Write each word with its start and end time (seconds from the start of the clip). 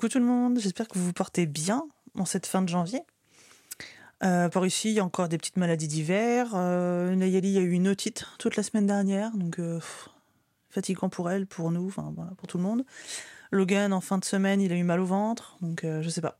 Coucou 0.00 0.12
tout 0.12 0.18
le 0.18 0.24
monde, 0.24 0.58
j'espère 0.58 0.88
que 0.88 0.98
vous 0.98 1.04
vous 1.04 1.12
portez 1.12 1.44
bien 1.44 1.84
en 2.14 2.24
cette 2.24 2.46
fin 2.46 2.62
de 2.62 2.70
janvier. 2.70 3.02
Euh, 4.22 4.48
par 4.48 4.64
ici, 4.64 4.88
il 4.88 4.94
y 4.94 4.98
a 4.98 5.04
encore 5.04 5.28
des 5.28 5.36
petites 5.36 5.58
maladies 5.58 5.88
d'hiver. 5.88 6.52
Euh, 6.54 7.14
Nayeli 7.14 7.58
a 7.58 7.60
eu 7.60 7.72
une 7.72 7.86
otite 7.86 8.24
toute 8.38 8.56
la 8.56 8.62
semaine 8.62 8.86
dernière, 8.86 9.36
donc 9.36 9.58
euh, 9.58 9.78
fatigant 10.70 11.10
pour 11.10 11.30
elle, 11.30 11.46
pour 11.46 11.70
nous, 11.70 11.86
enfin 11.86 12.14
pour 12.38 12.48
tout 12.48 12.56
le 12.56 12.62
monde. 12.62 12.86
Logan, 13.50 13.92
en 13.92 14.00
fin 14.00 14.16
de 14.16 14.24
semaine, 14.24 14.62
il 14.62 14.72
a 14.72 14.76
eu 14.76 14.84
mal 14.84 15.00
au 15.00 15.04
ventre, 15.04 15.58
donc 15.60 15.84
euh, 15.84 16.00
je 16.00 16.08
sais 16.08 16.22
pas. 16.22 16.38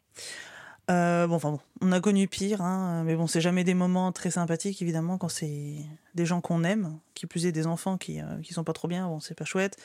Euh, 0.91 1.29
bon, 1.29 1.37
enfin 1.37 1.53
bon, 1.53 1.61
on 1.83 1.93
a 1.93 2.01
connu 2.01 2.27
pire, 2.27 2.63
hein, 2.63 3.05
mais 3.05 3.15
bon, 3.15 3.29
c'est 3.29 3.41
jamais 3.41 3.63
des 3.63 3.75
moments 3.75 4.11
très 4.11 4.31
sympathiques, 4.31 4.83
évidemment, 4.83 5.19
quand 5.19 5.29
c'est 5.29 5.77
des 6.15 6.27
gens 6.27 6.41
qu'on 6.41 6.65
aime, 6.65 6.99
qui 7.15 7.27
plus 7.27 7.47
est 7.47 7.53
des 7.53 7.67
enfants 7.69 7.97
qui, 7.97 8.21
euh, 8.21 8.41
qui 8.43 8.53
sont 8.55 8.65
pas 8.65 8.73
trop 8.73 8.89
bien, 8.89 9.07
bon, 9.07 9.21
c'est 9.21 9.37
pas 9.37 9.45
chouette. 9.45 9.77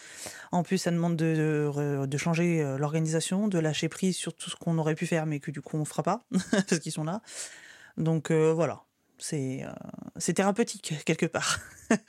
En 0.52 0.64
plus, 0.64 0.80
ça 0.80 0.90
demande 0.90 1.16
de, 1.16 2.06
de, 2.08 2.18
changer 2.18 2.62
euh, 2.64 2.78
l'organisation, 2.78 3.48
de 3.48 3.60
lâcher 3.60 3.88
prise 3.88 4.16
sur 4.16 4.34
tout 4.34 4.50
ce 4.50 4.56
qu'on 4.56 4.80
aurait 4.80 4.96
pu 4.96 5.06
faire, 5.06 5.28
mais 5.28 5.40
que 5.40 5.52
du 5.52 5.62
coup, 5.62 5.78
on 5.78 5.86
fera 5.86 6.02
pas, 6.02 6.26
parce 6.52 6.80
qu'ils 6.80 6.92
sont 6.92 7.04
là. 7.04 7.22
Donc 7.98 8.32
euh, 8.32 8.52
voilà, 8.54 8.84
c'est 9.20 9.64
thérapeutique, 10.34 10.96
quelque 11.06 11.28
part. 11.28 11.60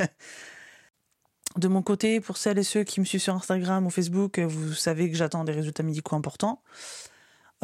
De 1.57 1.69
mon 1.69 1.81
côté, 1.81 2.21
pour 2.21 2.37
celles 2.37 2.59
et 2.59 2.63
ceux 2.63 2.85
qui 2.85 3.01
me 3.01 3.07
suivent 3.07 3.23
sur 3.23 3.35
Instagram 3.35 3.87
ou 3.87 3.91
Facebook, 3.91 4.39
vous 4.39 4.75
savez 4.75 5.11
que 5.11 5.17
j'attends 5.17 5.43
des 5.43 5.53
résultats 5.53 5.83
médicaux 5.83 6.15
importants. 6.15 6.61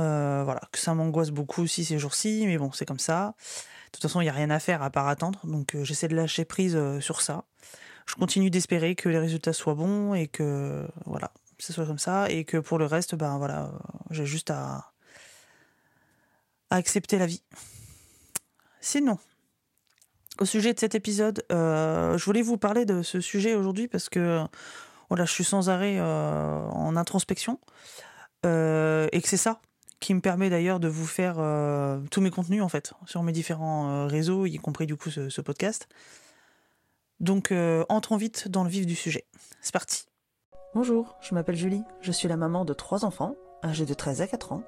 Euh, 0.00 0.42
voilà, 0.44 0.62
que 0.72 0.78
ça 0.78 0.94
m'angoisse 0.94 1.30
beaucoup 1.30 1.62
aussi 1.62 1.84
ces 1.84 1.98
jours-ci, 1.98 2.44
mais 2.46 2.56
bon, 2.56 2.72
c'est 2.72 2.86
comme 2.86 2.98
ça. 2.98 3.34
De 3.86 3.90
toute 3.92 4.02
façon, 4.02 4.20
il 4.20 4.24
n'y 4.24 4.30
a 4.30 4.34
rien 4.34 4.50
à 4.50 4.58
faire 4.58 4.82
à 4.82 4.90
part 4.90 5.08
attendre, 5.08 5.40
donc 5.44 5.74
euh, 5.74 5.84
j'essaie 5.84 6.08
de 6.08 6.16
lâcher 6.16 6.44
prise 6.44 6.74
euh, 6.76 7.00
sur 7.00 7.20
ça. 7.20 7.44
Je 8.06 8.14
continue 8.14 8.50
d'espérer 8.50 8.94
que 8.94 9.08
les 9.08 9.18
résultats 9.18 9.52
soient 9.52 9.74
bons 9.74 10.14
et 10.14 10.28
que 10.28 10.86
voilà, 11.04 11.30
ce 11.58 11.72
soit 11.72 11.86
comme 11.86 11.98
ça, 11.98 12.28
et 12.30 12.44
que 12.44 12.56
pour 12.56 12.78
le 12.78 12.86
reste, 12.86 13.14
ben 13.14 13.36
voilà, 13.38 13.70
j'ai 14.10 14.26
juste 14.26 14.50
à, 14.50 14.92
à 16.70 16.76
accepter 16.76 17.18
la 17.18 17.26
vie. 17.26 17.42
Sinon, 18.80 19.18
au 20.40 20.46
sujet 20.46 20.72
de 20.72 20.80
cet 20.80 20.94
épisode, 20.94 21.44
je 21.50 22.24
voulais 22.24 22.42
vous 22.42 22.56
parler 22.56 22.84
de 22.84 23.02
ce 23.02 23.20
sujet 23.20 23.54
aujourd'hui 23.54 23.86
parce 23.86 24.08
que 24.08 24.44
voilà, 25.08 25.24
je 25.24 25.32
suis 25.32 25.44
sans 25.44 25.70
arrêt 25.70 26.00
en 26.00 26.96
introspection 26.96 27.60
et 28.42 29.20
que 29.22 29.28
c'est 29.28 29.36
ça 29.36 29.60
qui 30.02 30.12
me 30.12 30.20
permet 30.20 30.50
d'ailleurs 30.50 30.80
de 30.80 30.88
vous 30.88 31.06
faire 31.06 31.36
euh, 31.38 32.00
tous 32.10 32.20
mes 32.20 32.30
contenus 32.30 32.60
en 32.60 32.68
fait 32.68 32.92
sur 33.06 33.22
mes 33.22 33.32
différents 33.32 33.88
euh, 33.88 34.06
réseaux, 34.06 34.44
y 34.44 34.56
compris 34.56 34.84
du 34.86 34.96
coup 34.96 35.10
ce, 35.10 35.40
podcast. 35.40 35.88
Donc 37.20 37.52
euh, 37.52 37.84
entrons 37.88 38.16
vite 38.16 38.48
dans 38.48 38.64
le 38.64 38.68
vif 38.68 38.84
du 38.84 38.96
sujet. 38.96 39.24
C'est 39.62 39.72
parti. 39.72 40.06
Bonjour, 40.74 41.16
je 41.20 41.34
m'appelle 41.34 41.56
Julie, 41.56 41.84
je 42.00 42.10
suis 42.10 42.28
la 42.28 42.36
maman 42.36 42.64
de 42.64 42.74
trois 42.74 43.04
enfants, 43.04 43.36
âgés 43.62 43.86
de 43.86 43.94
13 43.94 44.22
à 44.22 44.26
4 44.26 44.52
ans, 44.52 44.64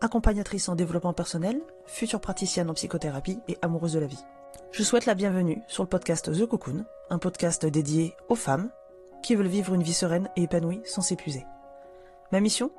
accompagnatrice 0.00 0.68
en 0.68 0.76
développement 0.76 1.12
personnel, 1.12 1.60
future 1.86 2.20
praticienne 2.20 2.70
en 2.70 2.74
psychothérapie 2.74 3.40
et 3.48 3.58
amoureuse 3.62 3.94
de 3.94 3.98
la 3.98 4.06
vie. 4.06 4.22
Je 4.70 4.84
souhaite 4.84 5.06
la 5.06 5.14
bienvenue 5.14 5.60
sur 5.66 5.82
le 5.82 5.88
podcast 5.88 6.32
The 6.32 6.46
Cocoon, 6.46 6.84
un 7.10 7.18
podcast 7.18 7.66
dédié 7.66 8.14
aux 8.28 8.36
femmes 8.36 8.70
qui 9.22 9.34
veulent 9.34 9.48
vivre 9.48 9.74
une 9.74 9.82
vie 9.82 9.94
sereine 9.94 10.28
et 10.36 10.42
épanouie 10.42 10.82
sans 10.84 11.02
s'épuiser. 11.02 11.44
Ma 12.30 12.40
mission? 12.40 12.70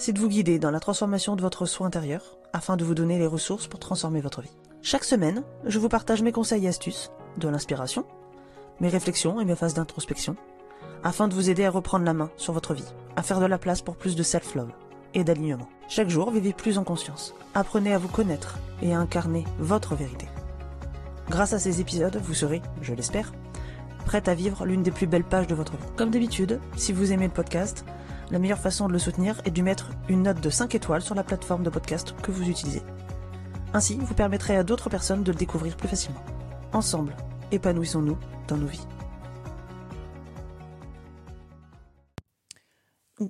C'est 0.00 0.12
de 0.12 0.20
vous 0.20 0.28
guider 0.28 0.60
dans 0.60 0.70
la 0.70 0.78
transformation 0.78 1.34
de 1.34 1.42
votre 1.42 1.66
soi 1.66 1.84
intérieur 1.84 2.38
afin 2.52 2.76
de 2.76 2.84
vous 2.84 2.94
donner 2.94 3.18
les 3.18 3.26
ressources 3.26 3.66
pour 3.66 3.80
transformer 3.80 4.20
votre 4.20 4.42
vie. 4.42 4.56
Chaque 4.80 5.02
semaine, 5.02 5.42
je 5.64 5.80
vous 5.80 5.88
partage 5.88 6.22
mes 6.22 6.30
conseils 6.30 6.66
et 6.66 6.68
astuces, 6.68 7.10
de 7.36 7.48
l'inspiration, 7.48 8.06
mes 8.78 8.90
réflexions 8.90 9.40
et 9.40 9.44
mes 9.44 9.56
phases 9.56 9.74
d'introspection, 9.74 10.36
afin 11.02 11.26
de 11.26 11.34
vous 11.34 11.50
aider 11.50 11.64
à 11.64 11.70
reprendre 11.72 12.04
la 12.04 12.14
main 12.14 12.30
sur 12.36 12.52
votre 12.52 12.74
vie, 12.74 12.94
à 13.16 13.24
faire 13.24 13.40
de 13.40 13.46
la 13.46 13.58
place 13.58 13.82
pour 13.82 13.96
plus 13.96 14.14
de 14.14 14.22
self-love 14.22 14.70
et 15.14 15.24
d'alignement. 15.24 15.68
Chaque 15.88 16.10
jour, 16.10 16.30
vivez 16.30 16.52
plus 16.52 16.78
en 16.78 16.84
conscience. 16.84 17.34
Apprenez 17.56 17.92
à 17.92 17.98
vous 17.98 18.06
connaître 18.06 18.60
et 18.80 18.94
à 18.94 19.00
incarner 19.00 19.46
votre 19.58 19.96
vérité. 19.96 20.28
Grâce 21.28 21.54
à 21.54 21.58
ces 21.58 21.80
épisodes, 21.80 22.20
vous 22.22 22.34
serez, 22.34 22.62
je 22.82 22.94
l'espère, 22.94 23.32
prête 24.06 24.28
à 24.28 24.34
vivre 24.34 24.64
l'une 24.64 24.84
des 24.84 24.92
plus 24.92 25.08
belles 25.08 25.24
pages 25.24 25.48
de 25.48 25.56
votre 25.56 25.72
vie. 25.72 25.92
Comme 25.96 26.10
d'habitude, 26.10 26.60
si 26.76 26.92
vous 26.92 27.12
aimez 27.12 27.26
le 27.26 27.32
podcast, 27.32 27.84
la 28.30 28.38
meilleure 28.38 28.58
façon 28.58 28.88
de 28.88 28.92
le 28.92 28.98
soutenir 28.98 29.40
est 29.44 29.50
de 29.50 29.62
mettre 29.62 29.90
une 30.08 30.24
note 30.24 30.40
de 30.40 30.50
5 30.50 30.74
étoiles 30.74 31.02
sur 31.02 31.14
la 31.14 31.24
plateforme 31.24 31.62
de 31.62 31.70
podcast 31.70 32.14
que 32.22 32.30
vous 32.30 32.48
utilisez. 32.48 32.82
Ainsi, 33.72 33.96
vous 33.96 34.14
permettrez 34.14 34.56
à 34.56 34.64
d'autres 34.64 34.90
personnes 34.90 35.22
de 35.22 35.32
le 35.32 35.38
découvrir 35.38 35.76
plus 35.76 35.88
facilement. 35.88 36.22
Ensemble, 36.72 37.16
épanouissons-nous 37.52 38.18
dans 38.46 38.56
nos 38.56 38.66
vies. 38.66 38.86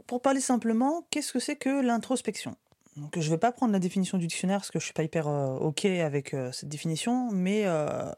Pour 0.06 0.20
parler 0.20 0.40
simplement, 0.40 1.06
qu'est-ce 1.10 1.32
que 1.32 1.38
c'est 1.38 1.56
que 1.56 1.80
l'introspection? 1.80 2.56
Donc, 2.96 3.18
Je 3.18 3.24
ne 3.24 3.30
vais 3.30 3.38
pas 3.38 3.52
prendre 3.52 3.72
la 3.72 3.78
définition 3.78 4.18
du 4.18 4.26
dictionnaire 4.26 4.58
parce 4.58 4.70
que 4.70 4.80
je 4.80 4.84
suis 4.84 4.92
pas 4.92 5.04
hyper 5.04 5.28
euh, 5.28 5.56
OK 5.58 5.84
avec 5.84 6.34
euh, 6.34 6.50
cette 6.52 6.68
définition, 6.68 7.30
mais 7.30 7.62
euh, 7.66 8.10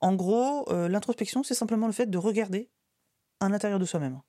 en 0.00 0.14
gros, 0.14 0.66
l'introspection, 0.88 1.44
c'est 1.44 1.54
simplement 1.54 1.86
le 1.86 1.92
fait 1.92 2.06
de 2.06 2.18
regarder 2.18 2.68
à 3.38 3.48
l'intérieur 3.48 3.78
de 3.78 3.84
soi-même. 3.84 4.20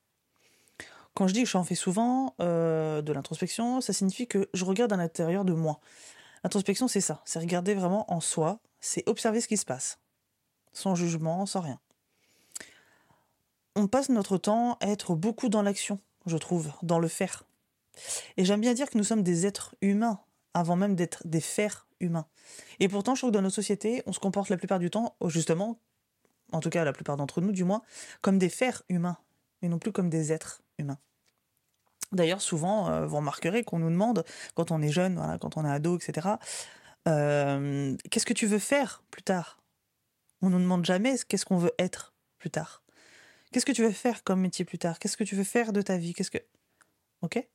Quand 1.15 1.27
je 1.27 1.33
dis 1.33 1.43
que 1.43 1.49
j'en 1.49 1.63
fais 1.63 1.75
souvent 1.75 2.33
euh, 2.39 3.01
de 3.01 3.13
l'introspection, 3.13 3.81
ça 3.81 3.93
signifie 3.93 4.27
que 4.27 4.49
je 4.53 4.65
regarde 4.65 4.91
à 4.93 4.97
l'intérieur 4.97 5.45
de 5.45 5.53
moi. 5.53 5.79
L'introspection, 6.43 6.87
c'est 6.87 7.01
ça, 7.01 7.21
c'est 7.25 7.39
regarder 7.39 7.75
vraiment 7.75 8.11
en 8.11 8.19
soi, 8.19 8.59
c'est 8.81 9.07
observer 9.07 9.39
ce 9.39 9.47
qui 9.47 9.57
se 9.57 9.65
passe, 9.65 9.99
sans 10.73 10.95
jugement, 10.95 11.45
sans 11.45 11.61
rien. 11.61 11.79
On 13.75 13.87
passe 13.87 14.09
notre 14.09 14.37
temps 14.37 14.77
à 14.81 14.87
être 14.87 15.15
beaucoup 15.15 15.49
dans 15.49 15.61
l'action, 15.61 15.99
je 16.25 16.37
trouve, 16.37 16.71
dans 16.81 16.99
le 16.99 17.07
faire. 17.07 17.43
Et 18.37 18.45
j'aime 18.45 18.61
bien 18.61 18.73
dire 18.73 18.89
que 18.89 18.97
nous 18.97 19.03
sommes 19.03 19.23
des 19.23 19.45
êtres 19.45 19.75
humains, 19.81 20.19
avant 20.55 20.75
même 20.75 20.95
d'être 20.95 21.25
des 21.27 21.41
fers 21.41 21.87
humains. 21.99 22.25
Et 22.79 22.87
pourtant, 22.87 23.13
je 23.13 23.21
trouve 23.21 23.29
que 23.31 23.35
dans 23.35 23.41
nos 23.41 23.49
sociétés, 23.51 24.01
on 24.07 24.13
se 24.13 24.19
comporte 24.19 24.49
la 24.49 24.57
plupart 24.57 24.79
du 24.79 24.89
temps, 24.89 25.15
justement, 25.27 25.79
en 26.51 26.59
tout 26.59 26.69
cas 26.71 26.83
la 26.83 26.93
plupart 26.93 27.17
d'entre 27.17 27.39
nous 27.39 27.51
du 27.51 27.63
moins, 27.63 27.83
comme 28.21 28.39
des 28.39 28.49
fers 28.49 28.81
humains, 28.89 29.17
et 29.61 29.69
non 29.69 29.77
plus 29.77 29.91
comme 29.91 30.09
des 30.09 30.31
êtres 30.31 30.62
humains. 30.77 30.99
D'ailleurs, 32.13 32.41
souvent, 32.41 32.89
euh, 32.89 33.05
vous 33.05 33.17
remarquerez 33.17 33.63
qu'on 33.63 33.79
nous 33.79 33.89
demande, 33.89 34.23
quand 34.55 34.71
on 34.71 34.81
est 34.81 34.91
jeune, 34.91 35.37
quand 35.41 35.57
on 35.57 35.65
est 35.65 35.71
ado, 35.71 35.97
etc., 35.97 36.29
euh, 37.07 37.97
qu'est-ce 38.09 38.25
que 38.25 38.33
tu 38.33 38.45
veux 38.45 38.59
faire 38.59 39.03
plus 39.11 39.23
tard? 39.23 39.59
On 40.41 40.49
nous 40.49 40.59
demande 40.59 40.85
jamais 40.85 41.15
qu'est-ce 41.27 41.45
qu'on 41.45 41.57
veut 41.57 41.73
être 41.79 42.13
plus 42.37 42.49
tard. 42.49 42.83
Qu'est-ce 43.51 43.65
que 43.65 43.71
tu 43.71 43.83
veux 43.83 43.91
faire 43.91 44.23
comme 44.23 44.41
métier 44.41 44.63
plus 44.63 44.77
tard? 44.77 44.99
Qu'est-ce 44.99 45.17
que 45.17 45.23
tu 45.23 45.35
veux 45.35 45.43
faire 45.43 45.73
de 45.73 45.81
ta 45.81 45.97
vie? 45.97 46.13
Qu'est-ce 46.13 46.31
que 46.31 46.39
Ok? 47.21 47.45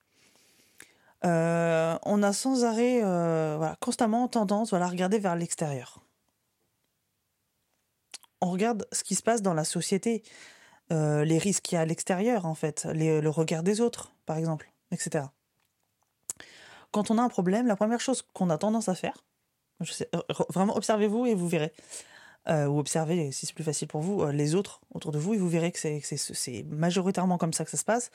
Euh, 1.25 1.99
On 2.03 2.23
a 2.23 2.33
sans 2.33 2.65
arrêt, 2.65 3.01
voilà, 3.01 3.77
constamment 3.81 4.29
tendance, 4.29 4.71
voilà, 4.71 4.87
à 4.87 4.89
regarder 4.89 5.19
vers 5.19 5.37
l'extérieur. 5.37 6.01
On 8.41 8.51
regarde 8.51 8.87
ce 8.93 9.03
qui 9.03 9.15
se 9.15 9.23
passe 9.23 9.43
dans 9.43 9.55
la 9.55 9.65
société, 9.65 10.23
euh, 10.93 11.25
les 11.25 11.39
risques 11.39 11.65
qu'il 11.65 11.77
y 11.77 11.79
a 11.79 11.83
à 11.83 11.85
l'extérieur, 11.85 12.47
en 12.47 12.55
fait, 12.55 12.87
le 12.93 13.29
regard 13.29 13.63
des 13.63 13.81
autres, 13.81 14.13
par 14.27 14.37
exemple, 14.37 14.71
etc. 14.91 15.27
Quand 16.91 17.11
on 17.11 17.19
a 17.19 17.23
un 17.23 17.29
problème, 17.29 17.67
la 17.67 17.77
première 17.77 18.01
chose 18.01 18.23
qu'on 18.33 18.51
a 18.51 18.59
tendance 18.59 18.89
à 18.89 18.95
faire, 18.95 19.25
je 19.81 19.93
sais, 19.93 20.09
euh, 20.15 20.23
vraiment 20.49 20.77
observez-vous 20.77 21.27
et 21.27 21.35
vous 21.35 21.49
verrez, 21.49 21.73
euh, 22.49 22.67
ou 22.67 22.79
observez, 22.79 23.31
si 23.33 23.47
c'est 23.47 23.55
plus 23.55 23.65
facile 23.65 23.89
pour 23.89 24.01
vous, 24.01 24.27
les 24.29 24.55
autres 24.55 24.81
autour 24.95 25.13
de 25.13 25.19
vous, 25.19 25.35
et 25.35 25.39
vous 25.39 25.49
verrez 25.49 25.71
que 25.71 25.79
c'est- 25.79 26.65
majoritairement 26.65 27.37
comme 27.39 27.53
ça 27.53 27.65
que 27.65 27.71
ça 27.71 27.77
se 27.77 27.85
passe. 27.85 28.11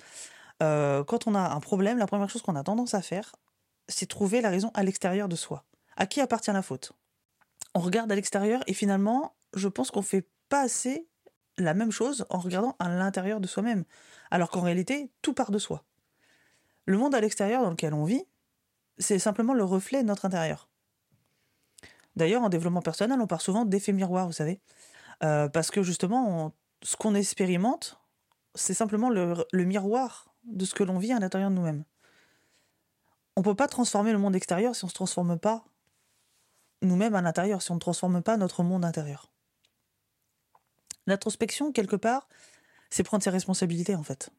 Quand 0.60 1.28
on 1.28 1.36
a 1.36 1.40
un 1.40 1.60
problème, 1.60 1.98
la 1.98 2.08
première 2.08 2.30
chose 2.30 2.42
qu'on 2.42 2.56
a 2.56 2.64
tendance 2.64 2.94
à 2.94 3.02
faire, 3.02 3.36
c'est 3.90 4.08
trouver 4.08 4.42
la 4.42 4.50
raison 4.50 4.72
à 4.74 4.84
l'extérieur 4.84 5.28
de 5.28 5.36
soi. 5.36 5.66
À 5.98 6.06
qui 6.06 6.22
appartient 6.22 6.52
la 6.52 6.62
faute? 6.62 6.94
On 7.76 7.80
regarde 7.80 8.12
à 8.12 8.16
l'extérieur 8.16 8.64
et 8.68 8.74
finalement, 8.74 9.36
je 9.56 9.68
pense 9.68 9.92
qu'on 9.92 10.02
fait 10.02 10.28
pas 10.50 10.62
assez 10.62 11.08
la 11.58 11.74
même 11.74 11.92
chose 11.92 12.26
en 12.30 12.40
regardant 12.40 12.76
à 12.80 12.90
l'intérieur 12.90 13.40
de 13.40 13.48
soi-même, 13.48 13.84
alors 14.32 14.50
qu'en 14.50 14.62
réalité, 14.62 15.12
tout 15.22 15.34
part 15.34 15.52
de 15.52 15.60
soi. 15.60 15.84
Le 16.86 16.98
monde 16.98 17.16
à 17.16 17.22
l'extérieur 17.22 17.64
dans 17.64 17.70
lequel 17.70 17.94
on 17.94 18.04
vit, 18.04 18.26
c'est 18.98 19.20
simplement 19.20 19.54
le 19.54 19.64
reflet 19.64 20.02
de 20.02 20.08
notre 20.08 20.26
intérieur. 20.26 20.70
D'ailleurs, 22.16 22.44
en 22.44 22.50
développement 22.50 22.82
personnel, 22.82 23.20
on 23.20 23.28
parle 23.28 23.42
souvent 23.42 23.66
d'effet 23.66 23.92
miroir, 23.92 24.28
vous 24.28 24.34
savez. 24.34 24.60
Euh, 25.24 25.48
parce 25.50 25.72
que 25.72 25.84
justement, 25.84 26.54
ce 26.82 26.96
qu'on 26.96 27.16
expérimente, 27.16 28.00
c'est 28.56 28.74
simplement 28.74 29.10
le, 29.10 29.46
le 29.52 29.64
miroir 29.64 30.34
de 30.44 30.66
ce 30.66 30.76
que 30.76 30.84
l'on 30.84 31.00
vit 31.00 31.14
à 31.14 31.20
l'intérieur 31.20 31.50
de 31.50 31.56
nous-mêmes. 31.56 31.84
On 33.36 33.42
ne 33.42 33.46
peut 33.46 33.56
pas 33.56 33.68
transformer 33.68 34.12
le 34.12 34.20
monde 34.20 34.36
extérieur 34.36 34.76
si 34.76 34.84
on 34.84 34.88
ne 34.88 34.92
se 34.92 34.96
transforme 34.96 35.40
pas 35.40 35.66
nous-mêmes 36.84 37.16
à 37.16 37.22
l'intérieur, 37.22 37.62
si 37.62 37.72
on 37.72 37.76
ne 37.76 37.80
transforme 37.80 38.22
pas 38.22 38.38
notre 38.38 38.62
monde 38.62 38.86
intérieur. 38.86 39.33
L'introspection, 41.08 41.72
quelque 41.72 41.96
part, 41.96 42.28
c'est 42.90 43.04
prendre 43.04 43.24
ses 43.24 43.30
responsabilités, 43.30 43.96
en 43.96 44.04
fait. 44.04 44.30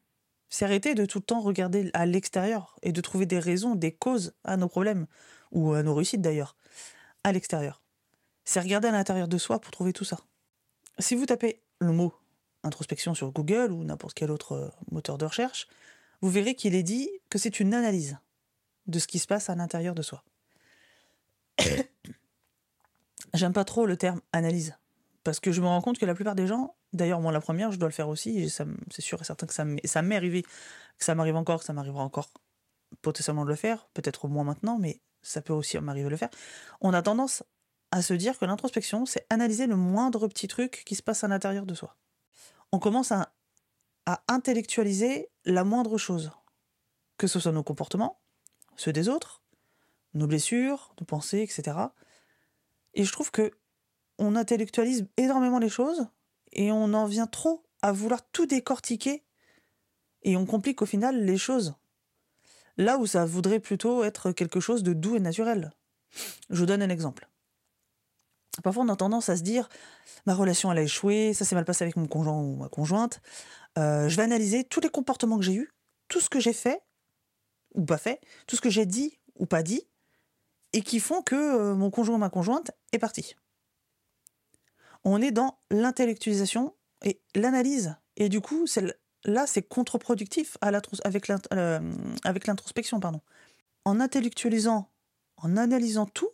C'est 0.49 0.65
arrêter 0.65 0.95
de 0.95 1.05
tout 1.05 1.19
le 1.19 1.25
temps 1.25 1.41
regarder 1.41 1.89
à 1.93 2.05
l'extérieur 2.05 2.77
et 2.81 2.91
de 2.91 3.01
trouver 3.01 3.25
des 3.25 3.39
raisons, 3.39 3.75
des 3.75 3.91
causes 3.91 4.33
à 4.43 4.57
nos 4.57 4.67
problèmes, 4.67 5.07
ou 5.51 5.73
à 5.73 5.83
nos 5.83 5.95
réussites 5.95 6.21
d'ailleurs, 6.21 6.55
à 7.23 7.31
l'extérieur. 7.31 7.81
C'est 8.45 8.59
regarder 8.59 8.87
à 8.87 8.91
l'intérieur 8.91 9.27
de 9.27 9.37
soi 9.37 9.59
pour 9.59 9.71
trouver 9.71 9.93
tout 9.93 10.05
ça. 10.05 10.19
Si 10.99 11.15
vous 11.15 11.25
tapez 11.25 11.61
le 11.79 11.91
mot 11.91 12.13
introspection 12.63 13.13
sur 13.13 13.31
Google 13.31 13.71
ou 13.71 13.83
n'importe 13.83 14.15
quel 14.15 14.31
autre 14.31 14.53
euh, 14.53 14.69
moteur 14.91 15.17
de 15.17 15.25
recherche, 15.25 15.67
vous 16.21 16.29
verrez 16.29 16.55
qu'il 16.55 16.75
est 16.75 16.83
dit 16.83 17.09
que 17.29 17.37
c'est 17.37 17.59
une 17.59 17.73
analyse. 17.73 18.17
de 18.87 18.99
ce 18.99 19.07
qui 19.07 19.17
se 19.17 19.25
passe 19.25 19.49
à 19.49 19.55
l'intérieur 19.55 19.95
de 19.95 20.03
soi. 20.03 20.23
J'aime 23.33 23.53
pas 23.53 23.65
trop 23.65 23.87
le 23.87 23.97
terme 23.97 24.21
analyse, 24.31 24.77
parce 25.25 25.39
que 25.39 25.51
je 25.51 25.59
me 25.59 25.65
rends 25.65 25.81
compte 25.81 25.97
que 25.97 26.05
la 26.05 26.13
plupart 26.13 26.35
des 26.35 26.45
gens, 26.45 26.77
d'ailleurs 26.93 27.19
moi 27.19 27.31
la 27.31 27.41
première, 27.41 27.71
je 27.71 27.79
dois 27.79 27.89
le 27.89 27.93
faire 27.93 28.07
aussi, 28.07 28.47
c'est 28.49 29.01
sûr 29.01 29.19
et 29.19 29.25
certain 29.25 29.47
que 29.47 29.53
ça 29.53 29.65
m'est 29.65 30.15
arrivé, 30.15 30.43
que 30.43 31.03
ça 31.03 31.15
m'arrive 31.15 31.35
encore, 31.35 31.59
que 31.59 31.65
ça 31.65 31.73
m'arrivera 31.73 32.03
encore 32.03 32.29
potentiellement 33.01 33.43
de 33.43 33.49
le 33.49 33.55
faire, 33.55 33.89
peut-être 33.95 34.27
moins 34.27 34.43
maintenant, 34.43 34.77
mais 34.77 35.01
ça 35.23 35.41
peut 35.41 35.51
aussi 35.51 35.79
m'arriver 35.79 36.05
de 36.05 36.11
le 36.11 36.17
faire. 36.17 36.29
On 36.79 36.93
a 36.93 37.01
tendance 37.01 37.43
à 37.89 38.03
se 38.03 38.13
dire 38.13 38.37
que 38.37 38.45
l'introspection, 38.45 39.07
c'est 39.07 39.25
analyser 39.31 39.65
le 39.65 39.75
moindre 39.75 40.27
petit 40.27 40.47
truc 40.47 40.83
qui 40.85 40.93
se 40.93 41.01
passe 41.01 41.23
à 41.23 41.27
l'intérieur 41.27 41.65
de 41.65 41.73
soi. 41.73 41.97
On 42.71 42.77
commence 42.77 43.11
à, 43.11 43.33
à 44.05 44.21
intellectualiser 44.27 45.31
la 45.43 45.63
moindre 45.63 45.97
chose, 45.97 46.31
que 47.17 47.25
ce 47.25 47.39
soit 47.39 47.51
nos 47.51 47.63
comportements, 47.63 48.21
ceux 48.75 48.93
des 48.93 49.09
autres, 49.09 49.41
nos 50.13 50.27
blessures, 50.27 50.93
nos 50.99 51.05
pensées, 51.07 51.41
etc. 51.41 51.77
Et 52.93 53.03
je 53.03 53.11
trouve 53.11 53.31
que 53.31 53.51
on 54.17 54.35
intellectualise 54.35 55.07
énormément 55.17 55.59
les 55.59 55.69
choses 55.69 56.07
et 56.51 56.71
on 56.71 56.93
en 56.93 57.05
vient 57.05 57.27
trop 57.27 57.63
à 57.81 57.91
vouloir 57.91 58.21
tout 58.31 58.45
décortiquer 58.45 59.23
et 60.23 60.37
on 60.37 60.45
complique 60.45 60.81
au 60.81 60.85
final 60.85 61.23
les 61.23 61.37
choses. 61.37 61.75
Là 62.77 62.97
où 62.97 63.05
ça 63.05 63.25
voudrait 63.25 63.59
plutôt 63.59 64.03
être 64.03 64.31
quelque 64.31 64.59
chose 64.59 64.83
de 64.83 64.93
doux 64.93 65.15
et 65.15 65.19
naturel. 65.19 65.71
Je 66.49 66.59
vous 66.59 66.65
donne 66.65 66.81
un 66.81 66.89
exemple. 66.89 67.29
Parfois, 68.63 68.83
on 68.83 68.89
a 68.89 68.95
tendance 68.95 69.29
à 69.29 69.37
se 69.37 69.43
dire 69.43 69.69
ma 70.25 70.33
relation 70.33 70.71
elle 70.71 70.79
a 70.79 70.83
échoué, 70.83 71.33
ça 71.33 71.45
s'est 71.45 71.55
mal 71.55 71.65
passé 71.65 71.83
avec 71.83 71.95
mon 71.95 72.07
conjoint 72.07 72.39
ou 72.39 72.55
ma 72.55 72.69
conjointe. 72.69 73.21
Euh, 73.77 74.07
je 74.07 74.15
vais 74.15 74.23
analyser 74.23 74.63
tous 74.63 74.79
les 74.79 74.89
comportements 74.89 75.37
que 75.37 75.43
j'ai 75.43 75.55
eus, 75.55 75.71
tout 76.07 76.21
ce 76.21 76.29
que 76.29 76.39
j'ai 76.39 76.53
fait 76.53 76.81
ou 77.73 77.83
pas 77.83 77.97
fait, 77.97 78.21
tout 78.47 78.55
ce 78.55 78.61
que 78.61 78.69
j'ai 78.69 78.85
dit 78.85 79.19
ou 79.35 79.45
pas 79.45 79.63
dit, 79.63 79.85
et 80.71 80.81
qui 80.81 80.99
font 80.99 81.21
que 81.21 81.35
euh, 81.35 81.75
mon 81.75 81.91
conjoint 81.91 82.15
ou 82.15 82.19
ma 82.19 82.29
conjointe 82.29 82.71
est 82.93 82.99
parti. 82.99 83.35
On 85.05 85.21
est 85.21 85.31
dans 85.31 85.59
l'intellectualisation 85.69 86.75
et 87.03 87.21
l'analyse. 87.35 87.95
Et 88.17 88.27
du 88.27 88.41
coup, 88.41 88.65
là, 89.23 89.47
c'est 89.47 89.61
contre-productif 89.61 90.57
euh, 90.63 91.81
avec 92.23 92.47
l'introspection. 92.47 92.99
En 93.85 93.99
intellectualisant, 93.99 94.89
en 95.37 95.57
analysant 95.57 96.07
tout, 96.07 96.31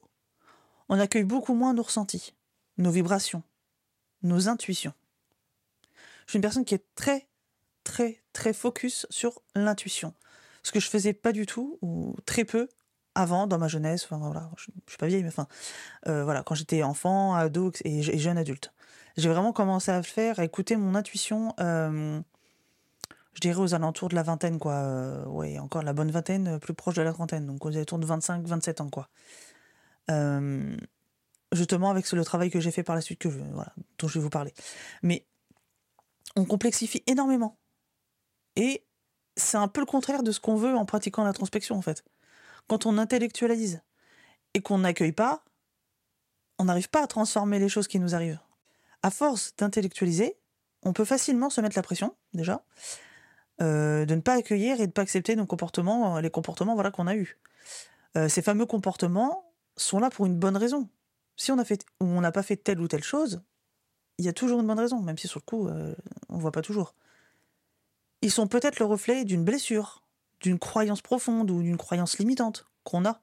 on 0.88 1.00
accueille 1.00 1.26
beaucoup 1.26 1.54
moins 1.54 1.74
nos 1.74 1.84
ressentis, 1.84 2.34
nos 2.78 2.92
vibrations, 2.92 3.44
nos 4.24 4.48
intuitions. 4.48 4.94
Je 6.26 6.32
suis 6.32 6.38
une 6.38 6.42
personne 6.42 6.66
qui 6.66 6.76
est 6.76 6.86
très, 6.96 7.28
très, 7.84 8.24
très 8.32 8.54
focus 8.54 9.06
sur 9.10 9.42
l'intuition. 9.54 10.14
Ce 10.64 10.72
que 10.72 10.80
je 10.80 10.90
faisais 10.90 11.14
pas 11.14 11.34
du 11.34 11.46
tout, 11.46 11.78
ou 11.82 12.16
très 12.26 12.46
peu, 12.46 12.70
avant, 13.16 13.48
dans 13.48 13.58
ma 13.58 13.68
jeunesse, 13.68 14.06
enfin 14.06 14.18
voilà, 14.18 14.50
je, 14.58 14.72
ne 14.72 14.82
suis 14.88 14.98
pas 14.98 15.08
vieille, 15.08 15.24
mais 15.24 15.30
enfin, 15.30 15.48
euh, 16.08 16.24
voilà, 16.24 16.44
quand 16.44 16.56
j'étais 16.56 16.84
enfant, 16.84 17.34
ado 17.36 17.72
et, 17.84 18.02
jeune 18.02 18.38
adulte. 18.38 18.74
J'ai 19.18 19.30
vraiment 19.30 19.52
commencé 19.52 19.92
à 19.92 19.98
le 19.98 20.04
faire, 20.04 20.40
à 20.40 20.46
écouter 20.46 20.78
mon 20.78 20.96
intuition, 20.96 21.54
euh, 21.60 22.22
je 23.34 23.40
dirais 23.42 23.60
aux 23.60 23.74
alentours 23.74 24.10
de 24.10 24.16
la 24.16 24.24
vingtaine, 24.24 24.60
quoi. 24.60 24.74
Euh, 24.74 25.26
oui, 25.28 25.60
encore 25.60 25.84
la 25.84 25.94
bonne 25.94 26.12
vingtaine, 26.12 26.60
plus 26.60 26.74
proche 26.74 26.96
de 26.96 27.02
la 27.02 27.14
trentaine, 27.14 27.46
donc 27.46 27.66
aux 27.66 27.76
alentours 27.76 28.00
de 28.00 28.06
25, 28.06 28.46
27 28.46 28.82
ans, 28.82 28.90
quoi. 28.90 29.10
justement, 31.52 31.90
avec 31.90 32.10
le 32.12 32.24
travail 32.24 32.50
que 32.50 32.60
j'ai 32.60 32.72
fait 32.72 32.84
par 32.84 32.96
la 32.96 33.02
suite, 33.02 33.20
que 33.20 33.28
voilà, 33.28 33.74
dont 34.00 34.08
je 34.08 34.20
vais 34.20 34.24
vous 34.24 34.30
parler. 34.30 34.54
Mais 35.04 35.26
on 36.36 36.46
complexifie 36.46 37.04
énormément. 37.08 37.58
Et 38.56 38.86
c'est 39.36 39.58
un 39.58 39.68
peu 39.68 39.82
le 39.82 39.86
contraire 39.86 40.24
de 40.24 40.32
ce 40.32 40.40
qu'on 40.40 40.56
veut 40.56 40.76
en 40.76 40.86
pratiquant 40.86 41.24
l'introspection, 41.24 41.78
en 41.78 41.82
fait. 41.82 42.04
Quand 42.68 42.86
on 42.86 42.98
intellectualise 42.98 43.82
et 44.54 44.62
qu'on 44.62 44.80
n'accueille 44.80 45.12
pas, 45.12 45.44
on 46.60 46.66
n'arrive 46.66 46.90
pas 46.90 47.04
à 47.04 47.08
transformer 47.08 47.60
les 47.60 47.70
choses 47.70 47.88
qui 47.88 48.00
nous 48.00 48.16
arrivent. 48.16 48.40
À 49.04 49.12
force 49.12 49.56
d'intellectualiser, 49.56 50.38
on 50.84 50.94
peut 50.94 51.06
facilement 51.06 51.50
se 51.50 51.62
mettre 51.62 51.76
la 51.76 51.84
pression, 51.84 52.16
déjà, 52.34 52.64
euh, 53.62 54.06
de 54.06 54.16
ne 54.16 54.22
pas 54.22 54.34
accueillir 54.34 54.76
et 54.76 54.84
de 54.84 54.88
ne 54.88 54.92
pas 54.92 55.02
accepter 55.02 55.36
nos 55.36 55.46
comportements, 55.46 56.20
les 56.20 56.30
comportements 56.30 56.76
voilà, 56.76 56.92
qu'on 56.92 57.08
a 57.08 57.16
eus. 57.16 57.40
Euh, 58.18 58.28
ces 58.28 58.42
fameux 58.42 58.66
comportements 58.66 59.54
sont 59.78 60.00
là 60.00 60.10
pour 60.10 60.26
une 60.26 60.38
bonne 60.38 60.58
raison. 60.58 60.90
Si 61.38 61.52
on 61.52 61.58
a 61.58 61.66
fait 61.66 61.86
ou 62.00 62.06
on 62.06 62.22
n'a 62.22 62.32
pas 62.32 62.44
fait 62.44 62.58
telle 62.58 62.80
ou 62.80 62.88
telle 62.88 63.04
chose, 63.04 63.42
il 64.18 64.26
y 64.26 64.30
a 64.30 64.34
toujours 64.34 64.60
une 64.60 64.68
bonne 64.68 64.80
raison, 64.80 65.02
même 65.02 65.18
si 65.18 65.28
sur 65.28 65.40
le 65.40 65.46
coup, 65.46 65.68
euh, 65.68 65.96
on 66.30 66.36
ne 66.36 66.42
voit 66.42 66.52
pas 66.52 66.62
toujours. 66.62 66.96
Ils 68.22 68.32
sont 68.32 68.48
peut-être 68.48 68.80
le 68.80 68.86
reflet 68.86 69.26
d'une 69.26 69.44
blessure, 69.44 70.01
d'une 70.42 70.60
croyance 70.60 71.02
profonde 71.02 71.52
ou 71.52 71.62
d'une 71.62 71.78
croyance 71.78 72.18
limitante 72.18 72.68
qu'on 72.84 73.06
a. 73.06 73.22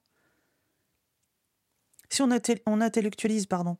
Si 2.10 2.22
on, 2.22 2.30
intellectualise 2.80 3.46
pardon, 3.46 3.76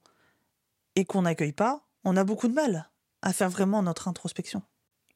et 0.97 1.05
qu'on 1.05 1.23
n'accueille 1.23 1.53
pas, 1.53 1.87
on 2.05 2.17
a 2.17 2.25
beaucoup 2.25 2.49
de 2.49 2.55
mal 2.55 2.91
à 3.23 3.33
faire 3.33 3.49
vraiment 3.49 3.83
notre 3.83 4.09
introspection. 4.09 4.63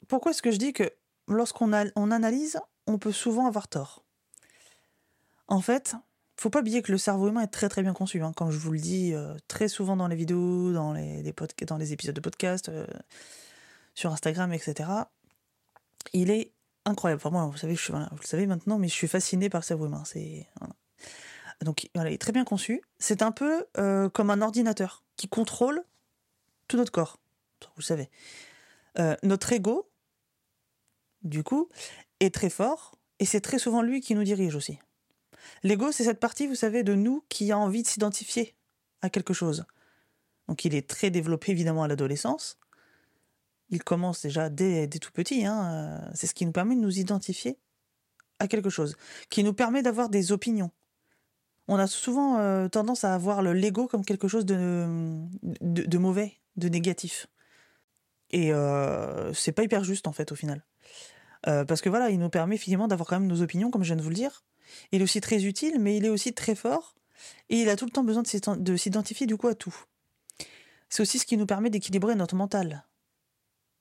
Pourquoi 0.09 0.31
est-ce 0.31 0.43
que 0.43 0.51
je 0.51 0.57
dis 0.57 0.73
que 0.73 0.91
lorsqu'on 1.29 1.73
on 1.97 2.11
analyse, 2.11 2.59
on 2.87 2.99
peut 2.99 3.13
souvent 3.13 3.47
avoir 3.47 3.69
tort? 3.69 4.05
En 5.47 5.61
fait, 5.61 5.95
faut 6.37 6.51
pas 6.51 6.61
oublier 6.61 6.83
que 6.83 6.91
le 6.91 6.99
cerveau 6.99 7.29
humain 7.29 7.43
est 7.43 7.49
très 7.49 7.69
très 7.69 7.83
bien 7.83 7.93
conçu, 7.93 8.23
hein, 8.23 8.33
comme 8.35 8.51
je 8.51 8.59
vous 8.59 8.73
le 8.73 8.79
dis 8.79 9.15
euh, 9.15 9.37
très 9.49 9.69
souvent 9.69 9.97
dans 9.97 10.09
les 10.09 10.17
vidéos, 10.17 10.73
dans 10.73 10.93
les, 10.93 11.23
dans 11.67 11.77
les 11.77 11.93
épisodes 11.93 12.15
de 12.15 12.21
podcast, 12.21 12.69
euh, 12.69 12.87
sur 13.95 14.11
Instagram, 14.13 14.53
etc. 14.53 14.89
Il 16.13 16.31
est 16.31 16.53
incroyable. 16.85 17.23
Enfin, 17.25 17.47
vous 17.47 17.57
savez, 17.57 17.75
je 17.77 17.93
vous 17.93 17.99
le 17.99 18.27
savez 18.27 18.47
maintenant, 18.47 18.79
mais 18.79 18.89
je 18.89 18.95
suis 18.95 19.09
fasciné 19.09 19.49
par 19.49 19.61
le 19.61 19.65
cerveau 19.65 19.87
humain. 19.87 20.03
C'est 20.05 20.49
donc 21.63 21.89
voilà, 21.95 22.11
il 22.11 22.15
est 22.15 22.19
très 22.19 22.33
bien 22.33 22.45
conçu. 22.45 22.83
C'est 22.99 23.23
un 23.23 23.33
peu 23.33 23.67
euh, 23.79 24.09
comme 24.09 24.31
un 24.31 24.43
ordinateur 24.43 25.05
qui 25.17 25.29
contrôle 25.29 25.83
tout 26.69 26.77
notre 26.77 26.93
corps. 26.93 27.19
Vous 27.77 27.83
savez. 27.83 28.11
Euh, 28.99 29.17
notre 29.23 29.53
ego, 29.53 29.89
du 31.23 31.43
coup, 31.43 31.69
est 32.21 32.35
très 32.35 32.51
fort 32.51 32.99
et 33.19 33.25
c'est 33.25 33.41
très 33.41 33.59
souvent 33.59 33.83
lui 33.83 34.01
qui 34.01 34.15
nous 34.15 34.25
dirige 34.25 34.57
aussi. 34.57 34.79
L'ego, 35.63 35.93
c'est 35.93 36.05
cette 36.05 36.21
partie, 36.21 36.47
vous 36.47 36.55
savez, 36.55 36.83
de 36.83 36.95
nous 36.95 37.25
qui 37.29 37.53
a 37.53 37.59
envie 37.59 37.83
de 37.83 37.89
s'identifier 37.89 38.55
à 39.01 39.11
quelque 39.11 39.33
chose. 39.33 39.65
Donc 40.49 40.65
il 40.65 40.75
est 40.75 40.89
très 40.89 41.11
développé 41.11 41.53
évidemment 41.53 41.85
à 41.85 41.89
l'adolescence 41.89 42.59
il 43.73 43.83
commence 43.83 44.23
déjà 44.23 44.51
dès, 44.51 44.87
tout 44.87 45.11
petit. 45.13 45.45
Hein, 45.47 45.65
euh, 46.05 46.11
c'est 46.15 46.27
ce 46.29 46.35
qui 46.35 46.47
nous 46.47 46.53
permet 46.53 46.77
de 46.77 46.81
nous 46.81 46.99
identifier 46.99 47.59
à 48.39 48.47
quelque 48.47 48.71
chose, 48.71 48.97
qui 49.31 49.43
nous 49.43 49.55
permet 49.55 49.83
d'avoir 49.83 50.09
des 50.09 50.31
opinions. 50.31 50.71
On 51.69 51.79
a 51.79 51.87
souvent 51.87 52.39
euh, 52.39 52.69
tendance 52.69 53.05
à 53.05 53.15
avoir 53.15 53.41
le 53.41 53.55
Lego 53.55 53.87
comme 53.87 54.05
quelque 54.05 54.29
chose 54.29 54.45
de, 54.45 54.87
mauvais, 55.97 56.35
de 56.57 56.69
négatif. 56.69 57.29
Et 58.31 58.53
euh, 58.53 59.33
c'est 59.33 59.53
pas 59.53 59.63
hyper 59.63 59.85
juste 59.85 60.07
en 60.07 60.13
fait 60.13 60.33
au 60.33 60.35
final. 60.35 60.65
parce 61.45 61.81
que 61.81 61.89
voilà, 61.89 62.11
il 62.11 62.19
nous 62.19 62.31
permet 62.31 62.59
finalement 62.59 62.89
d'avoir 62.89 63.09
quand 63.09 63.19
même 63.19 63.29
nos 63.29 63.43
opinions, 63.43 63.71
comme 63.71 63.83
je 63.83 63.89
viens 63.89 63.97
de 63.97 64.03
vous 64.03 64.11
le 64.11 64.15
dire. 64.15 64.45
Il 64.91 65.01
est 65.01 65.05
aussi 65.05 65.21
très 65.21 65.45
utile, 65.45 65.81
mais 65.81 65.97
il 65.97 66.05
est 66.05 66.11
aussi 66.11 66.35
très 66.35 66.55
fort. 66.55 66.95
Et 67.49 67.61
il 67.63 67.69
a 67.69 67.77
tout 67.77 67.87
le 67.87 67.91
temps 67.91 68.05
besoin 68.05 68.23
de 68.23 68.77
s'identifier 68.77 69.27
du 69.27 69.37
coup 69.37 69.49
à 69.49 69.55
tout. 69.55 69.75
C'est 70.91 71.03
aussi 71.03 71.19
ce 71.19 71.25
qui 71.25 71.37
nous 71.37 71.47
permet 71.47 71.71
d'équilibrer 71.71 72.15
notre 72.17 72.35
mental 72.35 72.85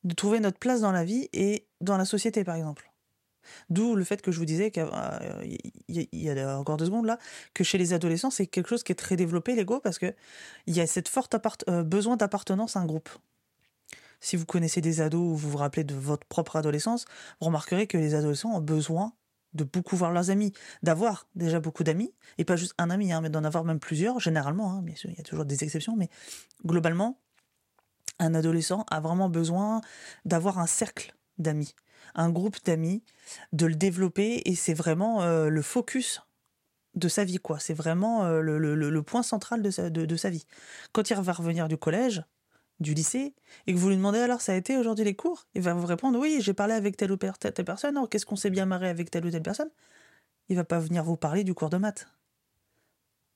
de 0.03 0.13
trouver 0.13 0.39
notre 0.39 0.60
place 0.60 0.81
dans 0.81 0.91
la 0.91 1.03
vie 1.03 1.29
et 1.34 1.67
dans 1.79 1.98
la 1.98 2.05
société, 2.05 2.43
par 2.43 2.55
exemple. 2.55 2.91
D'où 3.70 3.96
le 3.96 4.03
fait 4.03 4.22
que 4.22 4.31
je 4.31 4.39
vous 4.39 4.46
disais 4.46 4.72
qu'il 4.72 4.88
y 5.88 6.29
a 6.29 6.60
encore 6.60 6.77
deux 6.77 6.86
secondes 6.86 7.05
là, 7.05 7.17
que 7.53 7.63
chez 7.63 7.77
les 7.77 7.93
adolescents, 7.93 8.29
c'est 8.29 8.48
quelque 8.48 8.70
chose 8.70 8.84
qui 8.84 8.91
est 8.91 8.96
très 8.96 9.15
développé, 9.15 9.55
l'ego, 9.55 9.79
parce 9.79 10.00
qu'il 10.00 10.13
y 10.67 10.79
a 10.79 10.88
cette 10.88 11.08
forte 11.08 11.36
euh, 11.67 11.84
besoin 11.84 12.17
d'appartenance 12.17 12.75
à 12.75 12.79
un 12.79 12.86
groupe. 12.86 13.10
Si 14.20 14.36
vous 14.36 14.46
connaissez 14.46 14.81
des 14.81 15.01
ados 15.01 15.20
ou 15.20 15.36
vous 15.36 15.50
vous 15.50 15.58
rappelez 15.58 15.84
de 15.84 15.96
votre 15.96 16.27
propre 16.27 16.55
adolescence, 16.55 17.05
vous 17.39 17.48
remarquerez 17.48 17.88
que 17.88 17.98
les 17.98 18.13
adolescents 18.13 18.55
ont 18.55 18.62
besoin 18.62 19.13
de 19.53 19.63
beaucoup 19.63 19.98
voir 19.98 20.12
leurs 20.12 20.29
amis, 20.29 20.53
d'avoir 20.84 21.27
déjà 21.36 21.60
beaucoup 21.60 21.84
d'amis, 21.84 22.13
et 22.38 22.46
pas 22.46 22.55
juste 22.55 22.74
un 22.77 22.89
ami, 22.89 23.12
hein, 23.12 23.22
mais 23.22 23.29
d'en 23.29 23.43
avoir 23.43 23.63
même 23.63 23.79
plusieurs, 23.79 24.20
généralement, 24.20 24.72
hein, 24.72 24.81
bien 24.81 24.96
sûr, 24.96 25.10
il 25.10 25.17
y 25.17 25.20
a 25.20 25.24
toujours 25.24 25.46
des 25.46 25.63
exceptions, 25.63 25.96
mais 25.98 26.10
globalement, 26.65 27.20
un 28.21 28.35
adolescent 28.35 28.85
a 28.89 28.99
vraiment 28.99 29.29
besoin 29.29 29.81
d'avoir 30.25 30.59
un 30.59 30.67
cercle 30.67 31.15
d'amis, 31.37 31.75
un 32.13 32.29
groupe 32.29 32.63
d'amis, 32.63 33.03
de 33.51 33.65
le 33.65 33.75
développer 33.75 34.43
et 34.45 34.55
c'est 34.55 34.73
vraiment 34.73 35.23
euh, 35.23 35.49
le 35.49 35.61
focus 35.61 36.21
de 36.93 37.07
sa 37.07 37.23
vie, 37.23 37.39
quoi. 37.39 37.59
C'est 37.59 37.73
vraiment 37.73 38.25
euh, 38.25 38.41
le, 38.41 39.03
point 39.03 39.23
central 39.23 39.61
de 39.61 39.71
sa, 39.71 40.29
vie. 40.29 40.45
Quand 40.91 41.09
il 41.09 41.15
va 41.15 41.33
revenir 41.33 41.67
du 41.67 41.77
collège, 41.77 42.23
du 42.79 42.93
lycée, 42.93 43.33
et 43.65 43.73
que 43.73 43.77
vous 43.79 43.89
lui 43.89 43.95
demandez 43.95 44.19
alors 44.19 44.41
ça 44.41 44.53
a 44.53 44.55
été 44.55 44.77
aujourd'hui 44.77 45.05
les 45.05 45.15
cours, 45.15 45.47
il 45.55 45.61
va 45.61 45.73
vous 45.73 45.85
répondre 45.85 46.19
oui, 46.19 46.39
j'ai 46.41 46.53
parlé 46.53 46.73
avec 46.73 46.97
telle 46.97 47.11
ou 47.11 47.17
telle, 47.17 47.53
personne, 47.65 48.07
qu'est-ce 48.09 48.25
qu'on 48.25 48.35
s'est 48.35 48.49
bien 48.49 48.65
marré 48.65 48.89
avec 48.89 49.09
telle 49.09 49.25
ou 49.25 49.31
telle 49.31 49.43
personne? 49.43 49.69
Il 50.49 50.55
va 50.57 50.63
pas 50.63 50.79
venir 50.79 51.03
vous 51.03 51.17
parler 51.17 51.43
du 51.43 51.53
cours 51.53 51.69
de 51.69 51.77
maths. 51.77 52.07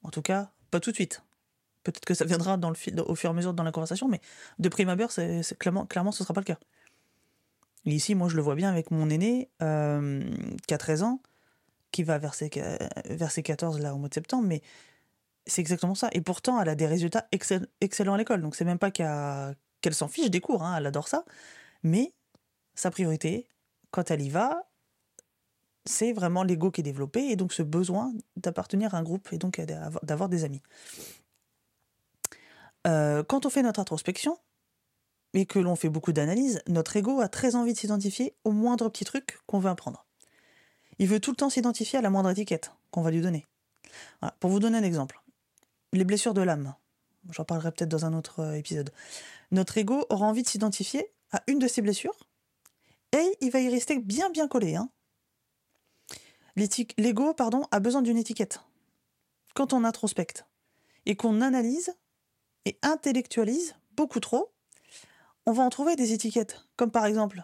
En 0.03 0.09
tout 0.09 0.21
cas, 0.21 0.51
pas 0.69 0.79
tout 0.79 0.91
de 0.91 0.95
suite. 0.95 1.24
Peut-être 1.85 2.03
que 2.03 2.15
ça 2.15 2.25
viendra 2.25 2.59
au 3.07 3.15
fur 3.15 3.29
et 3.29 3.31
à 3.31 3.33
mesure 3.33 3.53
dans 3.53 3.63
la 3.63 3.71
conversation, 3.71 4.07
mais 4.07 4.19
de 4.59 4.69
prime 4.69 4.89
abord, 4.89 5.11
clairement, 5.87 6.11
ce 6.11 6.23
ne 6.23 6.25
sera 6.25 6.33
pas 6.33 6.41
le 6.41 6.45
cas. 6.45 6.57
Ici, 7.85 8.15
moi, 8.15 8.27
je 8.27 8.35
le 8.35 8.41
vois 8.41 8.55
bien 8.55 8.69
avec 8.69 8.89
mon 8.89 9.09
aîné, 9.09 9.49
euh, 9.61 10.23
qui 10.67 10.73
a 10.73 10.77
13 10.79 11.03
ans, 11.03 11.21
qui 11.91 12.03
va 12.03 12.17
verser, 12.17 12.49
verser 13.05 13.43
14 13.43 13.79
là 13.79 13.93
au 13.93 13.97
mois 13.99 14.09
de 14.09 14.15
septembre, 14.15 14.47
mais 14.47 14.63
c'est 15.45 15.61
exactement 15.61 15.93
ça. 15.93 16.09
Et 16.11 16.21
pourtant, 16.21 16.59
elle 16.59 16.69
a 16.69 16.75
des 16.75 16.87
résultats 16.87 17.27
excellents 17.31 18.13
à 18.15 18.17
l'école. 18.17 18.41
Donc 18.41 18.55
c'est 18.55 18.65
même 18.65 18.79
pas 18.79 18.89
qu'elle 18.89 19.93
s'en 19.93 20.07
fiche 20.07 20.31
des 20.31 20.41
cours, 20.41 20.63
hein, 20.63 20.75
elle 20.77 20.87
adore 20.87 21.07
ça. 21.07 21.23
Mais 21.83 22.13
sa 22.73 22.89
priorité, 22.89 23.47
quand 23.91 24.09
elle 24.09 24.23
y 24.23 24.29
va, 24.29 24.63
c'est 25.85 26.13
vraiment 26.13 26.43
l'ego 26.43 26.71
qui 26.71 26.81
est 26.81 26.83
développé 26.83 27.19
et 27.29 27.35
donc 27.35 27.53
ce 27.53 27.61
besoin 27.61 28.11
d'appartenir 28.37 28.95
à 28.95 28.97
un 28.97 29.03
groupe 29.03 29.29
et 29.31 29.37
donc 29.37 29.61
d'avoir 30.01 30.29
des 30.29 30.43
amis. 30.43 30.63
Euh, 32.85 33.23
quand 33.23 33.45
on 33.45 33.49
fait 33.49 33.63
notre 33.63 33.79
introspection 33.79 34.37
et 35.33 35.45
que 35.45 35.59
l'on 35.59 35.75
fait 35.75 35.89
beaucoup 35.89 36.13
d'analyses, 36.13 36.61
notre 36.67 36.95
ego 36.95 37.19
a 37.19 37.27
très 37.27 37.55
envie 37.55 37.73
de 37.73 37.77
s'identifier 37.77 38.35
au 38.43 38.51
moindre 38.51 38.89
petit 38.89 39.05
truc 39.05 39.39
qu'on 39.47 39.59
veut 39.59 39.69
apprendre. 39.69 40.05
Il 40.99 41.07
veut 41.07 41.19
tout 41.19 41.31
le 41.31 41.35
temps 41.35 41.49
s'identifier 41.49 41.99
à 41.99 42.01
la 42.01 42.09
moindre 42.09 42.29
étiquette 42.29 42.71
qu'on 42.91 43.01
va 43.01 43.11
lui 43.11 43.21
donner. 43.21 43.45
Pour 44.39 44.49
vous 44.49 44.59
donner 44.59 44.77
un 44.77 44.83
exemple, 44.83 45.21
les 45.93 46.05
blessures 46.05 46.33
de 46.33 46.41
l'âme. 46.41 46.75
J'en 47.31 47.43
parlerai 47.43 47.71
peut-être 47.71 47.89
dans 47.89 48.05
un 48.05 48.13
autre 48.13 48.41
euh, 48.41 48.53
épisode. 48.53 48.91
Notre 49.51 49.77
ego 49.77 50.05
aura 50.09 50.27
envie 50.27 50.43
de 50.43 50.47
s'identifier 50.47 51.11
à 51.31 51.41
une 51.47 51.59
de 51.59 51.67
ces 51.67 51.81
blessures 51.81 52.27
et 53.11 53.37
il 53.41 53.51
va 53.51 53.59
y 53.59 53.69
rester 53.69 53.99
bien 53.99 54.29
bien 54.29 54.47
collé. 54.47 54.75
Hein. 54.75 54.89
L'ego 56.97 57.33
pardon, 57.33 57.63
a 57.71 57.79
besoin 57.79 58.01
d'une 58.01 58.17
étiquette. 58.17 58.61
Quand 59.55 59.73
on 59.73 59.83
introspecte 59.83 60.45
et 61.05 61.15
qu'on 61.15 61.41
analyse 61.41 61.95
et 62.65 62.77
intellectualise 62.81 63.75
beaucoup 63.95 64.19
trop, 64.19 64.51
on 65.45 65.51
va 65.51 65.63
en 65.63 65.69
trouver 65.69 65.95
des 65.95 66.13
étiquettes. 66.13 66.65
Comme 66.75 66.91
par 66.91 67.05
exemple, 67.05 67.43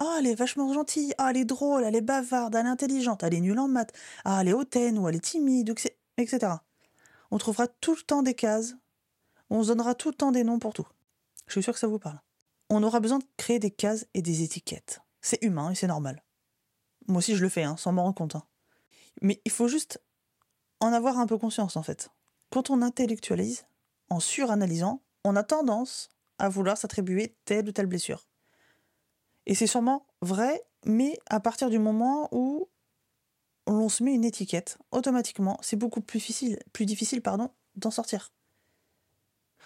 ah, 0.00 0.16
elle 0.18 0.26
est 0.26 0.34
vachement 0.34 0.72
gentille, 0.72 1.12
ah, 1.18 1.28
elle 1.30 1.36
est 1.36 1.44
drôle, 1.44 1.84
elle 1.84 1.96
est 1.96 2.00
bavarde, 2.00 2.54
elle 2.54 2.66
est 2.66 2.68
intelligente, 2.68 3.22
elle 3.22 3.34
est 3.34 3.40
nulle 3.40 3.58
en 3.58 3.68
maths, 3.68 3.92
ah, 4.24 4.38
elle 4.40 4.48
est 4.48 4.52
hautaine 4.52 4.98
ou 4.98 5.08
elle 5.08 5.16
est 5.16 5.20
timide, 5.20 5.74
etc. 6.16 6.54
On 7.30 7.38
trouvera 7.38 7.66
tout 7.66 7.94
le 7.94 8.02
temps 8.02 8.22
des 8.22 8.34
cases, 8.34 8.74
on 9.50 9.62
se 9.62 9.68
donnera 9.68 9.94
tout 9.94 10.08
le 10.08 10.14
temps 10.14 10.32
des 10.32 10.44
noms 10.44 10.58
pour 10.58 10.72
tout. 10.72 10.86
Je 11.46 11.52
suis 11.52 11.62
sûr 11.62 11.72
que 11.72 11.78
ça 11.78 11.86
vous 11.86 11.98
parle. 11.98 12.20
On 12.70 12.82
aura 12.82 13.00
besoin 13.00 13.18
de 13.18 13.24
créer 13.36 13.58
des 13.58 13.70
cases 13.70 14.06
et 14.14 14.22
des 14.22 14.42
étiquettes. 14.42 15.00
C'est 15.20 15.42
humain 15.42 15.70
et 15.70 15.74
c'est 15.74 15.86
normal. 15.86 16.22
Moi 17.06 17.18
aussi 17.18 17.36
je 17.36 17.42
le 17.42 17.48
fais, 17.48 17.62
hein, 17.62 17.76
sans 17.76 17.92
m'en 17.92 18.04
rendre 18.04 18.16
compte. 18.16 18.36
Hein. 18.36 18.44
Mais 19.20 19.40
il 19.44 19.52
faut 19.52 19.68
juste 19.68 20.00
en 20.80 20.92
avoir 20.92 21.18
un 21.18 21.26
peu 21.26 21.38
conscience 21.38 21.76
en 21.76 21.82
fait. 21.82 22.10
Quand 22.50 22.70
on 22.70 22.82
intellectualise, 22.82 23.66
en 24.10 24.20
suranalysant, 24.20 25.02
on 25.24 25.36
a 25.36 25.42
tendance 25.42 26.08
à 26.38 26.48
vouloir 26.48 26.76
s'attribuer 26.76 27.34
telle 27.44 27.68
ou 27.68 27.72
telle 27.72 27.86
blessure. 27.86 28.26
Et 29.46 29.54
c'est 29.54 29.66
sûrement 29.66 30.06
vrai, 30.22 30.62
mais 30.84 31.18
à 31.28 31.40
partir 31.40 31.70
du 31.70 31.78
moment 31.78 32.28
où 32.32 32.68
l'on 33.66 33.88
se 33.88 34.02
met 34.02 34.14
une 34.14 34.24
étiquette, 34.24 34.78
automatiquement, 34.90 35.58
c'est 35.62 35.76
beaucoup 35.76 36.00
plus 36.00 36.18
difficile, 36.18 36.58
plus 36.72 36.86
difficile 36.86 37.22
pardon, 37.22 37.50
d'en 37.76 37.90
sortir. 37.90 38.32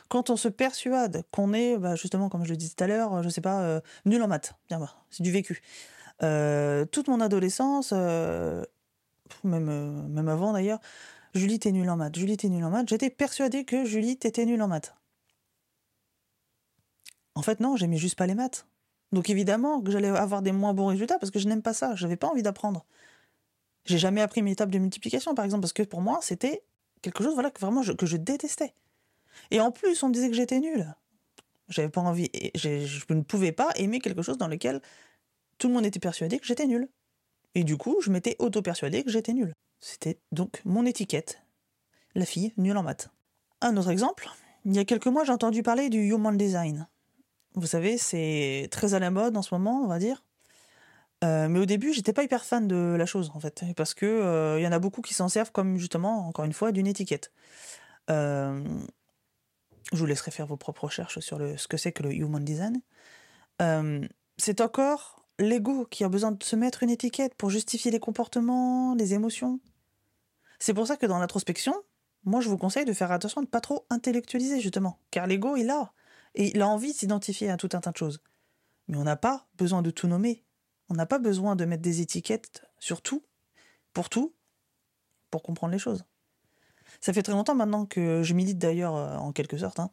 Quand 0.09 0.31
on 0.31 0.37
se 0.37 0.49
persuade 0.49 1.23
qu'on 1.31 1.53
est, 1.53 1.79
bah, 1.79 1.95
justement, 1.95 2.29
comme 2.29 2.45
je 2.45 2.51
le 2.51 2.57
disais 2.57 2.75
tout 2.77 2.85
à 2.85 2.87
l'heure, 2.87 3.23
je 3.23 3.29
sais 3.29 3.41
pas, 3.41 3.63
euh, 3.63 3.81
nul 4.05 4.23
en 4.23 4.29
maths, 4.29 4.55
bien 4.69 4.81
bah, 4.81 4.93
c'est 5.11 5.23
du 5.23 5.31
vécu. 5.31 5.63
Euh, 6.23 6.85
toute 6.85 7.09
mon 7.09 7.21
adolescence, 7.21 7.93
euh, 7.95 8.65
même 9.45 10.29
avant 10.29 10.53
d'ailleurs, 10.53 10.81
Julie 11.35 11.59
t'es 11.59 11.73
nulle 11.73 11.89
en 11.91 11.97
maths, 11.97 12.17
Julie 12.17 12.37
t'es 12.37 12.49
nulle 12.49 12.65
en 12.65 12.71
maths. 12.71 12.89
J'étais 12.89 13.11
persuadée 13.11 13.65
que 13.65 13.85
Julie 13.85 14.17
t'étais 14.17 14.47
nulle 14.47 14.63
en 14.63 14.69
maths. 14.69 14.95
En 17.35 17.43
fait, 17.43 17.61
non, 17.61 17.77
j'aimais 17.77 17.97
juste 17.97 18.17
pas 18.17 18.27
les 18.27 18.35
maths. 18.35 18.67
Donc 19.13 19.31
évidemment 19.31 19.81
que 19.81 19.91
j'allais 19.91 20.09
avoir 20.09 20.43
des 20.43 20.53
moins 20.53 20.75
bons 20.75 20.87
résultats 20.87 21.19
parce 21.19 21.31
que 21.31 21.39
je 21.39 21.49
n'aime 21.49 21.63
pas 21.63 21.73
ça, 21.73 21.95
j'avais 21.95 22.17
pas 22.17 22.29
envie 22.29 22.43
d'apprendre. 22.43 22.85
J'ai 23.85 23.99
jamais 23.99 24.21
appris 24.21 24.43
mes 24.43 24.55
tables 24.55 24.73
de 24.73 24.79
multiplication, 24.79 25.35
par 25.35 25.45
exemple, 25.45 25.63
parce 25.63 25.73
que 25.73 25.83
pour 25.83 26.01
moi, 26.01 26.21
c'était 26.23 26.63
quelque 27.03 27.25
chose 27.25 27.35
voilà, 27.35 27.51
que 27.51 27.61
vraiment 27.61 27.83
je, 27.83 27.93
que 27.93 28.07
je 28.07 28.17
détestais. 28.17 28.75
Et 29.51 29.61
en 29.61 29.73
plus, 29.73 30.03
on 30.03 30.09
me 30.09 30.13
disait 30.15 30.29
que 30.29 30.37
j'étais 30.37 30.61
nulle. 30.61 30.95
J'avais 31.69 31.89
pas 31.89 32.01
envie, 32.01 32.31
je, 32.55 32.85
je 32.85 33.13
ne 33.15 33.23
pouvais 33.23 33.53
pas 33.53 33.71
aimer 33.77 34.01
quelque 34.01 34.23
chose 34.23 34.39
dans 34.39 34.49
lequel 34.49 34.81
tout 35.59 35.69
le 35.69 35.75
monde 35.75 35.87
était 35.87 36.01
persuadé 36.01 36.39
que 36.39 36.47
j'étais 36.47 36.67
nulle. 36.67 36.89
Et 37.55 37.65
du 37.65 37.77
coup, 37.77 37.97
je 38.01 38.11
m'étais 38.11 38.37
auto-persuadé 38.39 39.03
que 39.03 39.11
j'étais 39.11 39.33
nulle. 39.33 39.55
C'était 39.81 40.19
donc 40.31 40.63
mon 40.65 40.85
étiquette. 40.87 41.43
La 42.15 42.25
fille 42.25 42.53
nulle 42.57 42.77
en 42.77 42.83
maths. 42.83 43.09
Un 43.61 43.77
autre 43.77 43.91
exemple, 43.91 44.29
il 44.65 44.75
y 44.75 44.79
a 44.79 44.85
quelques 44.85 45.07
mois, 45.07 45.25
j'ai 45.25 45.33
entendu 45.33 45.63
parler 45.63 45.89
du 45.89 45.99
Human 45.99 46.37
Design. 46.37 46.87
Vous 47.55 47.67
savez, 47.67 47.99
c'est 47.99 48.69
très 48.71 48.95
à 48.95 48.99
la 48.99 49.11
mode 49.11 49.37
en 49.37 49.43
ce 49.43 49.55
moment, 49.55 49.83
on 49.83 49.87
va 49.87 49.99
dire. 49.99 50.23
Euh, 51.25 51.49
mais 51.49 51.59
au 51.59 51.67
début, 51.67 51.93
j'étais 51.93 52.13
pas 52.13 52.23
hyper 52.23 52.45
fan 52.45 52.67
de 52.67 52.95
la 52.99 53.07
chose, 53.07 53.31
en 53.35 53.41
fait, 53.41 53.65
parce 53.77 53.95
que 53.95 54.07
euh, 54.07 54.61
y 54.61 54.67
en 54.67 54.73
a 54.73 54.79
beaucoup 54.79 55.03
qui 55.03 55.15
s'en 55.15 55.29
servent 55.29 55.53
comme 55.53 55.77
justement, 55.77 56.27
encore 56.29 56.45
une 56.45 56.53
fois, 56.53 56.73
d'une 56.73 56.87
étiquette. 56.87 57.33
Euh, 58.09 58.65
je 59.93 59.99
vous 59.99 60.07
laisserai 60.07 60.31
faire 60.31 60.47
vos 60.47 60.57
propres 60.57 60.85
recherches 60.85 61.19
sur 61.21 61.39
ce 61.39 61.69
que 61.69 61.77
c'est 61.77 61.93
que 61.93 62.03
le 62.03 62.15
human 62.15 62.45
design. 62.45 62.81
c'est 64.39 64.61
encore 64.61 65.25
l'ego 65.39 65.87
qui 65.87 66.05
a 66.05 66.09
besoin 66.09 66.33
de 66.33 66.43
se 66.43 66.57
mettre 66.57 66.83
une 66.83 66.91
étiquette 66.91 67.35
pour 67.35 67.51
justifier 67.51 67.91
les 67.91 68.01
comportements, 68.01 68.95
les 68.95 69.15
émotions. 69.15 69.59
C'est 70.61 70.75
pour 70.75 70.87
ça 70.87 70.97
que 70.97 71.07
dans 71.07 71.19
l'introspection, 71.19 71.75
moi 72.25 72.41
je 72.41 72.49
vous 72.49 72.59
conseille 72.59 72.85
de 72.85 72.93
faire 72.93 73.11
attention 73.11 73.41
de 73.41 73.47
ne 73.47 73.51
pas 73.51 73.61
trop 73.61 73.87
intellectualiser 73.91 74.61
justement, 74.61 74.99
car 75.11 75.27
l'ego 75.27 75.57
il 75.57 75.71
a 75.71 75.93
et 76.35 76.55
il 76.55 76.63
a 76.63 76.69
envie 76.69 76.93
de 76.93 76.97
s'identifier 76.97 77.51
à 77.51 77.57
tout 77.57 77.71
un 77.73 77.81
tas 77.81 77.91
de 77.91 77.97
choses. 77.97 78.21
Mais 78.87 78.97
on 78.97 79.05
n'a 79.05 79.17
pas 79.17 79.47
besoin 79.57 79.83
de 79.83 79.91
tout 79.91 80.07
nommer. 80.07 80.45
On 80.89 80.95
n'a 80.95 81.07
pas 81.07 81.19
besoin 81.19 81.57
de 81.57 81.65
mettre 81.65 81.83
des 81.83 82.01
étiquettes 82.01 82.65
sur 82.79 83.03
tout, 83.03 83.25
pour 83.93 84.11
tout, 84.11 84.35
pour 85.31 85.43
comprendre 85.43 85.73
les 85.73 85.79
choses. 85.79 86.05
Ça 87.01 87.13
fait 87.13 87.23
très 87.23 87.33
longtemps 87.33 87.55
maintenant 87.55 87.87
que 87.87 88.23
je 88.23 88.35
milite 88.35 88.59
d'ailleurs, 88.59 88.97
euh, 88.97 89.17
en 89.17 89.33
quelque 89.33 89.57
sorte, 89.57 89.79
hein, 89.79 89.91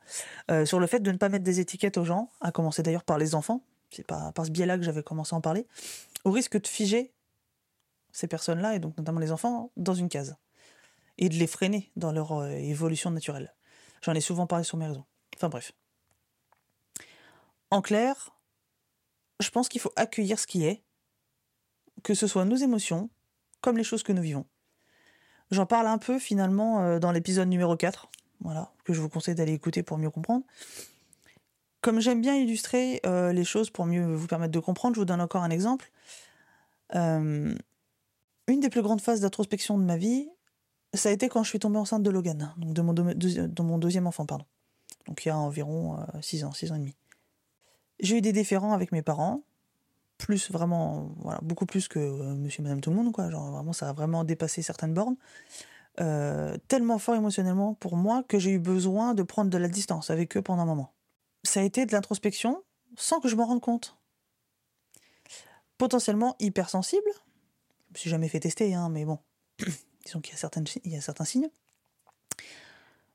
euh, 0.51 0.65
sur 0.65 0.79
le 0.79 0.87
fait 0.87 0.99
de 0.99 1.11
ne 1.11 1.17
pas 1.17 1.29
mettre 1.29 1.43
des 1.43 1.59
étiquettes 1.59 1.97
aux 1.97 2.03
gens, 2.03 2.29
à 2.41 2.51
commencer 2.51 2.83
d'ailleurs 2.83 3.03
par 3.03 3.17
les 3.17 3.35
enfants. 3.35 3.63
C'est 3.91 4.05
pas 4.05 4.31
par 4.33 4.45
ce 4.45 4.51
biais-là 4.51 4.77
que 4.77 4.83
j'avais 4.83 5.03
commencé 5.03 5.33
à 5.33 5.37
en 5.37 5.41
parler, 5.41 5.65
au 6.25 6.31
risque 6.31 6.59
de 6.59 6.67
figer 6.67 7.13
ces 8.11 8.27
personnes-là, 8.27 8.75
et 8.75 8.79
donc 8.79 8.97
notamment 8.97 9.19
les 9.19 9.31
enfants, 9.31 9.71
dans 9.77 9.93
une 9.93 10.09
case. 10.09 10.35
Et 11.17 11.29
de 11.29 11.35
les 11.35 11.47
freiner 11.47 11.91
dans 11.95 12.11
leur 12.11 12.31
euh, 12.33 12.49
évolution 12.49 13.11
naturelle. 13.11 13.53
J'en 14.01 14.13
ai 14.13 14.21
souvent 14.21 14.47
parlé 14.47 14.63
sur 14.63 14.77
mes 14.77 14.87
réseaux. 14.87 15.05
Enfin 15.35 15.49
bref. 15.49 15.71
En 17.71 17.81
clair, 17.81 18.37
je 19.39 19.49
pense 19.49 19.69
qu'il 19.69 19.81
faut 19.81 19.91
accueillir 19.95 20.39
ce 20.39 20.47
qui 20.47 20.65
est, 20.65 20.83
que 22.03 22.13
ce 22.13 22.27
soit 22.27 22.45
nos 22.45 22.55
émotions, 22.55 23.09
comme 23.61 23.77
les 23.77 23.83
choses 23.83 24.03
que 24.03 24.13
nous 24.13 24.21
vivons. 24.21 24.45
J'en 25.51 25.65
parle 25.65 25.87
un 25.87 25.97
peu 25.97 26.19
finalement 26.19 26.81
euh, 26.81 26.99
dans 26.99 27.11
l'épisode 27.11 27.47
numéro 27.47 27.75
4, 27.75 28.09
voilà, 28.41 28.71
que 28.83 28.93
je 28.93 29.01
vous 29.01 29.09
conseille 29.09 29.35
d'aller 29.35 29.53
écouter 29.53 29.83
pour 29.83 29.97
mieux 29.97 30.11
comprendre. 30.11 30.45
Comme 31.81 31.99
j'aime 31.99 32.21
bien 32.21 32.35
illustrer 32.35 33.01
euh, 33.05 33.33
les 33.33 33.43
choses 33.43 33.69
pour 33.69 33.85
mieux 33.85 34.13
vous 34.13 34.27
permettre 34.27 34.51
de 34.51 34.59
comprendre, 34.59 34.95
je 34.95 35.01
vous 35.01 35.05
donne 35.05 35.21
encore 35.21 35.43
un 35.43 35.49
exemple. 35.49 35.91
Une 38.47 38.61
des 38.61 38.69
plus 38.69 38.81
grandes 38.81 39.01
phases 39.01 39.19
d'introspection 39.19 39.77
de 39.77 39.83
ma 39.83 39.97
vie, 39.97 40.29
ça 40.93 41.09
a 41.09 41.11
été 41.11 41.29
quand 41.29 41.43
je 41.43 41.49
suis 41.49 41.59
tombée 41.59 41.77
enceinte 41.77 42.03
de 42.03 42.09
Logan, 42.09 42.53
donc 42.57 42.73
de 42.73 42.81
mon, 42.81 42.93
de 42.93 43.61
mon 43.61 43.77
deuxième 43.77 44.07
enfant, 44.07 44.25
pardon. 44.25 44.45
Donc 45.07 45.25
il 45.25 45.29
y 45.29 45.31
a 45.31 45.37
environ 45.37 45.97
6 46.21 46.43
ans, 46.43 46.51
6 46.51 46.71
ans 46.71 46.75
et 46.75 46.79
demi. 46.79 46.95
J'ai 47.99 48.17
eu 48.17 48.21
des 48.21 48.33
différends 48.33 48.73
avec 48.73 48.91
mes 48.91 49.01
parents, 49.01 49.43
plus 50.17 50.51
vraiment, 50.51 51.11
voilà, 51.17 51.39
beaucoup 51.41 51.65
plus 51.65 51.87
que 51.87 51.99
euh, 51.99 52.35
monsieur 52.35 52.63
madame 52.63 52.81
tout 52.81 52.89
le 52.89 52.95
monde, 52.95 53.11
quoi. 53.11 53.29
Genre 53.29 53.51
vraiment, 53.51 53.73
ça 53.73 53.89
a 53.89 53.93
vraiment 53.93 54.23
dépassé 54.23 54.61
certaines 54.61 54.93
bornes. 54.93 55.15
Euh, 55.99 56.57
tellement 56.67 56.99
fort 56.99 57.15
émotionnellement 57.15 57.73
pour 57.73 57.95
moi 57.95 58.23
que 58.23 58.37
j'ai 58.37 58.51
eu 58.51 58.59
besoin 58.59 59.15
de 59.15 59.23
prendre 59.23 59.49
de 59.49 59.57
la 59.57 59.67
distance 59.67 60.11
avec 60.11 60.37
eux 60.37 60.41
pendant 60.41 60.63
un 60.63 60.65
moment. 60.65 60.93
Ça 61.43 61.61
a 61.61 61.63
été 61.63 61.85
de 61.85 61.91
l'introspection 61.91 62.63
sans 62.95 63.19
que 63.19 63.27
je 63.27 63.35
m'en 63.35 63.45
rende 63.45 63.61
compte. 63.61 63.97
Potentiellement 65.77 66.35
hypersensible. 66.39 67.09
Je 67.87 67.93
me 67.93 67.97
suis 67.97 68.09
jamais 68.09 68.27
fait 68.27 68.39
tester, 68.39 68.75
hein, 68.75 68.89
mais 68.89 69.05
bon, 69.05 69.19
disons 70.07 70.21
il 70.83 70.91
y 70.91 70.97
a 70.97 71.01
certains 71.01 71.25
signes. 71.25 71.49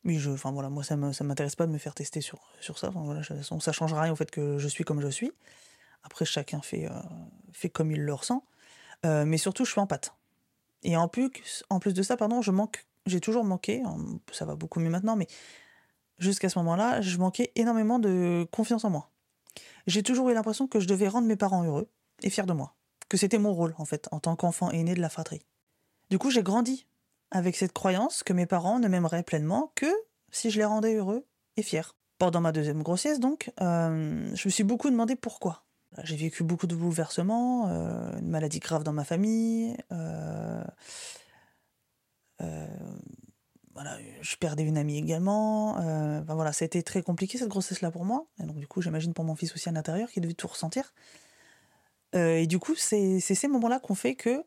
Mais 0.05 0.27
enfin 0.27 0.51
voilà, 0.51 0.69
moi 0.69 0.83
ça 0.83 0.97
m'intéresse 0.97 1.57
pas 1.57 1.67
de 1.67 1.73
me 1.73 1.79
faire 1.79 1.95
tester 1.95 2.21
sur, 2.21 2.41
ça. 2.61 2.91
Voilà, 2.91 3.23
ça 3.25 3.73
change 3.73 3.95
rien 3.95 4.13
au 4.13 4.17
fait 4.17 4.31
que 4.31 4.59
je 4.59 4.69
suis 4.69 4.85
comme 4.85 5.01
je 5.01 5.09
suis. 5.09 5.33
Après, 6.05 6.25
chacun 6.25 6.61
fait, 6.61 6.89
euh, 6.91 7.69
comme 7.73 7.93
il 7.93 8.03
le 8.03 8.13
ressent. 8.13 8.45
Euh, 9.07 9.25
mais 9.25 9.39
surtout, 9.39 9.65
je 9.65 9.71
suis 9.71 9.81
en 9.81 9.87
pâte. 9.87 10.15
Et 10.83 10.97
en 10.97 11.09
plus, 11.09 11.65
en 11.71 11.79
plus 11.79 11.95
de 11.95 12.03
ça, 12.03 12.17
je 12.19 12.51
manque, 12.51 12.85
j'ai 13.07 13.21
toujours 13.21 13.45
manqué, 13.45 13.83
ça 14.33 14.45
va 14.45 14.57
beaucoup 14.57 14.81
mieux 14.81 14.91
maintenant, 14.91 15.15
mais 15.15 15.29
jusqu'à 16.19 16.49
ce 16.49 16.59
moment-là, 16.59 17.01
je 17.01 17.17
manquais 17.19 17.53
énormément 17.55 18.01
de 18.01 18.49
confiance 18.51 18.85
en 18.85 18.91
moi. 18.91 19.11
J'ai 19.87 20.03
toujours 20.03 20.29
eu 20.31 20.35
l'impression 20.35 20.67
que 20.67 20.81
je 20.81 20.89
devais 20.89 21.07
rendre 21.07 21.29
mes 21.29 21.37
parents 21.37 21.63
heureux 21.63 21.89
et 22.23 22.31
fiers 22.31 22.47
de 22.47 22.53
moi. 22.53 22.75
Que 23.09 23.17
c'était 23.17 23.39
mon 23.39 23.53
rôle, 23.53 23.75
en 23.79 23.85
fait, 23.85 24.09
en 24.11 24.19
tant 24.19 24.35
qu'enfant 24.35 24.71
aîné 24.71 24.95
de 24.95 25.01
la 25.01 25.09
fratrie. 25.09 25.45
Du 26.13 26.19
coup, 26.19 26.31
j'ai 26.31 26.43
grandi 26.43 26.87
avec 27.31 27.57
cette 27.57 27.73
croyance 27.73 28.23
que 28.23 28.35
mes 28.35 28.45
parents 28.45 28.79
ne 28.79 28.87
m'aimeraient 28.87 29.23
pleinement 29.23 29.73
que 29.75 29.87
si 30.31 30.51
je 30.51 30.59
les 30.59 30.67
rendais 30.67 30.95
heureux 30.95 31.27
et 31.57 31.63
fiers. 31.63 31.97
Pendant 32.19 32.43
ma 32.43 32.53
deuxième 32.53 32.83
grossesse, 32.83 33.19
donc, 33.19 33.51
euh, 33.63 34.31
je 34.35 34.47
me 34.47 34.51
suis 34.51 34.63
beaucoup 34.63 34.91
demandé 34.91 35.17
pourquoi. 35.17 35.65
J'ai 36.05 36.17
vécu 36.17 36.45
beaucoup 36.45 36.67
de 36.67 36.75
bouleversements, 36.75 37.67
euh, 37.69 38.19
une 38.19 38.29
maladie 38.29 38.59
grave 38.59 38.83
dans 38.83 38.93
ma 38.93 39.05
famille. 39.05 39.75
Euh, 39.91 40.63
voilà, 43.73 43.97
je 44.21 44.37
perdais 44.37 44.65
une 44.65 44.77
amie 44.77 44.99
également. 44.99 45.77
Enfin, 45.77 46.35
voilà, 46.35 46.53
ça 46.53 46.65
a 46.65 46.67
été 46.67 46.83
très 46.83 47.01
compliqué 47.01 47.39
cette 47.39 47.49
grossesse-là 47.49 47.91
pour 47.91 48.05
moi. 48.05 48.27
Et 48.39 48.45
donc 48.45 48.59
du 48.59 48.67
coup, 48.67 48.83
j'imagine 48.83 49.15
pour 49.15 49.25
mon 49.25 49.35
fils 49.35 49.55
aussi 49.55 49.71
à 49.71 49.73
l'intérieur 49.73 50.11
qui 50.11 50.21
devait 50.21 50.35
tout 50.35 50.47
ressentir. 50.47 50.93
et 52.13 52.47
du 52.47 52.59
coup, 52.59 52.75
c'est 52.75 53.19
ces 53.21 53.49
moments-là 53.49 53.81
qu'on 53.81 53.95
fait 53.95 54.15
que, 54.15 54.45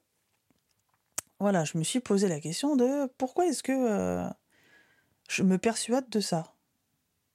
voilà, 1.39 1.63
je 1.63 1.77
me 1.77 1.83
suis 1.83 1.99
posé 1.99 2.27
la 2.27 2.39
question 2.39 2.75
de 2.75 3.11
pourquoi 3.17 3.45
est-ce 3.47 3.63
que 3.63 4.29
je 5.29 5.43
me 5.43 5.57
persuade 5.57 6.09
de 6.09 6.19
ça, 6.19 6.55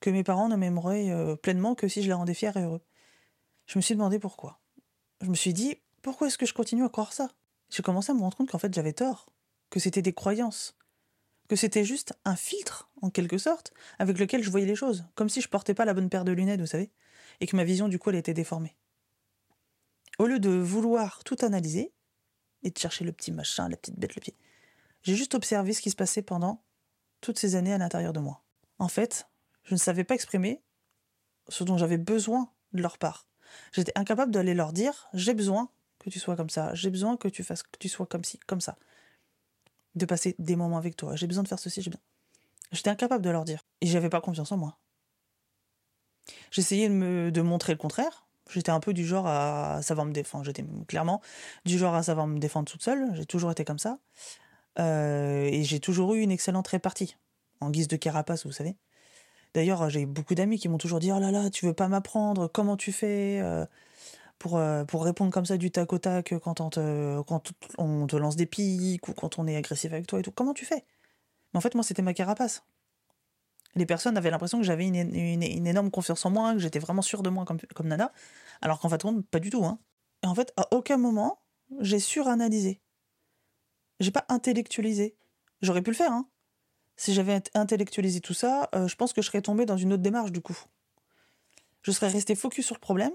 que 0.00 0.10
mes 0.10 0.24
parents 0.24 0.48
ne 0.48 0.56
m'aimeraient 0.56 1.36
pleinement 1.42 1.74
que 1.74 1.88
si 1.88 2.02
je 2.02 2.06
les 2.08 2.14
rendais 2.14 2.34
fiers 2.34 2.52
et 2.56 2.60
heureux. 2.60 2.82
Je 3.66 3.78
me 3.78 3.82
suis 3.82 3.94
demandé 3.94 4.18
pourquoi. 4.18 4.60
Je 5.20 5.28
me 5.28 5.34
suis 5.34 5.52
dit, 5.52 5.76
pourquoi 6.02 6.26
est-ce 6.26 6.38
que 6.38 6.46
je 6.46 6.54
continue 6.54 6.84
à 6.84 6.88
croire 6.88 7.12
ça? 7.12 7.28
J'ai 7.68 7.82
commencé 7.82 8.10
à 8.10 8.14
me 8.14 8.20
rendre 8.20 8.36
compte 8.36 8.50
qu'en 8.50 8.58
fait 8.58 8.72
j'avais 8.74 8.94
tort, 8.94 9.26
que 9.68 9.78
c'était 9.78 10.02
des 10.02 10.12
croyances, 10.12 10.76
que 11.48 11.56
c'était 11.56 11.84
juste 11.84 12.14
un 12.24 12.36
filtre, 12.36 12.90
en 13.02 13.10
quelque 13.10 13.38
sorte, 13.38 13.72
avec 13.98 14.18
lequel 14.18 14.42
je 14.42 14.50
voyais 14.50 14.66
les 14.66 14.74
choses, 14.74 15.04
comme 15.14 15.28
si 15.28 15.40
je 15.40 15.48
portais 15.48 15.74
pas 15.74 15.84
la 15.84 15.94
bonne 15.94 16.08
paire 16.08 16.24
de 16.24 16.32
lunettes, 16.32 16.60
vous 16.60 16.66
savez, 16.66 16.90
et 17.40 17.46
que 17.46 17.54
ma 17.54 17.64
vision 17.64 17.88
du 17.88 17.98
coup 17.98 18.10
elle 18.10 18.16
était 18.16 18.34
déformée. 18.34 18.76
Au 20.18 20.26
lieu 20.26 20.38
de 20.38 20.50
vouloir 20.50 21.22
tout 21.24 21.36
analyser, 21.40 21.92
et 22.62 22.70
de 22.70 22.78
chercher 22.78 23.04
le 23.04 23.12
petit 23.12 23.32
machin, 23.32 23.68
la 23.68 23.76
petite 23.76 23.98
bête, 23.98 24.14
le 24.14 24.20
pied, 24.20 24.36
j'ai 25.02 25.14
juste 25.14 25.34
observé 25.34 25.72
ce 25.72 25.80
qui 25.80 25.90
se 25.90 25.96
passait 25.96 26.22
pendant 26.22 26.62
toutes 27.20 27.38
ces 27.38 27.54
années 27.54 27.72
à 27.72 27.78
l'intérieur 27.78 28.12
de 28.12 28.20
moi. 28.20 28.42
En 28.78 28.88
fait, 28.88 29.28
je 29.64 29.74
ne 29.74 29.78
savais 29.78 30.04
pas 30.04 30.14
exprimer 30.14 30.62
ce 31.48 31.64
dont 31.64 31.78
j'avais 31.78 31.98
besoin 31.98 32.50
de 32.72 32.82
leur 32.82 32.98
part. 32.98 33.26
J'étais 33.72 33.92
incapable 33.96 34.32
d'aller 34.32 34.54
leur 34.54 34.72
dire 34.72 35.08
j'ai 35.12 35.34
besoin 35.34 35.70
que 35.98 36.10
tu 36.10 36.18
sois 36.18 36.36
comme 36.36 36.50
ça, 36.50 36.74
j'ai 36.74 36.90
besoin 36.90 37.16
que 37.16 37.28
tu 37.28 37.44
fasses 37.44 37.62
que 37.62 37.78
tu 37.78 37.88
sois 37.88 38.06
comme 38.06 38.24
ci, 38.24 38.38
comme 38.46 38.60
ça. 38.60 38.76
De 39.94 40.06
passer 40.06 40.36
des 40.38 40.56
moments 40.56 40.78
avec 40.78 40.96
toi, 40.96 41.16
j'ai 41.16 41.26
besoin 41.26 41.42
de 41.42 41.48
faire 41.48 41.58
ceci, 41.58 41.82
j'ai 41.82 41.90
bien. 41.90 42.00
J'étais 42.72 42.90
incapable 42.90 43.24
de 43.24 43.30
leur 43.30 43.44
dire 43.44 43.64
et 43.80 43.86
j'avais 43.86 44.08
pas 44.08 44.20
confiance 44.20 44.52
en 44.52 44.56
moi. 44.56 44.78
J'essayais 46.50 46.88
de 46.88 46.94
me 46.94 47.32
de 47.32 47.40
montrer 47.40 47.72
le 47.72 47.78
contraire. 47.78 48.26
J'étais 48.52 48.70
un 48.70 48.80
peu 48.80 48.92
du 48.92 49.06
genre 49.06 49.26
à 49.26 49.80
savoir 49.82 50.06
me 50.06 50.12
défendre. 50.12 50.44
J'étais 50.44 50.64
clairement 50.88 51.20
du 51.64 51.78
genre 51.78 51.94
à 51.94 52.02
savoir 52.02 52.26
me 52.26 52.38
défendre 52.38 52.70
toute 52.70 52.82
seule. 52.82 53.14
J'ai 53.14 53.26
toujours 53.26 53.50
été 53.50 53.64
comme 53.64 53.78
ça. 53.78 53.98
Euh, 54.78 55.44
et 55.44 55.64
j'ai 55.64 55.80
toujours 55.80 56.14
eu 56.14 56.20
une 56.20 56.30
excellente 56.30 56.68
répartie. 56.68 57.16
En 57.60 57.70
guise 57.70 57.88
de 57.88 57.96
carapace, 57.96 58.46
vous 58.46 58.52
savez. 58.52 58.76
D'ailleurs, 59.54 59.90
j'ai 59.90 60.06
beaucoup 60.06 60.34
d'amis 60.34 60.58
qui 60.58 60.68
m'ont 60.68 60.78
toujours 60.78 61.00
dit 61.00 61.12
Oh 61.12 61.18
là 61.18 61.30
là, 61.30 61.50
tu 61.50 61.66
veux 61.66 61.74
pas 61.74 61.88
m'apprendre 61.88 62.48
Comment 62.48 62.76
tu 62.76 62.92
fais 62.92 63.40
euh, 63.42 63.66
pour, 64.38 64.56
euh, 64.56 64.84
pour 64.84 65.04
répondre 65.04 65.32
comme 65.32 65.46
ça 65.46 65.56
du 65.56 65.70
tac 65.70 65.92
au 65.92 65.98
tac 65.98 66.34
quand 66.42 66.60
on, 66.60 66.70
te, 66.70 68.16
lance 68.16 68.36
des 68.36 68.46
pics 68.46 69.06
ou 69.08 69.12
quand 69.12 69.38
on 69.38 69.46
est 69.46 69.56
agressif 69.56 69.92
avec 69.92 70.06
toi 70.06 70.20
et 70.20 70.22
tout 70.22 70.32
Comment 70.32 70.54
tu 70.54 70.64
fais? 70.64 70.84
Mais 71.52 71.58
en 71.58 71.60
fait, 71.60 71.74
moi, 71.74 71.84
c'était 71.84 72.02
ma 72.02 72.14
carapace. 72.14 72.64
Les 73.74 73.86
personnes 73.86 74.16
avaient 74.16 74.30
l'impression 74.30 74.58
que 74.58 74.64
j'avais 74.64 74.86
une, 74.86 75.42
énorme 75.66 75.90
confiance 75.90 76.24
en 76.26 76.30
moi, 76.30 76.54
que 76.54 76.58
j'étais 76.58 76.78
vraiment 76.78 77.02
sûr 77.02 77.22
de 77.22 77.30
moi 77.30 77.44
comme, 77.44 77.88
Nana, 77.88 78.12
alors 78.60 78.80
qu'en 78.80 78.88
fait, 78.88 79.02
pas 79.30 79.38
du 79.38 79.50
tout. 79.50 79.64
Hein. 79.64 79.78
Et 80.22 80.26
en 80.26 80.34
fait, 80.34 80.52
à 80.56 80.66
aucun 80.74 80.96
moment, 80.96 81.38
j'ai 81.80 82.00
suranalysé. 82.00 82.80
J'ai 84.00 84.10
pas 84.10 84.24
intellectualisé. 84.28 85.16
J'aurais 85.62 85.82
pu 85.82 85.90
le 85.90 85.96
faire, 85.96 86.12
hein 86.12 86.26
si 87.00 87.14
j'avais 87.14 87.40
intellectualisé 87.54 88.20
tout 88.20 88.34
ça, 88.34 88.68
euh, 88.74 88.86
je 88.86 88.94
pense 88.94 89.14
que 89.14 89.22
je 89.22 89.26
serais 89.28 89.40
tombée 89.40 89.64
dans 89.64 89.78
une 89.78 89.94
autre 89.94 90.02
démarche 90.02 90.32
du 90.32 90.42
coup. 90.42 90.58
Je 91.80 91.92
serais 91.92 92.08
restée 92.08 92.34
focus 92.34 92.66
sur 92.66 92.74
le 92.74 92.80
problème 92.80 93.12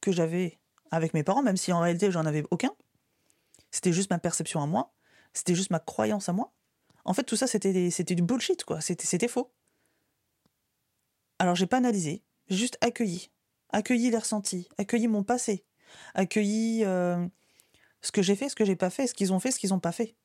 que 0.00 0.12
j'avais 0.12 0.60
avec 0.92 1.14
mes 1.14 1.24
parents, 1.24 1.42
même 1.42 1.56
si 1.56 1.72
en 1.72 1.80
réalité 1.80 2.12
j'en 2.12 2.26
avais 2.26 2.44
aucun. 2.52 2.70
C'était 3.72 3.92
juste 3.92 4.10
ma 4.10 4.20
perception 4.20 4.62
à 4.62 4.68
moi, 4.68 4.94
c'était 5.32 5.56
juste 5.56 5.70
ma 5.70 5.80
croyance 5.80 6.28
à 6.28 6.32
moi. 6.32 6.52
En 7.04 7.12
fait, 7.12 7.24
tout 7.24 7.34
ça 7.34 7.48
c'était 7.48 8.14
du 8.14 8.22
bullshit 8.22 8.62
quoi, 8.62 8.80
c'était 8.80 9.26
faux. 9.26 9.50
Alors 11.38 11.54
j'ai 11.54 11.66
pas 11.66 11.78
analysé, 11.78 12.22
j'ai 12.48 12.56
juste 12.56 12.78
accueilli, 12.80 13.30
accueilli 13.70 14.10
les 14.10 14.18
ressentis, 14.18 14.68
accueilli 14.78 15.08
mon 15.08 15.22
passé, 15.22 15.64
accueilli 16.14 16.84
euh, 16.84 17.26
ce 18.00 18.12
que 18.12 18.22
j'ai 18.22 18.36
fait, 18.36 18.48
ce 18.48 18.54
que 18.54 18.64
j'ai 18.64 18.76
pas 18.76 18.90
fait, 18.90 19.06
ce 19.06 19.14
qu'ils 19.14 19.32
ont 19.32 19.40
fait, 19.40 19.50
ce 19.50 19.58
qu'ils 19.58 19.74
ont 19.74 19.80
pas 19.80 19.92
fait. 19.92 20.16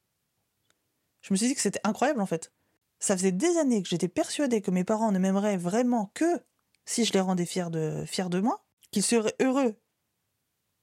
Je 1.21 1.33
me 1.33 1.37
suis 1.37 1.47
dit 1.47 1.55
que 1.55 1.61
c'était 1.61 1.81
incroyable 1.83 2.21
en 2.21 2.25
fait. 2.25 2.51
Ça 2.99 3.15
faisait 3.15 3.31
des 3.31 3.57
années 3.57 3.81
que 3.81 3.89
j'étais 3.89 4.07
persuadée 4.07 4.61
que 4.61 4.71
mes 4.71 4.83
parents 4.83 5.11
ne 5.11 5.19
m'aimeraient 5.19 5.57
vraiment 5.57 6.11
que 6.13 6.41
si 6.85 7.05
je 7.05 7.13
les 7.13 7.21
rendais 7.21 7.45
fiers 7.45 7.69
de, 7.69 8.03
fiers 8.05 8.29
de 8.29 8.39
moi, 8.39 8.65
qu'ils 8.91 9.03
seraient 9.03 9.35
heureux 9.41 9.75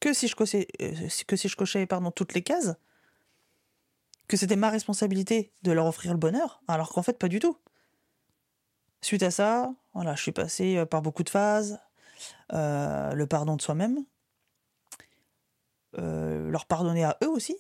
que 0.00 0.12
si 0.12 0.28
je 0.28 0.36
cochais, 0.36 0.68
euh, 0.80 0.92
que 1.26 1.36
si 1.36 1.48
toutes 2.14 2.34
les 2.34 2.42
cases, 2.42 2.74
que 4.28 4.36
c'était 4.36 4.56
ma 4.56 4.70
responsabilité 4.70 5.52
de 5.62 5.72
leur 5.72 5.86
offrir 5.86 6.12
le 6.12 6.18
bonheur, 6.18 6.62
alors 6.68 6.90
qu'en 6.90 7.02
fait 7.02 7.18
pas 7.18 7.28
du 7.28 7.38
tout. 7.38 7.56
Suite 9.02 9.22
à 9.22 9.30
ça, 9.30 9.72
voilà, 9.94 10.14
je 10.14 10.22
suis 10.22 10.32
passée 10.32 10.76
euh, 10.76 10.87
par 10.87 11.02
beaucoup 11.02 11.22
de 11.22 11.30
phases, 11.30 11.78
euh, 12.52 13.12
le 13.12 13.26
pardon 13.26 13.56
de 13.56 13.62
soi-même, 13.62 14.04
leur 15.94 16.66
pardonner 16.66 17.04
à 17.04 17.16
eux 17.24 17.28
aussi, 17.28 17.56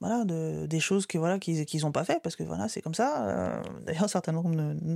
voilà, 0.00 0.24
de, 0.24 0.66
des 0.66 0.80
choses 0.80 1.06
voilà 1.14 1.38
qu'ils 1.38 1.66
qu'ils 1.66 1.84
ont 1.86 1.92
pas 1.92 2.04
fait 2.04 2.22
parce 2.22 2.34
que 2.34 2.42
voilà 2.42 2.68
c'est 2.68 2.80
comme 2.80 2.94
ça. 2.94 3.28
Euh, 3.28 3.62
d'ailleurs 3.82 4.08
certainement 4.08 4.42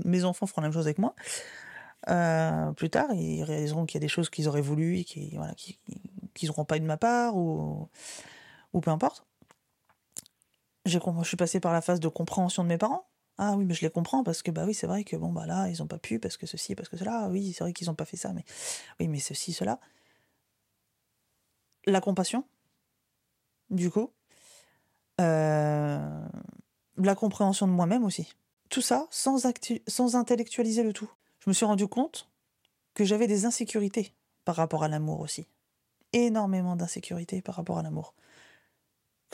mes 0.05 0.25
enfants 0.25 0.47
feront 0.47 0.63
la 0.63 0.69
même 0.69 0.75
chose 0.75 0.87
avec 0.87 0.99
moi. 0.99 1.15
Euh, 2.09 2.73
plus 2.73 2.91
tard, 2.91 3.13
ils 3.15 3.45
réaliseront 3.45 3.87
qu'il 3.87 3.97
y 3.97 4.03
a 4.03 4.07
des 4.07 4.09
choses 4.09 4.31
qu'ils 4.31 4.49
auraient 4.49 4.61
voulu 4.61 4.99
et 4.99 5.33
voilà 5.35 5.55
qu'ils 5.55 6.49
n'auront 6.49 6.65
pas 6.65 6.77
eu 6.77 6.81
de 6.81 6.87
ma 6.87 6.97
part 6.97 7.37
ou 7.37 7.89
ou 8.73 8.81
peu 8.81 8.91
importe. 8.91 9.25
Je 10.87 10.99
suis 11.23 11.37
passé 11.37 11.61
par 11.61 11.73
la 11.73 11.81
phase 11.81 12.01
de 12.01 12.09
compréhension 12.09 12.63
de 12.63 12.69
mes 12.69 12.79
parents. 12.79 13.07
Ah 13.39 13.55
oui, 13.57 13.65
mais 13.65 13.75
je 13.75 13.83
les 13.83 13.91
comprends 13.91 14.23
parce 14.23 14.43
que 14.43 14.51
bah 14.51 14.65
oui, 14.67 14.75
c'est 14.75 14.87
vrai 14.87 15.03
que 15.05 15.17
bon 15.17 15.33
bah 15.33 15.47
là, 15.47 15.69
ils 15.69 15.83
ont 15.83 15.87
pas 15.87 15.99
pu 15.99 16.19
parce 16.21 16.37
que 16.37 16.47
ceci 16.47 16.75
parce 16.75 16.89
que 16.89 16.97
cela. 16.97 17.29
Oui, 17.31 17.53
c'est 17.53 17.65
vrai 17.65 17.73
qu'ils 17.73 17.91
ont 17.91 17.95
pas 17.95 18.05
fait 18.05 18.17
ça 18.17 18.33
mais 18.33 18.45
oui, 19.01 19.09
mais 19.09 19.19
ceci 19.19 19.53
cela. 19.53 19.81
La 21.87 22.01
compassion 22.01 22.45
du 23.71 23.91
coup, 23.91 24.11
euh, 25.21 26.27
la 26.97 27.15
compréhension 27.15 27.67
de 27.67 27.73
moi-même 27.73 28.05
aussi. 28.05 28.35
Tout 28.71 28.83
ça 28.83 29.07
sans, 29.11 29.47
sans 29.87 30.17
intellectualiser 30.17 30.83
le 30.83 30.93
tout. 30.93 31.11
Je 31.41 31.51
me 31.51 31.55
suis 31.55 31.67
rendu 31.67 31.87
compte 31.87 32.29
que 32.95 33.05
j'avais 33.05 33.27
des 33.27 33.45
insécurités 33.45 34.15
par 34.45 34.57
rapport 34.57 34.83
à 34.83 34.89
l'amour 34.89 35.21
aussi. 35.21 35.47
Énormément 36.13 36.77
d'insécurités 36.77 37.43
par 37.43 37.57
rapport 37.57 37.79
à 37.79 37.83
l'amour. 37.83 38.15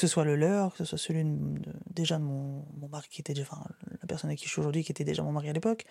Que 0.00 0.06
ce 0.06 0.14
soit 0.14 0.24
le 0.24 0.34
leur, 0.34 0.72
que 0.72 0.78
ce 0.78 0.84
soit 0.86 0.96
celui 0.96 1.24
de, 1.24 1.60
déjà 1.90 2.16
de 2.16 2.22
mon, 2.22 2.64
mari 2.88 3.06
qui 3.10 3.20
était 3.20 3.38
enfin, 3.42 3.62
la 4.00 4.06
personne 4.06 4.30
avec 4.30 4.38
qui 4.38 4.46
je 4.46 4.50
suis 4.50 4.60
aujourd'hui 4.60 4.82
qui 4.82 4.92
était 4.92 5.04
déjà 5.04 5.22
mon 5.22 5.30
mari 5.30 5.50
à 5.50 5.52
l'époque. 5.52 5.84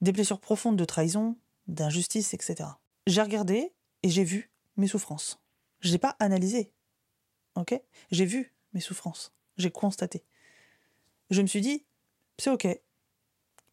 Des 0.00 0.10
blessures 0.10 0.40
profondes 0.40 0.76
de 0.76 0.84
trahison, 0.84 1.36
d'injustice, 1.68 2.34
etc. 2.34 2.70
J'ai 3.06 3.22
regardé 3.22 3.72
et 4.02 4.08
j'ai 4.08 4.24
vu 4.24 4.50
mes 4.76 4.88
souffrances. 4.88 5.40
Je 5.78 5.92
n'ai 5.92 5.98
pas 5.98 6.16
analysé. 6.18 6.72
Ok? 7.54 7.80
J'ai 8.10 8.24
vu 8.24 8.52
mes 8.72 8.80
souffrances. 8.80 9.32
J'ai 9.58 9.70
constaté. 9.70 10.24
Je 11.30 11.40
me 11.40 11.46
suis 11.46 11.60
dit, 11.60 11.84
c'est 12.36 12.50
ok. 12.50 12.66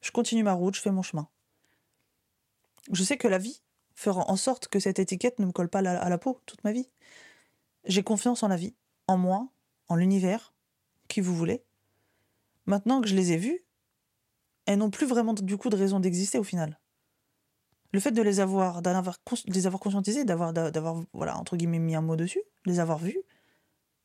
Je 0.01 0.11
continue 0.11 0.43
ma 0.43 0.53
route, 0.53 0.75
je 0.75 0.81
fais 0.81 0.91
mon 0.91 1.01
chemin. 1.01 1.27
Je 2.91 3.03
sais 3.03 3.17
que 3.17 3.27
la 3.27 3.39
vie 3.39 3.63
fera 3.95 4.29
en 4.29 4.35
sorte 4.35 4.67
que 4.67 4.79
cette 4.79 4.99
étiquette 4.99 5.39
ne 5.39 5.47
me 5.47 5.51
colle 5.51 5.67
pas 5.67 5.79
à 5.79 6.09
la 6.09 6.17
peau 6.19 6.41
toute 6.45 6.63
ma 6.63 6.73
vie. 6.73 6.91
J'ai 7.85 8.03
confiance 8.03 8.43
en 8.43 8.49
la 8.49 8.55
vie, 8.55 8.75
en 9.07 9.17
moi, 9.17 9.49
en 9.87 9.95
l'univers, 9.95 10.53
qui 11.07 11.21
vous 11.21 11.35
voulez. 11.35 11.63
Maintenant 12.65 13.01
que 13.01 13.07
je 13.07 13.15
les 13.15 13.31
ai 13.31 13.37
vus, 13.37 13.61
elles 14.65 14.77
n'ont 14.77 14.89
plus 14.89 15.07
vraiment 15.07 15.33
du 15.33 15.57
coup 15.57 15.69
de 15.69 15.77
raison 15.77 15.99
d'exister 15.99 16.37
au 16.37 16.43
final. 16.43 16.79
Le 17.93 18.01
fait 18.01 18.11
de 18.11 18.21
les 18.21 18.41
avoir, 18.41 18.81
de 18.81 18.89
les 19.47 19.65
avoir 19.65 19.79
conscientisées, 19.79 20.25
d'avoir, 20.25 20.51
d'avoir, 20.51 21.03
voilà, 21.13 21.37
entre 21.37 21.55
guillemets, 21.55 21.79
mis 21.79 21.95
un 21.95 22.01
mot 22.01 22.17
dessus, 22.17 22.41
de 22.65 22.71
les 22.71 22.79
avoir 22.79 22.97
vus, 22.97 23.17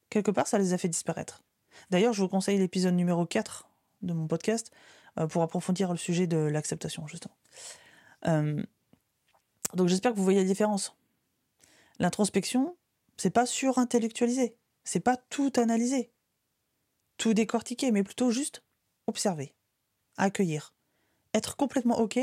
quelque 0.08 0.30
part, 0.30 0.46
ça 0.46 0.58
les 0.58 0.72
a 0.72 0.78
fait 0.78 0.88
disparaître. 0.88 1.42
D'ailleurs, 1.90 2.12
je 2.12 2.22
vous 2.22 2.28
conseille 2.28 2.58
l'épisode 2.58 2.94
numéro 2.94 3.26
4 3.26 3.68
de 4.02 4.12
mon 4.12 4.28
podcast 4.28 4.70
euh, 5.18 5.26
pour 5.26 5.42
approfondir 5.42 5.90
le 5.90 5.98
sujet 5.98 6.28
de 6.28 6.36
l'acceptation, 6.36 7.06
justement. 7.08 7.36
Euh, 8.26 8.62
donc 9.74 9.88
j'espère 9.88 10.12
que 10.12 10.16
vous 10.16 10.24
voyez 10.24 10.40
la 10.40 10.46
différence. 10.46 10.96
L'introspection, 11.98 12.76
c'est 13.16 13.30
pas 13.30 13.46
surintellectualiser, 13.46 14.56
c'est 14.84 15.00
pas 15.00 15.16
tout 15.16 15.52
analyser, 15.56 16.12
tout 17.16 17.34
décortiquer, 17.34 17.90
mais 17.90 18.02
plutôt 18.02 18.30
juste 18.30 18.62
observer, 19.06 19.54
accueillir, 20.16 20.74
être 21.34 21.56
complètement 21.56 21.98
OK 21.98 22.18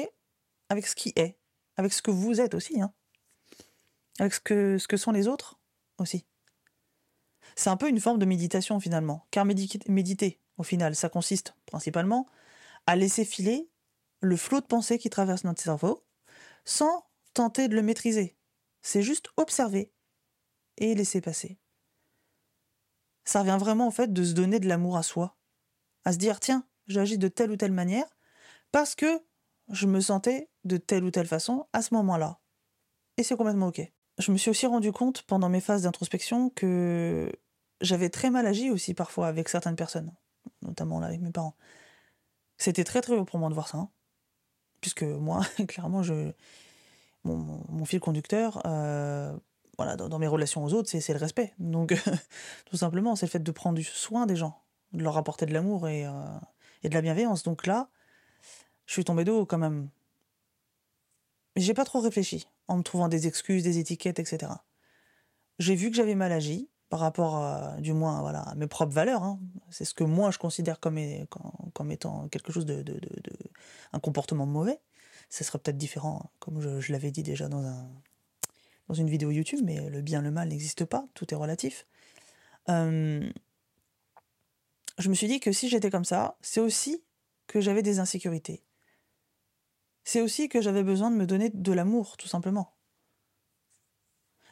avec 0.69 0.87
ce 0.87 0.95
qui 0.95 1.13
est, 1.15 1.37
avec 1.77 1.93
ce 1.93 2.01
que 2.01 2.11
vous 2.11 2.41
êtes 2.41 2.53
aussi, 2.53 2.81
hein. 2.81 2.93
avec 4.19 4.33
ce 4.33 4.39
que, 4.39 4.77
ce 4.77 4.87
que 4.87 4.97
sont 4.97 5.11
les 5.11 5.27
autres 5.27 5.59
aussi. 5.97 6.25
C'est 7.55 7.69
un 7.69 7.77
peu 7.77 7.89
une 7.89 7.99
forme 7.99 8.19
de 8.19 8.25
méditation 8.25 8.79
finalement, 8.79 9.25
car 9.31 9.45
méditer, 9.45 10.39
au 10.57 10.63
final, 10.63 10.95
ça 10.95 11.09
consiste 11.09 11.55
principalement 11.65 12.27
à 12.85 12.95
laisser 12.95 13.25
filer 13.25 13.69
le 14.21 14.35
flot 14.35 14.61
de 14.61 14.65
pensées 14.65 14.97
qui 14.97 15.09
traverse 15.09 15.43
notre 15.43 15.61
cerveau 15.61 16.05
sans 16.65 17.05
tenter 17.33 17.67
de 17.67 17.75
le 17.75 17.81
maîtriser. 17.81 18.35
c'est 18.81 19.01
juste 19.01 19.29
observer 19.37 19.91
et 20.77 20.95
laisser 20.95 21.21
passer. 21.21 21.57
Ça 23.29 23.41
revient 23.41 23.57
vraiment 23.59 23.85
en 23.85 23.91
fait 23.91 24.11
de 24.11 24.23
se 24.23 24.33
donner 24.33 24.59
de 24.59 24.67
l'amour 24.67 24.97
à 24.97 25.03
soi, 25.03 25.37
à 26.03 26.13
se 26.13 26.17
dire 26.17 26.39
tiens, 26.39 26.65
j'agis 26.87 27.19
de 27.19 27.27
telle 27.27 27.51
ou 27.51 27.57
telle 27.57 27.71
manière 27.71 28.07
parce 28.71 28.95
que 28.95 29.21
je 29.71 29.85
me 29.85 30.01
sentais 30.01 30.49
de 30.63 30.77
telle 30.77 31.03
ou 31.03 31.11
telle 31.11 31.27
façon 31.27 31.67
à 31.71 31.83
ce 31.83 31.93
moment-là. 31.93 32.39
Et 33.17 33.23
c'est 33.23 33.35
complètement 33.35 33.67
ok. 33.67 33.81
Je 34.17 34.31
me 34.31 34.37
suis 34.37 34.49
aussi 34.49 34.65
rendu 34.65 34.91
compte 34.91 35.21
pendant 35.27 35.47
mes 35.47 35.61
phases 35.61 35.83
d'introspection 35.83 36.49
que 36.49 37.31
j'avais 37.81 38.09
très 38.09 38.31
mal 38.31 38.47
agi 38.47 38.71
aussi 38.71 38.95
parfois 38.95 39.27
avec 39.27 39.47
certaines 39.47 39.75
personnes, 39.75 40.11
notamment 40.63 40.99
là 40.99 41.05
avec 41.05 41.21
mes 41.21 41.31
parents. 41.31 41.55
C'était 42.57 42.83
très 42.83 43.01
très 43.01 43.15
haut 43.15 43.25
pour 43.25 43.37
moi 43.37 43.49
de 43.49 43.53
voir 43.53 43.67
ça. 43.67 43.77
Hein. 43.77 43.91
Puisque 44.81 45.03
moi, 45.03 45.41
clairement, 45.67 46.01
je, 46.01 46.31
mon, 47.23 47.85
fil 47.85 47.99
conducteur, 47.99 48.59
euh, 48.65 49.37
voilà, 49.79 49.95
dans, 49.95 50.19
mes 50.19 50.27
relations 50.27 50.61
aux 50.61 50.73
autres, 50.73 50.89
c'est 50.89 51.13
le 51.13 51.19
respect. 51.19 51.53
Donc, 51.57 51.95
tout 52.65 52.75
simplement, 52.75 53.15
c'est 53.15 53.27
le 53.27 53.29
fait 53.31 53.39
de 53.39 53.51
prendre 53.51 53.77
du 53.77 53.85
soin 53.85 54.25
des 54.25 54.35
gens, 54.35 54.61
de 54.91 55.01
leur 55.01 55.15
apporter 55.15 55.45
de 55.45 55.53
l'amour 55.53 55.87
et, 55.87 56.05
euh, 56.05 56.11
de 56.83 56.93
la 56.93 57.01
bienveillance. 57.01 57.43
Donc 57.43 57.65
là, 57.65 57.87
je 58.87 58.91
suis 58.91 59.05
tombée 59.05 59.23
d'eau 59.23 59.45
quand 59.45 59.57
même. 59.57 59.87
Mais 61.55 61.61
j'ai 61.61 61.73
pas 61.73 61.85
trop 61.85 62.01
réfléchi 62.01 62.45
en 62.67 62.75
me 62.75 62.83
trouvant 62.83 63.07
des 63.07 63.25
excuses, 63.25 63.63
des 63.63 63.77
étiquettes, 63.77 64.19
etc. 64.19 64.51
J'ai 65.59 65.75
vu 65.75 65.89
que 65.89 65.95
j'avais 65.95 66.15
mal 66.15 66.33
agi 66.33 66.69
par 66.89 66.99
rapport, 66.99 67.79
du 67.79 67.93
moins, 67.93 68.27
à 68.33 68.55
mes 68.55 68.67
propres 68.67 68.93
valeurs. 68.93 69.23
Hein. 69.23 69.39
C'est 69.69 69.85
ce 69.85 69.93
que 69.93 70.03
moi 70.03 70.29
je 70.31 70.39
considère 70.39 70.81
comme, 70.81 70.97
étant 70.97 72.27
quelque 72.27 72.51
chose 72.51 72.65
de, 72.65 72.83
de, 72.83 72.95
de, 72.95 72.99
de, 72.99 73.33
un 73.93 73.99
comportement 74.01 74.45
mauvais. 74.45 74.81
Ce 75.29 75.45
serait 75.45 75.59
peut-être 75.59 75.77
différent, 75.77 76.31
comme 76.39 76.59
je, 76.59 76.91
l'avais 76.91 77.11
dit 77.11 77.23
déjà 77.23 77.47
dans, 77.47 77.63
un, 77.63 77.89
dans 78.89 78.95
une 78.95 79.10
vidéo 79.10 79.30
YouTube, 79.30 79.60
mais 79.63 79.89
le 79.89 80.02
bien, 80.02 80.21
le 80.21 80.32
mal 80.32 80.49
n'existe 80.49 80.84
pas, 80.84 81.06
tout 81.13 81.32
est 81.32 81.38
relatif. 81.38 81.86
Euh, 82.69 83.30
je 84.97 85.10
me 85.10 85.13
suis 85.13 85.28
dit 85.28 85.39
que 85.39 85.52
si 85.52 85.69
j'étais 85.69 85.91
comme 85.91 86.06
ça, 86.06 86.38
c'est 86.41 86.60
aussi 86.60 87.04
que 87.47 87.62
j'avais 87.62 87.84
des 87.84 87.99
insécurités. 87.99 88.63
C'est 90.04 90.21
aussi 90.21 90.49
que 90.49 90.60
j'avais 90.60 90.84
besoin 90.84 91.12
de 91.12 91.15
me 91.15 91.28
donner 91.28 91.52
de 91.54 91.71
l'amour, 91.71 92.17
tout 92.17 92.28
simplement. 92.28 92.73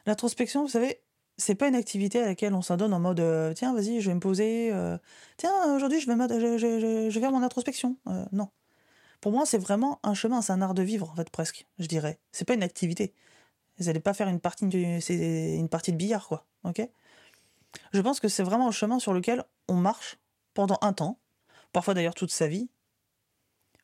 L'introspection, 0.06 0.62
vous 0.62 0.70
savez, 0.70 1.02
c'est 1.38 1.56
pas 1.56 1.68
une 1.68 1.76
activité 1.76 2.22
à 2.22 2.28
laquelle 2.28 2.54
on 2.54 2.62
s'adonne 2.62 2.94
en 2.94 3.00
mode 3.00 3.20
euh, 3.20 3.54
tiens, 3.54 3.74
vas-y, 3.74 4.02
je 4.02 4.10
vais 4.10 4.16
me 4.16 4.20
poser, 4.20 4.72
euh, 4.72 4.98
tiens, 5.38 5.76
aujourd'hui, 5.76 6.00
je 6.00 6.12
vais, 6.12 6.60
je, 6.60 7.10
je, 7.10 7.20
faire 7.20 7.32
mon 7.32 7.42
introspection. 7.42 7.98
non. 8.32 8.50
Pour 9.20 9.32
moi, 9.32 9.48
c'est 9.48 9.58
vraiment 9.58 10.00
un 10.04 10.14
chemin, 10.14 10.44
c'est 10.44 10.54
un 10.54 10.62
art 10.62 10.76
de 10.76 10.84
vivre, 10.84 11.10
en 11.10 11.16
fait, 11.16 11.32
presque, 11.32 11.66
je 11.80 11.88
dirais. 11.88 12.20
C'est 12.32 12.46
pas 12.46 12.54
une 12.54 12.62
activité. 12.62 13.16
Vous 13.78 13.86
n'allez 13.86 14.00
pas 14.00 14.14
faire 14.14 14.28
une 14.28 14.40
partie, 14.40 14.68
de, 14.68 15.00
c'est 15.00 15.56
une 15.56 15.70
partie 15.70 15.92
de 15.92 15.98
billard, 15.98 16.28
quoi. 16.28 16.46
Ok? 16.64 16.88
Je 17.94 18.02
pense 18.02 18.20
que 18.20 18.28
c'est 18.28 18.44
vraiment 18.44 18.68
un 18.68 18.72
chemin 18.72 19.00
sur 19.00 19.14
lequel 19.14 19.44
on 19.68 19.76
marche 19.76 20.18
pendant 20.54 20.78
un 20.82 20.94
temps, 20.94 21.20
parfois 21.74 21.94
d'ailleurs 21.94 22.16
toute 22.16 22.32
sa 22.32 22.48
vie, 22.48 22.70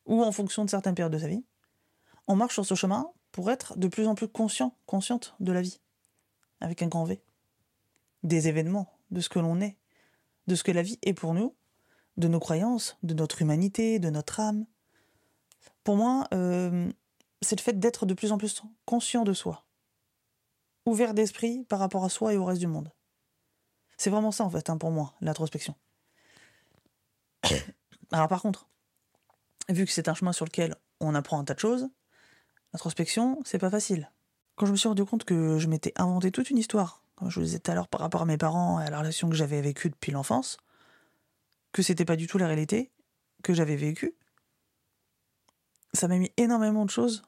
ou 0.05 0.23
en 0.23 0.31
fonction 0.31 0.65
de 0.65 0.69
certaines 0.69 0.95
périodes 0.95 1.13
de 1.13 1.19
sa 1.19 1.27
vie. 1.27 1.43
On 2.27 2.35
marche 2.35 2.53
sur 2.53 2.65
ce 2.65 2.75
chemin 2.75 3.11
pour 3.31 3.51
être 3.51 3.77
de 3.77 3.87
plus 3.87 4.07
en 4.07 4.15
plus 4.15 4.27
conscient, 4.27 4.75
consciente 4.85 5.35
de 5.39 5.51
la 5.51 5.61
vie, 5.61 5.79
avec 6.61 6.81
un 6.81 6.87
grand 6.87 7.03
V. 7.03 7.21
Des 8.23 8.47
événements, 8.47 8.91
de 9.11 9.19
ce 9.19 9.29
que 9.29 9.39
l'on 9.39 9.61
est, 9.61 9.77
de 10.47 10.55
ce 10.55 10.63
que 10.63 10.71
la 10.71 10.81
vie 10.81 10.97
est 11.03 11.13
pour 11.13 11.33
nous, 11.33 11.55
de 12.17 12.27
nos 12.27 12.39
croyances, 12.39 12.97
de 13.03 13.13
notre 13.13 13.41
humanité, 13.41 13.99
de 13.99 14.09
notre 14.09 14.39
âme, 14.39 14.65
pour 15.83 15.97
moi, 15.97 16.27
euh, 16.33 16.91
c'est 17.41 17.57
le 17.57 17.61
fait 17.61 17.79
d'être 17.79 18.05
de 18.05 18.13
plus 18.13 18.31
en 18.31 18.37
plus 18.37 18.63
conscient 18.85 19.23
de 19.23 19.33
soi, 19.33 19.65
ouvert 20.85 21.13
d'esprit 21.13 21.63
par 21.65 21.79
rapport 21.79 22.03
à 22.03 22.09
soi 22.09 22.33
et 22.33 22.37
au 22.37 22.45
reste 22.45 22.59
du 22.59 22.67
monde. 22.67 22.91
C'est 23.97 24.09
vraiment 24.09 24.31
ça, 24.31 24.43
en 24.43 24.49
fait, 24.49 24.69
hein, 24.69 24.77
pour 24.77 24.91
moi, 24.91 25.13
l'introspection. 25.21 25.75
Alors, 28.11 28.27
par 28.27 28.41
contre, 28.41 28.67
vu 29.69 29.85
que 29.85 29.91
c'est 29.91 30.09
un 30.09 30.13
chemin 30.13 30.33
sur 30.33 30.45
lequel 30.45 30.75
on 30.99 31.15
apprend 31.15 31.39
un 31.39 31.43
tas 31.43 31.53
de 31.53 31.59
choses, 31.59 31.89
l'introspection, 32.73 33.39
c'est 33.45 33.59
pas 33.59 33.69
facile. 33.69 34.11
Quand 34.55 34.65
je 34.65 34.71
me 34.71 34.77
suis 34.77 34.87
rendu 34.87 35.05
compte 35.05 35.23
que 35.23 35.57
je 35.57 35.67
m'étais 35.67 35.93
inventé 35.95 36.31
toute 36.31 36.49
une 36.49 36.57
histoire, 36.57 37.03
comme 37.15 37.29
je 37.29 37.39
vous 37.39 37.45
disais 37.45 37.59
tout 37.59 37.71
à 37.71 37.75
l'heure 37.75 37.87
par 37.87 38.01
rapport 38.01 38.21
à 38.21 38.25
mes 38.25 38.37
parents 38.37 38.79
et 38.79 38.85
à 38.85 38.89
la 38.89 38.99
relation 38.99 39.29
que 39.29 39.35
j'avais 39.35 39.61
vécue 39.61 39.89
depuis 39.89 40.11
l'enfance, 40.11 40.57
que 41.71 41.81
c'était 41.81 42.05
pas 42.05 42.15
du 42.15 42.27
tout 42.27 42.37
la 42.37 42.47
réalité 42.47 42.91
que 43.43 43.53
j'avais 43.53 43.75
vécue, 43.75 44.15
ça 45.93 46.07
m'a 46.07 46.17
mis 46.17 46.31
énormément 46.37 46.85
de 46.85 46.89
choses. 46.89 47.23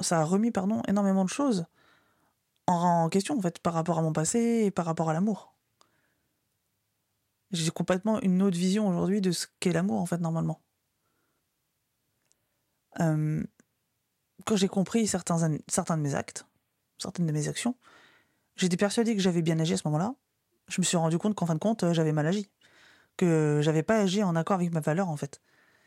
Ça 0.00 0.20
a 0.20 0.24
remis, 0.24 0.50
pardon, 0.50 0.82
énormément 0.88 1.24
de 1.24 1.30
choses 1.30 1.66
en 2.66 3.08
question, 3.08 3.36
en 3.38 3.40
fait, 3.40 3.58
par 3.58 3.74
rapport 3.74 3.98
à 3.98 4.02
mon 4.02 4.12
passé 4.12 4.64
et 4.66 4.70
par 4.70 4.86
rapport 4.86 5.10
à 5.10 5.12
l'amour. 5.12 5.54
J'ai 7.52 7.70
complètement 7.70 8.20
une 8.20 8.42
autre 8.42 8.56
vision 8.56 8.88
aujourd'hui 8.88 9.20
de 9.20 9.30
ce 9.30 9.46
qu'est 9.60 9.72
l'amour, 9.72 10.00
en 10.00 10.06
fait, 10.06 10.18
normalement. 10.18 10.60
Euh, 13.00 13.42
quand 14.46 14.56
j'ai 14.56 14.68
compris 14.68 15.06
certains, 15.06 15.58
certains 15.68 15.96
de 15.96 16.02
mes 16.02 16.14
actes, 16.14 16.46
certaines 16.98 17.26
de 17.26 17.32
mes 17.32 17.48
actions, 17.48 17.76
j'étais 18.56 18.76
persuadée 18.76 19.14
que 19.14 19.22
j'avais 19.22 19.42
bien 19.42 19.58
agi 19.58 19.74
à 19.74 19.76
ce 19.76 19.86
moment-là. 19.86 20.14
Je 20.68 20.80
me 20.80 20.84
suis 20.84 20.96
rendu 20.96 21.18
compte 21.18 21.34
qu'en 21.34 21.46
fin 21.46 21.54
de 21.54 21.58
compte, 21.60 21.92
j'avais 21.92 22.12
mal 22.12 22.26
agi. 22.26 22.50
Que 23.16 23.60
j'avais 23.62 23.82
pas 23.82 23.98
agi 23.98 24.22
en 24.22 24.36
accord 24.36 24.56
avec 24.56 24.72
ma 24.72 24.80
valeur, 24.80 25.08
en 25.08 25.16
fait 25.16 25.40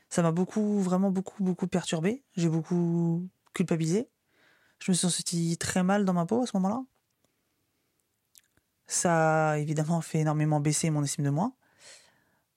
ça 0.09 0.21
m'a 0.21 0.31
beaucoup, 0.31 0.79
vraiment 0.81 1.11
beaucoup, 1.11 1.43
beaucoup 1.43 1.67
perturbé. 1.67 2.23
J'ai 2.35 2.49
beaucoup 2.49 3.27
culpabilisé. 3.53 4.09
Je 4.79 4.91
me 4.91 4.95
suis 4.95 5.09
senti 5.09 5.57
très 5.57 5.83
mal 5.83 6.05
dans 6.05 6.13
ma 6.13 6.25
peau 6.25 6.43
à 6.43 6.45
ce 6.47 6.55
moment-là. 6.57 6.83
Ça 8.87 9.51
a 9.51 9.57
évidemment 9.57 10.01
fait 10.01 10.19
énormément 10.19 10.59
baisser 10.59 10.89
mon 10.89 11.03
estime 11.03 11.25
de 11.25 11.29
moi. 11.29 11.51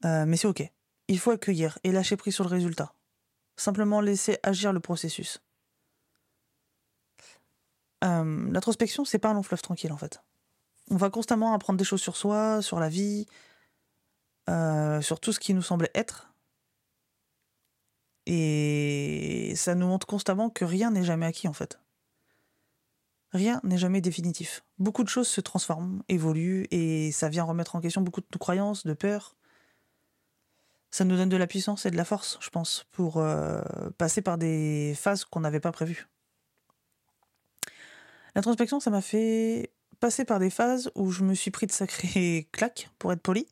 Euh, 0.05 0.25
mais 0.27 0.37
c'est 0.37 0.47
ok. 0.47 0.63
Il 1.09 1.19
faut 1.19 1.33
accueillir 1.33 1.79
et 1.83 1.93
lâcher 1.93 2.17
prise 2.17 2.35
sur 2.35 2.45
le 2.45 2.51
résultat. 2.51 2.95
Simplement 3.57 4.01
laisser 4.01 4.39
agir 4.43 4.73
le 4.73 4.81
processus. 4.81 5.43
Euh, 8.05 8.51
L'introspection, 8.51 9.05
c'est 9.05 9.19
pas 9.19 9.31
un 9.31 9.35
long 9.35 9.43
fleuve 9.43 9.63
tranquille 9.63 9.93
en 9.93 9.99
fait. 9.99 10.23
On 10.91 10.97
va 10.97 11.11
constamment 11.11 11.53
apprendre 11.53 11.79
des 11.79 11.85
choses 11.85 12.01
sur 12.01 12.17
soi, 12.17 12.63
sur 12.63 12.81
la 12.81 12.89
vie, 12.89 13.27
euh, 14.49 15.01
sur 15.01 15.21
tout 15.21 15.33
ce 15.33 15.41
qui 15.41 15.55
nous 15.55 15.63
semblait 15.63 15.91
être, 15.95 16.31
et 18.27 19.55
ça 19.57 19.75
nous 19.75 19.87
montre 19.87 20.07
constamment 20.07 20.51
que 20.51 20.65
rien 20.65 20.91
n'est 20.91 21.05
jamais 21.05 21.27
acquis 21.27 21.49
en 21.49 21.53
fait. 21.53 21.81
Rien 23.33 23.61
n'est 23.63 23.79
jamais 23.79 24.01
définitif. 24.01 24.65
Beaucoup 24.79 25.05
de 25.05 25.09
choses 25.09 25.29
se 25.29 25.41
transforment, 25.41 26.03
évoluent, 26.09 26.67
et 26.71 27.13
ça 27.13 27.29
vient 27.29 27.45
remettre 27.45 27.77
en 27.77 27.81
question 27.81 28.01
beaucoup 28.01 28.21
de 28.21 28.39
croyances, 28.39 28.85
de 28.85 28.93
peurs. 28.93 29.37
Ça 30.91 31.05
nous 31.05 31.17
donne 31.17 31.29
de 31.29 31.37
la 31.37 31.47
puissance 31.47 31.87
et 31.87 31.91
de 31.93 31.97
la 31.97 32.05
force, 32.05 32.39
je 32.41 32.51
pense, 32.51 32.87
pour 32.91 33.19
euh, 33.19 33.61
passer 33.99 34.23
par 34.23 34.39
des 34.39 34.95
phases 34.97 35.25
qu'on 35.25 35.41
n'avait 35.41 35.61
pas 35.61 35.71
prévues. 35.71 36.09
L'introspection, 38.35 38.81
ça 38.81 38.91
m'a 38.91 39.01
fait 39.01 39.73
passer 40.01 40.25
par 40.25 40.41
des 40.41 40.51
phases 40.51 40.91
où 40.97 41.13
je 41.13 41.23
me 41.23 41.35
suis 41.35 41.53
pris 41.53 41.67
de 41.67 41.73
sacrés 41.73 42.49
claques, 42.53 42.91
pour 42.99 43.13
être 43.13 43.23
poli, 43.23 43.47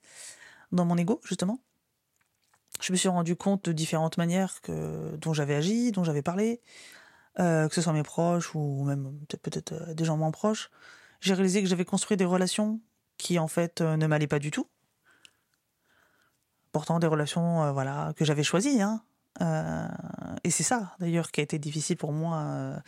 dans 0.73 0.85
mon 0.85 0.97
ego, 0.97 1.21
justement 1.25 1.61
je 2.81 2.93
me 2.93 2.97
suis 2.97 3.09
rendu 3.09 3.37
compte 3.37 3.65
de 3.67 3.73
différentes 3.73 4.19
manières 4.19 4.61
dont 4.69 5.33
j'avais 5.33 5.55
agi, 5.55 5.93
dont 5.93 6.05
j'avais 6.05 6.23
parlé, 6.23 6.61
euh, 7.41 7.69
que 7.69 7.75
ce 7.75 7.81
soit 7.81 7.93
mes 7.93 8.03
proches 8.03 8.55
ou 8.55 8.85
même 8.85 9.19
peut-être 9.43 9.73
euh, 9.73 9.95
des 9.95 10.05
gens 10.05 10.17
moins 10.17 10.31
proches. 10.33 10.71
J'ai 11.21 11.35
réalisé 11.35 11.63
que 11.63 11.69
j'avais 11.69 11.85
construit 11.85 12.17
des 12.17 12.25
relations 12.25 12.81
qui 13.17 13.39
en 13.39 13.49
fait 13.49 13.81
euh, 13.81 13.97
ne 13.97 14.07
m'allaient 14.07 14.27
pas 14.27 14.41
du 14.41 14.51
tout. 14.51 14.69
Pourtant 16.73 16.99
des 16.99 17.07
relations 17.07 17.73
voilà 17.73 18.13
que 18.17 18.25
j'avais 18.25 18.43
choisies. 18.43 18.83
Hein. 18.83 19.03
et 20.45 20.51
c'est 20.51 20.65
ça 20.65 20.95
d'ailleurs 20.99 21.31
qui 21.31 21.41
a 21.41 21.43
été 21.43 21.59
difficile 21.59 21.97
pour 21.97 22.13
moi 22.13 22.81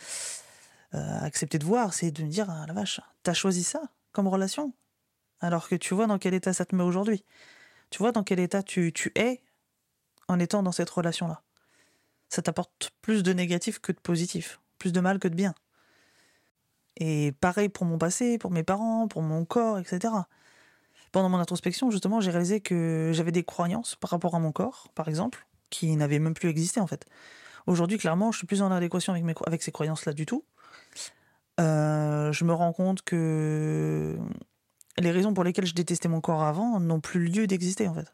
à 0.93 1.23
accepter 1.23 1.57
de 1.57 1.65
voir, 1.65 1.93
c'est 1.93 2.11
de 2.11 2.23
me 2.23 2.29
dire 2.29 2.47
ah, 2.49 2.65
la 2.67 2.73
vache, 2.73 2.99
t'as 3.23 3.33
choisi 3.33 3.63
ça 3.63 3.81
comme 4.11 4.27
relation, 4.27 4.73
alors 5.39 5.67
que 5.67 5.75
tu 5.75 5.95
vois 5.95 6.05
dans 6.07 6.19
quel 6.19 6.33
état 6.33 6.53
ça 6.53 6.65
te 6.65 6.75
met 6.75 6.83
aujourd'hui. 6.83 7.25
Tu 7.89 7.99
vois 7.99 8.11
dans 8.11 8.23
quel 8.23 8.39
état 8.39 8.61
tu, 8.63 8.93
tu 8.93 9.11
es 9.15 9.41
en 10.27 10.39
étant 10.39 10.61
dans 10.63 10.71
cette 10.71 10.89
relation-là. 10.89 11.41
Ça 12.31 12.41
t'apporte 12.41 12.91
plus 13.01 13.23
de 13.23 13.33
négatif 13.33 13.79
que 13.79 13.91
de 13.91 13.99
positif, 13.99 14.59
plus 14.77 14.91
de 14.91 14.99
mal 14.99 15.19
que 15.19 15.27
de 15.27 15.35
bien. 15.35 15.53
Et 16.97 17.33
pareil 17.39 17.69
pour 17.69 17.85
mon 17.85 17.97
passé, 17.97 18.37
pour 18.37 18.51
mes 18.51 18.63
parents, 18.63 19.07
pour 19.07 19.21
mon 19.21 19.45
corps, 19.45 19.79
etc. 19.79 20.13
Pendant 21.11 21.29
mon 21.29 21.39
introspection, 21.39 21.91
justement, 21.91 22.21
j'ai 22.21 22.31
réalisé 22.31 22.61
que 22.61 23.11
j'avais 23.13 23.31
des 23.31 23.43
croyances 23.43 23.95
par 23.95 24.09
rapport 24.09 24.33
à 24.35 24.39
mon 24.39 24.51
corps, 24.51 24.87
par 24.95 25.07
exemple, 25.07 25.45
qui 25.69 25.95
n'avaient 25.95 26.19
même 26.19 26.33
plus 26.33 26.49
existé 26.49 26.79
en 26.79 26.87
fait. 26.87 27.05
Aujourd'hui, 27.67 27.97
clairement, 27.97 28.31
je 28.31 28.39
suis 28.39 28.47
plus 28.47 28.61
en 28.61 28.71
adéquation 28.71 29.13
avec, 29.13 29.61
ces 29.61 29.71
croyances-là 29.71 30.13
du 30.13 30.25
tout. 30.25 30.43
Euh, 31.59 32.31
je 32.31 32.45
me 32.45 32.53
rends 32.53 32.73
compte 32.73 33.03
que 33.03 34.17
les 34.97 35.11
raisons 35.11 35.33
pour 35.33 35.43
lesquelles 35.43 35.67
je 35.67 35.75
détestais 35.75 36.07
mon 36.07 36.21
corps 36.21 36.43
avant 36.43 36.79
n'ont 36.79 37.01
plus 37.01 37.25
lieu 37.25 37.45
d'exister 37.45 37.87
en 37.87 37.93
fait 37.93 38.11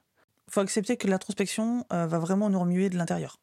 faut 0.50 0.62
accepter 0.62 0.98
que 0.98 1.08
l'introspection 1.08 1.86
euh, 1.92 2.08
va 2.08 2.20
vraiment 2.20 2.50
nous 2.50 2.60
remuer 2.60 2.90
de 2.90 2.98
l'intérieur. 2.98 3.40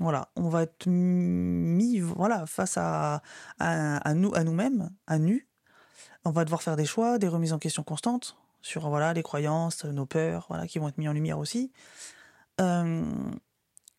Voilà, 0.00 0.30
on 0.34 0.48
va 0.48 0.62
être 0.62 0.86
mis 0.86 2.00
voilà, 2.00 2.46
face 2.46 2.78
à, 2.78 3.22
à, 3.58 4.14
nous, 4.14 4.34
à 4.34 4.44
nous-mêmes, 4.44 4.90
à 5.06 5.18
nu. 5.18 5.46
On 6.24 6.30
va 6.30 6.44
devoir 6.44 6.62
faire 6.62 6.76
des 6.76 6.86
choix, 6.86 7.18
des 7.18 7.28
remises 7.28 7.52
en 7.52 7.58
question 7.58 7.82
constantes 7.82 8.36
sur 8.62 8.88
voilà 8.88 9.12
les 9.12 9.22
croyances, 9.22 9.84
nos 9.84 10.06
peurs, 10.06 10.46
voilà 10.48 10.66
qui 10.66 10.78
vont 10.78 10.88
être 10.88 10.98
mis 10.98 11.08
en 11.08 11.12
lumière 11.12 11.38
aussi, 11.38 11.70
euh, 12.60 13.04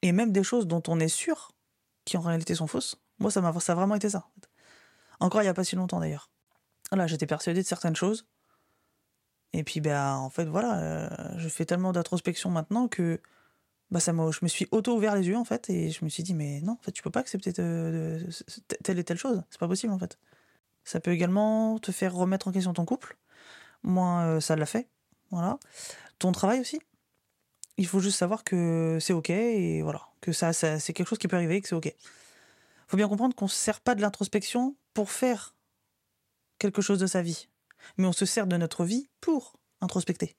et 0.02 0.12
même 0.12 0.32
des 0.32 0.44
choses 0.44 0.68
dont 0.68 0.84
on 0.88 1.00
est 1.00 1.08
sûr 1.08 1.52
qui 2.06 2.18
en 2.18 2.22
réalité 2.22 2.56
sont 2.56 2.68
fausses. 2.68 2.96
Moi, 3.20 3.32
ça 3.32 3.42
m'a 3.42 3.58
ça 3.60 3.74
a 3.74 3.76
vraiment 3.76 3.96
été 3.96 4.10
ça. 4.10 4.28
Encore 5.20 5.44
il 5.44 5.46
y 5.46 5.50
a 5.50 5.54
pas 5.54 5.64
si 5.64 5.76
longtemps 5.76 6.00
d'ailleurs. 6.00 6.30
Là, 6.92 7.08
j'étais 7.08 7.28
persuadé 7.28 7.62
de 7.62 7.68
certaines 7.68 7.96
choses, 7.96 8.28
et 9.54 9.64
puis 9.64 9.82
ben 9.82 10.16
en 10.16 10.30
fait 10.30 10.46
voilà, 10.46 10.80
euh, 10.80 11.10
je 11.38 11.48
fais 11.48 11.66
tellement 11.66 11.92
d'introspection 11.92 12.50
maintenant 12.50 12.88
que 12.88 13.22
bah 13.92 14.00
ça 14.00 14.14
je 14.14 14.40
me 14.42 14.48
suis 14.48 14.68
auto 14.72 14.96
ouvert 14.96 15.16
les 15.16 15.28
yeux 15.28 15.38
en 15.38 15.44
fait 15.44 15.70
et 15.70 15.92
je 15.92 16.04
me 16.06 16.10
suis 16.10 16.24
dit 16.24 16.34
mais 16.34 16.62
non 16.62 16.74
en 16.74 16.84
fait 16.84 16.92
tu 16.92 17.04
peux 17.04 17.10
pas 17.10 17.20
accepter 17.20 17.52
telle 17.52 19.00
et 19.00 19.04
telle 19.04 19.18
chose 19.18 19.44
c'est 19.50 19.60
pas 19.60 19.68
possible 19.68 19.94
en 19.94 20.00
fait 20.00 20.18
ça 20.84 21.00
peut 21.00 21.12
également 21.12 21.78
te 21.78 21.92
faire 21.92 22.14
remettre 22.14 22.48
en 22.48 22.52
question 22.52 22.74
ton 22.74 22.86
couple 22.86 23.18
moi, 23.84 24.22
euh, 24.26 24.40
ça 24.40 24.56
l'a 24.56 24.66
fait. 24.66 24.88
Voilà. 25.32 25.58
Ton 26.20 26.32
travail 26.32 26.60
aussi. 26.60 26.80
Il 27.78 27.88
faut 27.88 28.00
juste 28.00 28.18
savoir 28.18 28.44
que 28.44 28.98
c'est 29.02 29.14
OK 29.14 29.30
et 29.30 29.82
voilà. 29.82 30.02
Que 30.22 30.32
ça, 30.32 30.54
c'est 30.54 30.94
quelque 30.94 31.08
chose 31.08 31.18
qui 31.18 31.28
peut 31.28 31.36
arriver 31.36 31.56
et 31.56 31.62
que 31.62 31.68
c'est 31.68 31.76
OK. 31.76 31.94
faut 32.88 32.98
bien 32.98 33.08
comprendre 33.08 33.36
qu'on 33.36 33.46
ne 33.46 33.50
se 33.50 33.56
sert 33.56 33.82
pas 33.82 33.96
de 33.96 34.02
l'introspection 34.02 34.76
pour 34.94 35.10
faire 35.10 35.56
quelque 36.60 36.82
chose 36.82 37.00
de 37.00 37.08
sa 37.08 37.22
vie. 37.22 37.48
Mais 37.98 38.06
on 38.06 38.12
se 38.12 38.26
sert 38.26 38.46
de 38.46 38.58
notre 38.58 38.84
vie 38.84 39.10
pour 39.20 39.56
introspecter. 39.80 40.36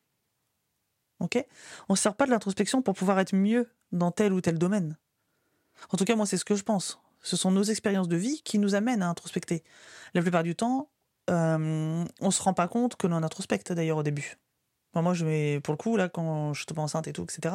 OK? 1.22 1.44
On 1.88 1.94
ne 1.94 1.96
se 1.96 2.02
sert 2.02 2.14
pas 2.14 2.26
de 2.26 2.30
l'introspection 2.30 2.82
pour 2.82 2.94
pouvoir 2.94 3.18
être 3.20 3.35
mieux 3.35 3.70
dans 3.92 4.11
tel 4.11 4.32
ou 4.32 4.40
tel 4.40 4.58
domaine. 4.58 4.98
En 5.90 5.96
tout 5.96 6.04
cas, 6.04 6.16
moi, 6.16 6.26
c'est 6.26 6.37
ce 6.37 6.44
que 6.44 6.54
je 6.54 6.62
pense. 6.62 7.00
Ce 7.22 7.37
sont 7.37 7.52
nos 7.52 7.62
expériences 7.62 8.08
de 8.08 8.16
vie 8.16 8.42
qui 8.42 8.58
nous 8.58 8.74
amènent 8.74 9.02
à 9.02 9.08
introspecter. 9.08 9.62
La 10.14 10.22
plupart 10.22 10.42
du 10.42 10.56
temps, 10.56 10.90
euh, 11.30 12.04
on 12.20 12.30
se 12.30 12.42
rend 12.42 12.54
pas 12.54 12.68
compte 12.68 12.96
que 12.96 13.06
l'on 13.06 13.22
introspecte 13.22 13.72
d'ailleurs 13.72 13.98
au 13.98 14.02
début. 14.02 14.37
moi, 14.94 15.14
je 15.14 15.58
pour 15.61 15.72
le 15.72 15.78
coup, 15.78 15.96
là, 15.96 16.08
quand 16.08 16.52
je 16.52 16.66
pas 16.66 16.82
enceinte 16.82 17.06
et 17.06 17.12
tout, 17.12 17.22
etc., 17.22 17.54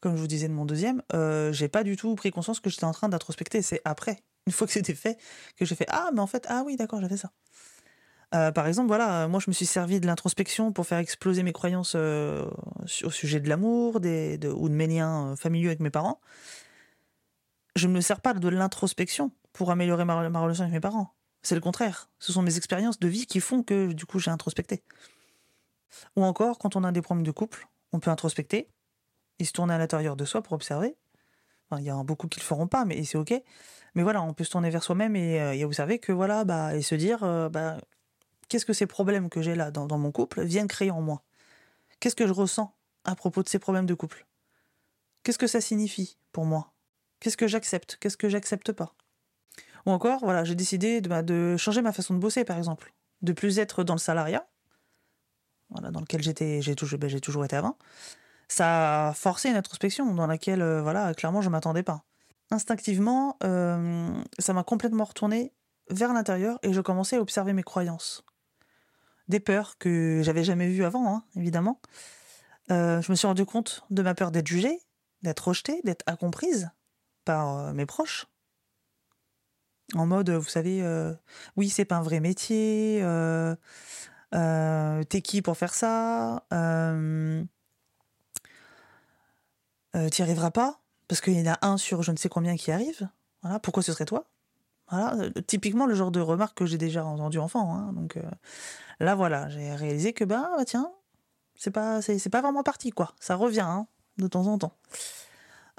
comme 0.00 0.16
je 0.16 0.20
vous 0.20 0.26
disais 0.26 0.48
de 0.48 0.54
mon 0.54 0.64
deuxième, 0.64 1.02
euh, 1.12 1.52
j'ai 1.52 1.68
pas 1.68 1.84
du 1.84 1.96
tout 1.96 2.14
pris 2.14 2.30
conscience 2.30 2.60
que 2.60 2.70
j'étais 2.70 2.84
en 2.84 2.92
train 2.92 3.10
d'introspecter. 3.10 3.60
C'est 3.60 3.82
après, 3.84 4.22
une 4.46 4.52
fois 4.52 4.66
que 4.66 4.72
c'était 4.72 4.94
fait, 4.94 5.18
que 5.56 5.66
j'ai 5.66 5.74
fait 5.74 5.86
Ah, 5.88 6.10
mais 6.14 6.20
en 6.20 6.26
fait, 6.26 6.46
ah 6.48 6.62
oui, 6.64 6.76
d'accord, 6.76 7.00
j'ai 7.02 7.08
fait 7.08 7.18
ça. 7.18 7.30
Euh, 8.34 8.50
par 8.50 8.66
exemple, 8.66 8.88
voilà, 8.88 9.28
moi 9.28 9.40
je 9.40 9.50
me 9.50 9.52
suis 9.52 9.66
servi 9.66 10.00
de 10.00 10.06
l'introspection 10.06 10.72
pour 10.72 10.86
faire 10.86 10.98
exploser 10.98 11.42
mes 11.42 11.52
croyances 11.52 11.92
euh, 11.96 12.48
au 13.04 13.10
sujet 13.10 13.40
de 13.40 13.48
l'amour 13.48 13.96
ou 13.96 14.00
de 14.00 14.74
mes 14.74 14.86
liens 14.86 15.34
familiaux 15.36 15.68
avec 15.68 15.80
mes 15.80 15.90
parents. 15.90 16.20
Je 17.76 17.88
ne 17.88 17.92
me 17.92 18.00
sers 18.00 18.20
pas 18.20 18.34
de 18.34 18.48
l'introspection 18.48 19.32
pour 19.52 19.70
améliorer 19.70 20.04
ma 20.04 20.40
relation 20.40 20.64
avec 20.64 20.72
mes 20.72 20.80
parents. 20.80 21.14
C'est 21.42 21.56
le 21.56 21.60
contraire. 21.60 22.08
Ce 22.18 22.32
sont 22.32 22.42
mes 22.42 22.56
expériences 22.56 22.98
de 22.98 23.08
vie 23.08 23.26
qui 23.26 23.40
font 23.40 23.62
que 23.62 23.92
du 23.92 24.06
coup 24.06 24.18
j'ai 24.18 24.30
introspecté. 24.30 24.82
Ou 26.16 26.24
encore, 26.24 26.58
quand 26.58 26.76
on 26.76 26.84
a 26.84 26.92
des 26.92 27.02
problèmes 27.02 27.26
de 27.26 27.32
couple, 27.32 27.66
on 27.92 28.00
peut 28.00 28.10
introspecter 28.10 28.68
et 29.38 29.44
se 29.44 29.52
tourner 29.52 29.74
à 29.74 29.78
l'intérieur 29.78 30.16
de 30.16 30.24
soi 30.24 30.42
pour 30.42 30.52
observer. 30.52 30.96
il 31.78 31.84
y 31.84 31.90
a 31.90 32.02
beaucoup 32.04 32.28
qui 32.28 32.38
le 32.38 32.44
feront 32.44 32.68
pas, 32.68 32.84
mais 32.84 33.02
c'est 33.04 33.18
ok. 33.18 33.34
Mais 33.94 34.02
voilà, 34.02 34.22
on 34.22 34.32
peut 34.32 34.44
se 34.44 34.50
tourner 34.50 34.70
vers 34.70 34.82
soi-même 34.82 35.16
et, 35.16 35.40
euh, 35.40 35.66
observer 35.66 35.98
que 35.98 36.12
voilà, 36.12 36.44
bah, 36.44 36.74
et 36.76 36.82
se 36.82 36.94
dire, 36.94 37.24
euh, 37.24 37.48
bah, 37.48 37.78
qu'est-ce 38.52 38.66
que 38.66 38.74
ces 38.74 38.86
problèmes 38.86 39.30
que 39.30 39.40
j'ai 39.40 39.54
là 39.54 39.70
dans, 39.70 39.96
mon 39.96 40.12
couple 40.12 40.42
viennent 40.42 40.68
créer 40.68 40.90
en 40.90 41.00
moi? 41.00 41.22
Qu'est-ce 42.00 42.14
que 42.14 42.26
je 42.26 42.34
ressens 42.34 42.76
à 43.04 43.14
propos 43.14 43.42
de 43.42 43.48
ces 43.48 43.58
problèmes 43.58 43.86
de 43.86 43.94
couple? 43.94 44.26
Qu'est-ce 45.22 45.38
que 45.38 45.46
ça 45.46 45.62
signifie 45.62 46.18
pour 46.32 46.44
moi? 46.44 46.74
Qu'est-ce 47.18 47.38
que 47.38 47.46
j'accepte? 47.46 47.96
Qu'est-ce 47.98 48.18
que 48.18 48.28
j'accepte 48.28 48.72
pas? 48.72 48.94
Ou 49.86 49.90
encore, 49.90 50.20
voilà, 50.20 50.44
j'ai 50.44 50.54
décidé 50.54 51.00
de, 51.00 51.56
changer 51.56 51.80
ma 51.80 51.94
façon 51.94 52.12
de 52.12 52.18
bosser, 52.18 52.44
par 52.44 52.58
exemple. 52.58 52.92
De 53.22 53.32
plus 53.32 53.58
être 53.58 53.84
dans 53.84 53.94
le 53.94 53.98
salariat, 53.98 54.46
voilà, 55.70 55.90
dans 55.90 56.00
lequel 56.00 56.22
j'étais, 56.22 56.60
j'ai 56.60 56.74
toujours, 56.74 56.98
bah, 56.98 57.08
j'ai 57.08 57.20
toujours 57.20 57.46
été 57.46 57.56
avant. 57.56 57.78
Ça 58.48 59.08
a 59.08 59.14
forcé 59.14 59.48
une 59.48 59.56
introspection 59.56 60.14
dans 60.14 60.26
laquelle, 60.26 60.60
euh, 60.60 60.82
voilà, 60.82 61.14
clairement, 61.14 61.40
je 61.40 61.48
m'attendais 61.48 61.82
pas. 61.82 62.04
Instinctivement, 62.50 63.38
euh, 63.44 64.12
ça 64.38 64.52
m'a 64.52 64.62
complètement 64.62 65.04
retourné 65.04 65.54
vers 65.88 66.12
l'intérieur 66.12 66.58
et 66.62 66.74
je 66.74 66.82
commençais 66.82 67.16
à 67.16 67.22
observer 67.22 67.54
mes 67.54 67.62
croyances. 67.62 68.26
Des 69.28 69.40
peurs 69.40 69.78
que 69.78 70.20
j'avais 70.22 70.44
jamais 70.44 70.68
vues 70.68 70.84
avant, 70.84 71.14
hein, 71.14 71.24
évidemment. 71.36 71.80
Euh, 72.70 73.00
je 73.02 73.10
me 73.10 73.16
suis 73.16 73.26
rendu 73.26 73.44
compte 73.44 73.84
de 73.90 74.02
ma 74.02 74.14
peur 74.14 74.30
d'être 74.30 74.46
jugée, 74.46 74.78
d'être 75.22 75.48
rejetée, 75.48 75.80
d'être 75.84 76.04
incomprise 76.06 76.70
par 77.24 77.72
mes 77.74 77.86
proches 77.86 78.26
en 79.94 80.06
mode, 80.06 80.30
vous 80.30 80.48
savez, 80.48 80.82
euh, 80.82 81.12
oui, 81.56 81.68
c'est 81.68 81.84
pas 81.84 81.96
un 81.96 82.02
vrai 82.02 82.20
métier, 82.20 83.00
euh, 83.02 83.54
euh, 84.34 85.02
t'es 85.04 85.20
qui 85.20 85.42
pour 85.42 85.56
faire 85.56 85.74
ça 85.74 86.44
T'y 90.10 90.22
arriveras 90.22 90.50
pas 90.50 90.80
Parce 91.08 91.20
qu'il 91.20 91.34
y 91.38 91.48
en 91.48 91.52
a 91.52 91.58
un 91.66 91.76
sur 91.76 92.02
je 92.02 92.12
ne 92.12 92.16
sais 92.16 92.28
combien 92.30 92.56
qui 92.56 92.72
arrive. 92.72 93.08
Voilà, 93.42 93.58
pourquoi 93.60 93.82
ce 93.82 93.92
serait 93.92 94.06
toi? 94.06 94.31
Voilà, 94.92 95.30
typiquement 95.46 95.86
le 95.86 95.94
genre 95.94 96.10
de 96.10 96.20
remarque 96.20 96.58
que 96.58 96.66
j'ai 96.66 96.78
déjà 96.78 97.04
entendu 97.04 97.38
enfant. 97.38 97.74
Hein, 97.74 97.92
donc 97.92 98.18
là, 99.00 99.14
voilà, 99.14 99.48
j'ai 99.48 99.74
réalisé 99.74 100.12
que 100.12 100.24
bah, 100.24 100.50
bah 100.56 100.64
tiens, 100.64 100.92
c'est 101.56 101.70
pas, 101.70 102.02
c'est, 102.02 102.28
pas 102.28 102.40
vraiment 102.40 102.62
parti 102.62 102.90
quoi. 102.90 103.14
Ça 103.20 103.36
revient 103.36 103.60
hein, 103.60 103.86
de 104.18 104.26
temps 104.26 104.46
en 104.46 104.58
temps. 104.58 104.76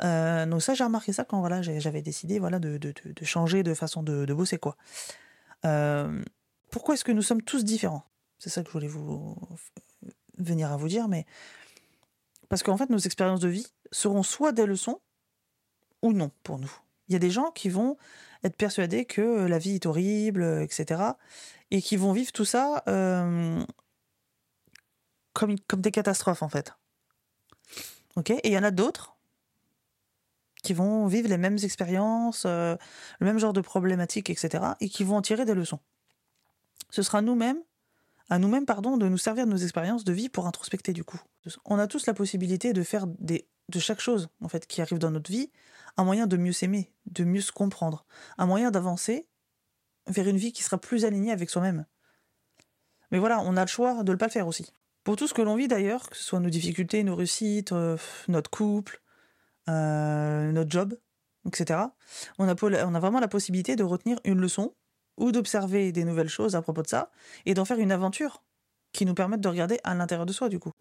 Euh, 0.01 0.45
donc 0.45 0.61
ça, 0.61 0.73
j'ai 0.73 0.83
remarqué 0.83 1.13
ça 1.13 1.23
quand 1.23 1.39
voilà, 1.39 1.61
j'avais 1.61 2.01
décidé 2.01 2.39
voilà, 2.39 2.59
de, 2.59 2.79
changer 3.23 3.63
de 3.63 3.73
façon 3.73 4.03
de, 4.03 4.33
bosser. 4.33 4.57
quoi. 4.57 4.75
Euh, 5.65 6.23
pourquoi 6.71 6.95
est-ce 6.95 7.03
que 7.03 7.11
nous 7.11 7.21
sommes 7.21 7.41
tous 7.41 7.63
différents? 7.63 8.03
C'est 8.39 8.49
ça 8.49 8.61
que 8.61 8.69
je 8.69 8.73
voulais 8.73 8.87
vous 8.87 9.37
venir 10.37 10.71
à 10.71 10.77
vous 10.77 10.87
dire, 10.87 11.07
mais 11.07 11.25
parce 12.49 12.63
qu'en 12.63 12.77
fait, 12.77 12.89
nos 12.89 12.97
expériences 12.97 13.39
de 13.39 13.47
vie 13.47 13.67
seront 13.91 14.23
soit 14.23 14.51
des 14.51 14.65
leçons 14.65 14.99
ou 16.01 16.13
non 16.13 16.31
pour 16.43 16.59
nous. 16.59 16.71
Il 17.07 17.13
y 17.13 17.15
a 17.15 17.19
des 17.19 17.29
gens 17.29 17.51
qui 17.51 17.69
vont 17.69 17.97
être 18.43 18.57
persuadés 18.57 19.05
que 19.05 19.45
la 19.45 19.57
vie 19.57 19.75
est 19.75 19.85
horrible, 19.85 20.43
etc., 20.61 21.01
et 21.71 21.81
qui 21.81 21.97
vont 21.97 22.11
vivre 22.11 22.31
tout 22.31 22.45
ça 22.45 22.83
euh, 22.87 23.63
comme, 25.33 25.59
comme 25.67 25.81
des 25.81 25.91
catastrophes 25.91 26.43
en 26.43 26.49
fait. 26.49 26.73
Ok? 28.15 28.29
Et 28.29 28.47
il 28.49 28.51
y 28.51 28.57
en 28.57 28.63
a 28.63 28.71
d'autres 28.71 29.15
qui 30.61 30.73
vont 30.73 31.07
vivre 31.07 31.27
les 31.27 31.37
mêmes 31.37 31.57
expériences, 31.61 32.43
euh, 32.45 32.75
le 33.19 33.25
même 33.25 33.37
genre 33.37 33.53
de 33.53 33.61
problématiques, 33.61 34.29
etc., 34.29 34.63
et 34.79 34.87
qui 34.87 35.03
vont 35.03 35.17
en 35.17 35.21
tirer 35.21 35.45
des 35.45 35.53
leçons. 35.53 35.79
Ce 36.89 37.01
sera 37.01 37.21
nous-mêmes, 37.21 37.61
à 38.29 38.39
nous-mêmes, 38.39 38.65
pardon, 38.65 38.97
de 38.97 39.07
nous 39.07 39.17
servir 39.17 39.45
de 39.45 39.51
nos 39.51 39.57
expériences 39.57 40.05
de 40.05 40.13
vie 40.13 40.29
pour 40.29 40.47
introspecter 40.47 40.93
du 40.93 41.03
coup. 41.03 41.19
On 41.65 41.77
a 41.79 41.87
tous 41.87 42.05
la 42.05 42.13
possibilité 42.13 42.71
de 42.71 42.83
faire 42.83 43.07
des, 43.07 43.47
de 43.69 43.79
chaque 43.79 43.99
chose, 43.99 44.29
en 44.41 44.47
fait, 44.47 44.65
qui 44.65 44.81
arrive 44.81 44.99
dans 44.99 45.11
notre 45.11 45.31
vie, 45.31 45.51
un 45.97 46.03
moyen 46.03 46.27
de 46.27 46.37
mieux 46.37 46.53
s'aimer, 46.53 46.93
de 47.05 47.23
mieux 47.23 47.41
se 47.41 47.51
comprendre, 47.51 48.05
un 48.37 48.45
moyen 48.45 48.71
d'avancer 48.71 49.27
vers 50.07 50.27
une 50.27 50.37
vie 50.37 50.51
qui 50.51 50.63
sera 50.63 50.77
plus 50.77 51.05
alignée 51.05 51.31
avec 51.31 51.49
soi-même. 51.49 51.85
Mais 53.11 53.19
voilà, 53.19 53.39
on 53.41 53.55
a 53.57 53.61
le 53.61 53.67
choix 53.67 54.03
de 54.03 54.11
ne 54.11 54.17
pas 54.17 54.25
le 54.25 54.31
faire 54.31 54.47
aussi. 54.47 54.71
Pour 55.03 55.15
tout 55.15 55.27
ce 55.27 55.33
que 55.33 55.41
l'on 55.41 55.55
vit 55.55 55.67
d'ailleurs, 55.67 56.09
que 56.09 56.17
ce 56.17 56.23
soit 56.23 56.39
nos 56.39 56.49
difficultés, 56.49 57.03
nos 57.03 57.15
réussites, 57.15 57.71
euh, 57.73 57.97
notre 58.27 58.49
couple, 58.49 59.01
euh, 59.69 60.51
notre 60.51 60.71
job, 60.71 60.97
etc. 61.45 61.79
On 62.39 62.47
a, 62.47 62.55
on 62.63 62.95
a 62.95 62.99
vraiment 62.99 63.19
la 63.19 63.27
possibilité 63.27 63.75
de 63.75 63.83
retenir 63.83 64.19
une 64.23 64.39
leçon 64.39 64.73
ou 65.17 65.31
d'observer 65.31 65.91
des 65.91 66.05
nouvelles 66.05 66.29
choses 66.29 66.55
à 66.55 66.61
propos 66.61 66.81
de 66.81 66.87
ça 66.87 67.11
et 67.45 67.53
d'en 67.53 67.65
faire 67.65 67.79
une 67.79 67.91
aventure 67.91 68.43
qui 68.93 69.05
nous 69.05 69.13
permette 69.13 69.41
de 69.41 69.49
regarder 69.49 69.79
à 69.83 69.93
l'intérieur 69.93 70.25
de 70.25 70.33
soi 70.33 70.49
du 70.49 70.59
coup. 70.59 70.71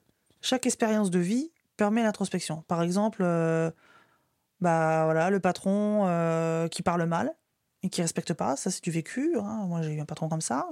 Chaque 0.40 0.66
expérience 0.66 1.10
de 1.10 1.18
vie 1.18 1.52
permet 1.76 2.02
l'introspection. 2.02 2.62
Par 2.68 2.82
exemple, 2.82 3.22
euh, 3.22 3.70
bah 4.62 5.04
voilà, 5.06 5.28
le 5.28 5.40
patron 5.40 6.04
euh, 6.06 6.68
qui 6.68 6.82
parle 6.82 7.04
mal 7.04 7.34
et 7.82 7.90
qui 7.90 8.00
respecte 8.00 8.32
pas, 8.32 8.56
ça 8.56 8.70
c'est 8.70 8.82
du 8.82 8.92
vécu. 8.92 9.36
Hein. 9.36 9.66
Moi 9.66 9.82
j'ai 9.82 9.92
eu 9.92 10.00
un 10.00 10.04
patron 10.04 10.28
comme 10.28 10.40
ça. 10.40 10.68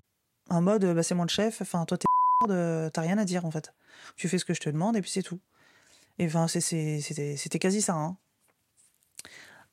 En 0.49 0.63
mode, 0.63 0.85
bah, 0.95 1.03
c'est 1.03 1.17
moi 1.17 1.27
le 1.27 1.31
chef, 1.31 1.61
enfin 1.61 1.85
toi 1.85 1.99
t'es 1.99 2.07
t'as 2.93 3.01
rien 3.01 3.19
à 3.19 3.25
dire 3.25 3.45
en 3.45 3.51
fait. 3.51 3.75
Tu 4.17 4.29
fais 4.29 4.39
ce 4.39 4.45
que 4.45 4.55
je 4.55 4.61
te 4.61 4.71
demande 4.71 4.97
et 4.97 5.03
puis 5.03 5.11
c'est 5.11 5.25
tout. 5.25 5.41
Et 6.21 6.27
enfin, 6.27 6.47
c'était 6.47 7.59
quasi 7.59 7.83
ça. 7.83 7.95
Hein. 7.95 8.17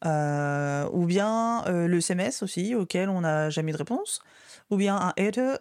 Euh, 0.06 0.90
ou 0.94 1.06
bien 1.06 1.66
euh, 1.68 1.88
le 1.88 1.98
SMS 1.98 2.42
aussi, 2.42 2.74
auquel 2.74 3.10
on 3.10 3.22
n'a 3.22 3.50
jamais 3.52 3.72
de 3.72 3.78
réponse. 3.78 4.22
Ou 4.72 4.78
bien 4.78 4.96
un 4.96 5.14
hater 5.16 5.58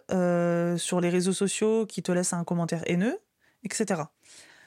sur 0.79 0.99
les 0.99 1.09
réseaux 1.09 1.33
sociaux 1.33 1.85
qui 1.85 2.01
te 2.01 2.11
laisse 2.11 2.33
un 2.33 2.43
commentaire 2.43 2.81
haineux, 2.87 3.19
etc. 3.63 4.01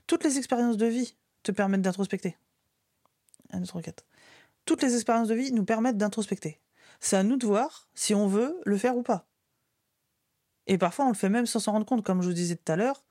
Toutes 0.06 0.22
les 0.24 0.38
expériences 0.38 0.76
de 0.76 0.86
vie 0.86 1.16
te 1.42 1.52
permettent 1.52 1.82
d'introspecter. 1.82 2.36
Toutes 4.64 4.82
les 4.82 4.94
expériences 4.94 5.28
de 5.28 5.34
vie 5.34 5.52
nous 5.52 5.64
permettent 5.64 5.96
d'introspecter. 5.96 6.60
C'est 7.00 7.16
à 7.16 7.22
nous 7.22 7.36
de 7.36 7.46
voir 7.46 7.88
si 7.94 8.14
on 8.14 8.26
veut 8.26 8.60
le 8.64 8.76
faire 8.76 8.96
ou 8.96 9.02
pas. 9.02 9.26
Et 10.66 10.78
parfois, 10.78 11.06
on 11.06 11.08
le 11.08 11.14
fait 11.14 11.28
même 11.28 11.46
sans 11.46 11.58
s'en 11.58 11.72
rendre 11.72 11.86
compte, 11.86 12.04
comme 12.04 12.22
je 12.22 12.28
vous 12.28 12.34
disais 12.34 12.56
tout 12.56 12.70
à 12.70 12.76
l'heure. 12.76 13.04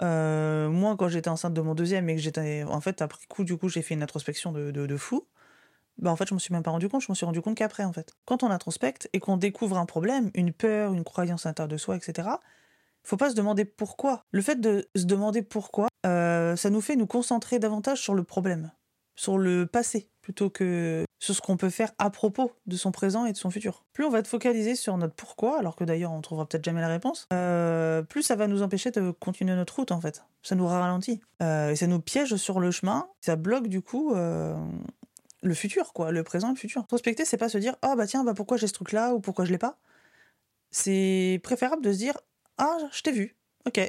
Euh, 0.00 0.68
moi, 0.68 0.96
quand 0.96 1.08
j'étais 1.08 1.30
enceinte 1.30 1.54
de 1.54 1.60
mon 1.60 1.74
deuxième 1.74 2.08
et 2.08 2.16
que 2.16 2.20
j'étais. 2.20 2.62
En 2.64 2.80
fait, 2.80 3.02
après 3.02 3.20
coup, 3.28 3.44
du 3.44 3.56
coup, 3.56 3.68
j'ai 3.68 3.82
fait 3.82 3.94
une 3.94 4.02
introspection 4.02 4.52
de, 4.52 4.96
fou. 4.96 5.26
bah 5.98 6.10
en 6.10 6.16
fait, 6.16 6.28
je 6.28 6.34
me 6.34 6.38
suis 6.38 6.52
même 6.52 6.62
pas 6.62 6.70
rendu 6.70 6.88
compte, 6.88 7.02
je 7.02 7.10
me 7.10 7.14
suis 7.14 7.26
rendu 7.26 7.40
compte 7.40 7.56
qu'après, 7.56 7.84
en 7.84 7.92
fait. 7.92 8.14
Quand 8.24 8.42
on 8.42 8.50
introspecte 8.50 9.08
et 9.12 9.20
qu'on 9.20 9.36
découvre 9.36 9.78
un 9.78 9.86
problème, 9.86 10.30
une 10.34 10.52
peur, 10.52 10.92
une 10.92 11.04
croyance 11.04 11.46
intérieure 11.46 11.68
de 11.68 11.76
soi, 11.76 11.96
etc., 11.96 12.28
faut 13.04 13.16
pas 13.16 13.30
se 13.30 13.34
demander 13.34 13.64
pourquoi. 13.64 14.24
Le 14.30 14.42
fait 14.42 14.60
de 14.60 14.88
se 14.94 15.04
demander 15.04 15.42
pourquoi, 15.42 15.88
euh, 16.06 16.56
ça 16.56 16.70
nous 16.70 16.80
fait 16.80 16.96
nous 16.96 17.06
concentrer 17.06 17.58
davantage 17.58 18.00
sur 18.00 18.14
le 18.14 18.22
problème, 18.22 18.70
sur 19.14 19.38
le 19.38 19.66
passé, 19.66 20.08
plutôt 20.20 20.50
que 20.50 21.04
sur 21.18 21.34
ce 21.34 21.40
qu'on 21.40 21.56
peut 21.56 21.70
faire 21.70 21.92
à 21.98 22.10
propos 22.10 22.52
de 22.66 22.76
son 22.76 22.90
présent 22.92 23.26
et 23.26 23.32
de 23.32 23.36
son 23.36 23.50
futur. 23.50 23.84
Plus 23.92 24.04
on 24.04 24.10
va 24.10 24.18
être 24.18 24.26
focalisé 24.26 24.74
sur 24.74 24.96
notre 24.96 25.14
pourquoi, 25.14 25.58
alors 25.58 25.76
que 25.76 25.84
d'ailleurs 25.84 26.12
on 26.12 26.20
trouvera 26.20 26.48
peut-être 26.48 26.64
jamais 26.64 26.80
la 26.80 26.88
réponse, 26.88 27.26
euh, 27.32 28.02
plus 28.02 28.22
ça 28.22 28.36
va 28.36 28.46
nous 28.48 28.62
empêcher 28.62 28.90
de 28.90 29.10
continuer 29.10 29.54
notre 29.54 29.76
route 29.76 29.92
en 29.92 30.00
fait. 30.00 30.24
Ça 30.42 30.54
nous 30.54 30.66
ralentit. 30.66 31.20
Euh, 31.42 31.70
et 31.70 31.76
ça 31.76 31.86
nous 31.86 32.00
piège 32.00 32.36
sur 32.36 32.60
le 32.60 32.70
chemin, 32.70 33.08
ça 33.20 33.36
bloque 33.36 33.68
du 33.68 33.82
coup 33.82 34.14
le 35.42 35.54
futur, 35.54 35.92
quoi, 35.92 36.12
le 36.12 36.22
présent 36.22 36.48
et 36.48 36.52
le 36.52 36.58
futur. 36.58 36.86
Prospecter, 36.86 37.24
c'est 37.24 37.36
pas 37.36 37.48
se 37.48 37.58
dire, 37.58 37.74
oh 37.84 37.94
bah 37.96 38.06
tiens, 38.06 38.24
bah 38.24 38.34
pourquoi 38.34 38.56
j'ai 38.56 38.66
ce 38.66 38.72
truc-là 38.72 39.12
ou 39.14 39.20
pourquoi 39.20 39.44
je 39.44 39.50
l'ai 39.50 39.58
pas. 39.58 39.78
C'est 40.70 41.40
préférable 41.42 41.82
de 41.82 41.92
se 41.92 41.98
dire, 41.98 42.16
ah, 42.58 42.78
je 42.92 43.02
t'ai 43.02 43.12
vu, 43.12 43.36
ok, 43.66 43.80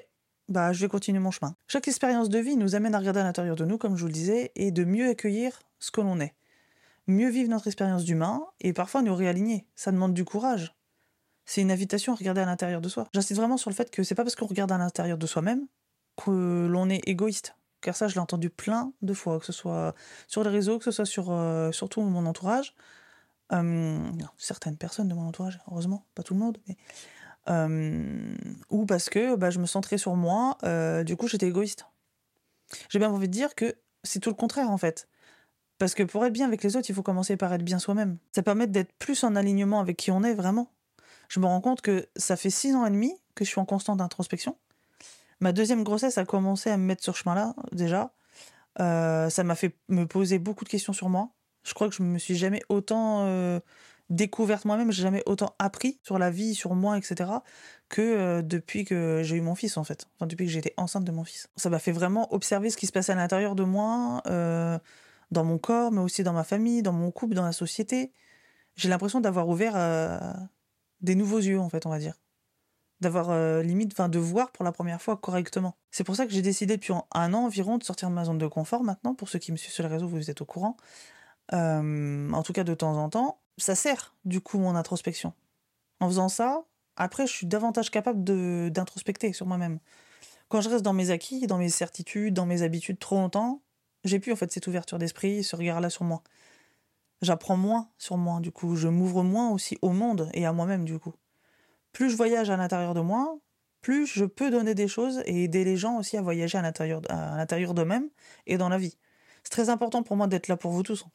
bah 0.49 0.73
je 0.73 0.81
vais 0.81 0.87
continuer 0.87 1.19
mon 1.19 1.31
chemin. 1.31 1.55
Chaque 1.67 1.87
expérience 1.87 2.29
de 2.29 2.39
vie 2.39 2.55
nous 2.55 2.75
amène 2.75 2.95
à 2.95 2.99
regarder 2.99 3.19
à 3.19 3.23
l'intérieur 3.23 3.55
de 3.55 3.65
nous, 3.65 3.77
comme 3.77 3.95
je 3.95 4.01
vous 4.01 4.07
le 4.07 4.13
disais, 4.13 4.51
et 4.55 4.71
de 4.71 4.83
mieux 4.83 5.09
accueillir 5.09 5.59
ce 5.79 5.91
que 5.91 6.01
l'on 6.01 6.19
est. 6.19 6.33
Mieux 7.07 7.29
vivre 7.29 7.49
notre 7.49 7.67
expérience 7.67 8.05
d'humain 8.05 8.45
et 8.61 8.73
parfois 8.73 9.01
nous 9.01 9.15
réaligner. 9.15 9.65
Ça 9.75 9.91
demande 9.91 10.13
du 10.13 10.23
courage. 10.23 10.75
C'est 11.45 11.61
une 11.61 11.71
invitation 11.71 12.13
à 12.13 12.15
regarder 12.15 12.41
à 12.41 12.45
l'intérieur 12.45 12.79
de 12.79 12.87
soi. 12.87 13.07
J'insiste 13.13 13.39
vraiment 13.39 13.57
sur 13.57 13.69
le 13.69 13.75
fait 13.75 13.91
que 13.91 14.03
c'est 14.03 14.15
pas 14.15 14.23
parce 14.23 14.35
qu'on 14.35 14.45
regarde 14.45 14.71
à 14.71 14.77
l'intérieur 14.77 15.17
de 15.17 15.27
soi-même 15.27 15.67
que 16.15 16.67
l'on 16.69 16.89
est 16.89 17.01
égoïste 17.07 17.55
car 17.83 17.95
ça, 17.95 18.07
je 18.07 18.15
l'ai 18.15 18.21
entendu 18.21 18.49
plein 18.49 18.93
de 19.01 19.13
fois, 19.13 19.39
que 19.39 19.45
ce 19.45 19.51
soit 19.51 19.93
sur 20.27 20.43
les 20.43 20.49
réseaux, 20.49 20.79
que 20.79 20.85
ce 20.85 20.91
soit 20.91 21.05
sur 21.05 21.31
euh, 21.31 21.71
surtout 21.71 22.01
mon 22.01 22.25
entourage. 22.25 22.73
certaines 24.37 24.77
personnes 24.77 25.09
de 25.09 25.13
mon 25.13 25.27
entourage, 25.27 25.59
heureusement, 25.69 26.05
pas 26.15 26.23
tout 26.23 26.33
le 26.33 26.39
monde, 26.39 26.57
mais. 26.67 26.77
Ou 27.47 28.85
parce 28.85 29.09
que 29.09 29.35
bah, 29.35 29.49
je 29.49 29.59
me 29.59 29.65
centrais 29.65 29.97
sur 29.97 30.15
moi, 30.15 30.57
euh, 30.63 31.03
du 31.03 31.15
coup 31.15 31.27
j'étais 31.27 31.47
égoïste. 31.47 31.85
J'ai 32.89 32.99
bien 32.99 33.09
envie 33.09 33.27
de 33.27 33.33
dire 33.33 33.55
que 33.55 33.75
c'est 34.03 34.19
tout 34.19 34.29
le 34.29 34.35
contraire 34.35 34.69
en 34.69 34.77
fait. 34.77 35.07
Parce 35.79 35.95
que 35.95 36.03
pour 36.03 36.25
être 36.25 36.33
bien 36.33 36.47
avec 36.47 36.63
les 36.63 36.77
autres, 36.77 36.89
il 36.89 36.95
faut 36.95 37.03
commencer 37.03 37.35
par 37.35 37.53
être 37.53 37.63
bien 37.63 37.79
soi-même. 37.79 38.17
Ça 38.31 38.43
permet 38.43 38.67
d'être 38.67 38.93
plus 38.99 39.23
en 39.23 39.35
alignement 39.35 39.79
avec 39.79 39.97
qui 39.97 40.11
on 40.11 40.23
est 40.23 40.33
vraiment. 40.33 40.71
Je 41.27 41.39
me 41.39 41.45
rends 41.45 41.61
compte 41.61 41.81
que 41.81 42.07
ça 42.15 42.35
fait 42.35 42.49
six 42.49 42.75
ans 42.75 42.85
et 42.85 42.91
demi 42.91 43.13
que 43.35 43.43
je 43.43 43.49
suis 43.49 43.59
en 43.59 43.65
constante 43.65 44.01
introspection. 44.01 44.57
Ma 45.39 45.51
deuxième 45.51 45.83
grossesse 45.83 46.17
a 46.17 46.25
commencé 46.25 46.69
à 46.69 46.77
me 46.77 46.83
mettre 46.83 47.03
sur 47.03 47.17
ce 47.17 47.23
chemin-là, 47.23 47.55
déjà. 47.71 48.13
Euh, 48.79 49.29
ça 49.29 49.43
m'a 49.43 49.55
fait 49.55 49.75
me 49.89 50.05
poser 50.05 50.39
beaucoup 50.39 50.63
de 50.63 50.69
questions 50.69 50.93
sur 50.93 51.09
moi. 51.09 51.31
Je 51.63 51.73
crois 51.73 51.89
que 51.89 51.95
je 51.95 52.03
me 52.03 52.17
suis 52.17 52.35
jamais 52.35 52.61
autant 52.69 53.25
euh, 53.25 53.59
découverte 54.13 54.65
moi-même, 54.65 54.91
j'ai 54.91 55.03
jamais 55.03 55.23
autant 55.25 55.55
appris 55.59 55.99
sur 56.03 56.17
la 56.19 56.29
vie, 56.29 56.55
sur 56.55 56.75
moi, 56.75 56.97
etc. 56.97 57.29
que 57.89 58.01
euh, 58.01 58.41
depuis 58.41 58.85
que 58.85 59.21
j'ai 59.23 59.35
eu 59.35 59.41
mon 59.41 59.55
fils, 59.55 59.77
en 59.77 59.83
fait. 59.83 60.07
Enfin, 60.15 60.27
depuis 60.27 60.45
que 60.45 60.51
j'étais 60.51 60.73
enceinte 60.77 61.03
de 61.03 61.11
mon 61.11 61.23
fils. 61.23 61.49
Ça 61.55 61.69
m'a 61.69 61.79
fait 61.79 61.91
vraiment 61.91 62.33
observer 62.33 62.69
ce 62.69 62.77
qui 62.77 62.87
se 62.87 62.91
passait 62.91 63.11
à 63.11 63.15
l'intérieur 63.15 63.55
de 63.55 63.63
moi, 63.63 64.21
dans 65.31 65.43
mon 65.43 65.57
corps, 65.57 65.91
mais 65.91 66.01
aussi 66.01 66.23
dans 66.23 66.33
ma 66.33 66.43
famille, 66.43 66.81
dans 66.83 66.93
mon 66.93 67.11
couple, 67.11 67.33
dans 67.35 67.45
la 67.45 67.53
société. 67.53 68.11
J'ai 68.75 68.89
l'impression 68.89 69.19
d'avoir 69.19 69.47
ouvert 69.49 69.75
des 71.01 71.15
nouveaux 71.15 71.39
yeux, 71.39 71.59
en 71.59 71.69
fait, 71.69 71.85
on 71.85 71.89
va 71.89 71.99
dire 71.99 72.15
d'avoir 73.03 73.29
euh, 73.29 73.61
limite, 73.61 73.91
enfin 73.91 74.09
de 74.09 74.17
voir 74.17 74.51
pour 74.51 74.65
la 74.65 74.71
première 74.71 74.99
fois 74.99 75.17
correctement. 75.17 75.77
C'est 75.91 76.03
pour 76.03 76.15
ça 76.15 76.25
que 76.25 76.31
j'ai 76.31 76.41
décidé 76.41 76.77
depuis 76.77 76.93
un 76.93 77.33
an 77.33 77.45
environ 77.45 77.77
de 77.77 77.83
sortir 77.83 78.09
de 78.09 78.15
ma 78.15 78.25
zone 78.25 78.39
de 78.39 78.47
confort 78.47 78.83
maintenant. 78.83 79.13
Pour 79.13 79.29
ceux 79.29 79.37
qui 79.37 79.51
me 79.51 79.57
suivent 79.57 79.73
sur 79.73 79.83
les 79.83 79.89
réseaux, 79.89 80.07
vous 80.07 80.31
êtes 80.31 80.41
au 80.41 80.45
courant. 80.45 80.77
Euh, 81.53 82.31
en 82.31 82.41
tout 82.41 82.53
cas, 82.53 82.63
de 82.63 82.73
temps 82.73 82.97
en 82.97 83.09
temps, 83.09 83.39
ça 83.57 83.75
sert 83.75 84.15
du 84.25 84.41
coup 84.41 84.57
mon 84.59 84.75
introspection. 84.75 85.33
En 85.99 86.07
faisant 86.07 86.29
ça, 86.29 86.65
après, 86.95 87.27
je 87.27 87.33
suis 87.33 87.47
davantage 87.47 87.91
capable 87.91 88.23
de 88.23 88.69
d'introspecter 88.71 89.33
sur 89.33 89.45
moi-même. 89.45 89.79
Quand 90.49 90.61
je 90.61 90.69
reste 90.69 90.83
dans 90.83 90.93
mes 90.93 91.09
acquis, 91.09 91.47
dans 91.47 91.57
mes 91.57 91.69
certitudes, 91.69 92.33
dans 92.33 92.45
mes 92.45 92.61
habitudes 92.61 92.99
trop 92.99 93.15
longtemps, 93.15 93.61
j'ai 94.03 94.19
plus 94.19 94.33
en 94.33 94.35
fait 94.35 94.51
cette 94.51 94.67
ouverture 94.67 94.99
d'esprit, 94.99 95.43
ce 95.43 95.55
regard-là 95.55 95.89
sur 95.89 96.03
moi. 96.03 96.23
J'apprends 97.21 97.57
moins 97.57 97.89
sur 97.97 98.17
moi, 98.17 98.39
du 98.41 98.51
coup, 98.51 98.75
je 98.75 98.87
m'ouvre 98.87 99.23
moins 99.23 99.49
aussi 99.51 99.77
au 99.81 99.89
monde 99.89 100.29
et 100.33 100.45
à 100.45 100.53
moi-même, 100.53 100.85
du 100.85 100.99
coup 100.99 101.13
plus 101.93 102.09
je 102.09 102.17
voyage 102.17 102.49
à 102.49 102.57
l'intérieur 102.57 102.93
de 102.93 102.99
moi, 102.99 103.37
plus 103.81 104.05
je 104.07 104.25
peux 104.25 104.49
donner 104.49 104.75
des 104.75 104.87
choses 104.87 105.21
et 105.25 105.45
aider 105.45 105.63
les 105.63 105.77
gens 105.77 105.97
aussi 105.99 106.17
à 106.17 106.21
voyager 106.21 106.57
à 106.57 106.61
l'intérieur, 106.61 107.01
à 107.09 107.37
l'intérieur 107.37 107.73
d'eux-mêmes 107.73 108.09
et 108.47 108.57
dans 108.57 108.69
la 108.69 108.77
vie. 108.77 108.97
C'est 109.43 109.51
très 109.51 109.69
important 109.69 110.03
pour 110.03 110.17
moi 110.17 110.27
d'être 110.27 110.47
là 110.47 110.57
pour 110.57 110.71
vous 110.71 110.83
tous. 110.83 111.05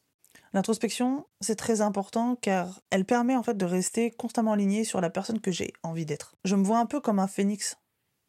L'introspection, 0.52 1.26
c'est 1.40 1.56
très 1.56 1.80
important 1.80 2.36
car 2.36 2.80
elle 2.90 3.04
permet 3.04 3.36
en 3.36 3.42
fait 3.42 3.56
de 3.56 3.64
rester 3.64 4.10
constamment 4.10 4.52
aligné 4.52 4.84
sur 4.84 5.00
la 5.00 5.10
personne 5.10 5.40
que 5.40 5.52
j'ai 5.52 5.72
envie 5.82 6.06
d'être. 6.06 6.36
Je 6.44 6.56
me 6.56 6.64
vois 6.64 6.78
un 6.78 6.86
peu 6.86 7.00
comme 7.00 7.18
un 7.18 7.26
phénix 7.26 7.76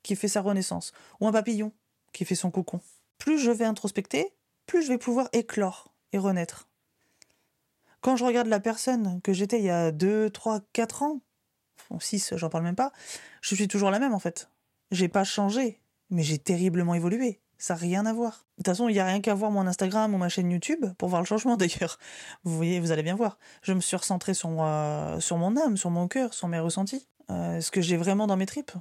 qui 0.03 0.15
fait 0.15 0.27
sa 0.27 0.41
renaissance 0.41 0.91
ou 1.19 1.27
un 1.27 1.31
papillon 1.31 1.71
qui 2.11 2.25
fait 2.25 2.35
son 2.35 2.51
cocon. 2.51 2.81
Plus 3.17 3.39
je 3.39 3.51
vais 3.51 3.65
introspecter, 3.65 4.33
plus 4.65 4.83
je 4.83 4.89
vais 4.89 4.97
pouvoir 4.97 5.29
éclore 5.33 5.93
et 6.11 6.17
renaître. 6.17 6.67
Quand 8.01 8.15
je 8.15 8.23
regarde 8.23 8.47
la 8.47 8.59
personne 8.59 9.21
que 9.21 9.33
j'étais 9.33 9.59
il 9.59 9.65
y 9.65 9.69
a 9.69 9.91
2, 9.91 10.29
3, 10.29 10.61
4 10.73 11.03
ans, 11.03 11.21
6, 11.99 12.35
j'en 12.35 12.49
parle 12.49 12.63
même 12.63 12.75
pas, 12.75 12.91
je 13.41 13.55
suis 13.55 13.67
toujours 13.67 13.91
la 13.91 13.99
même 13.99 14.13
en 14.13 14.19
fait. 14.19 14.49
J'ai 14.91 15.07
pas 15.07 15.23
changé, 15.23 15.81
mais 16.09 16.23
j'ai 16.23 16.39
terriblement 16.39 16.95
évolué. 16.95 17.41
Ça 17.59 17.73
n'a 17.73 17.79
rien 17.81 18.05
à 18.05 18.13
voir. 18.13 18.45
De 18.57 18.63
toute 18.63 18.67
façon, 18.67 18.87
il 18.87 18.93
n'y 18.93 18.99
a 18.99 19.05
rien 19.05 19.19
qu'à 19.19 19.35
voir 19.35 19.51
mon 19.51 19.67
Instagram 19.67 20.15
ou 20.15 20.17
ma 20.17 20.29
chaîne 20.29 20.49
YouTube 20.49 20.85
pour 20.97 21.09
voir 21.09 21.21
le 21.21 21.27
changement 21.27 21.57
d'ailleurs. 21.57 21.99
Vous 22.43 22.55
voyez, 22.55 22.79
vous 22.79 22.91
allez 22.91 23.03
bien 23.03 23.15
voir. 23.15 23.37
Je 23.61 23.73
me 23.73 23.81
suis 23.81 23.97
recentré 23.97 24.33
sur, 24.33 24.49
mon 24.49 25.57
âme, 25.57 25.77
sur 25.77 25.89
mon 25.89 26.07
cœur, 26.07 26.33
sur 26.33 26.47
mes 26.47 26.59
ressentis, 26.59 27.07
euh, 27.29 27.59
ce 27.59 27.69
que 27.69 27.81
j'ai 27.81 27.97
vraiment 27.97 28.27
dans 28.27 28.37
mes 28.37 28.45
tripes. 28.45 28.71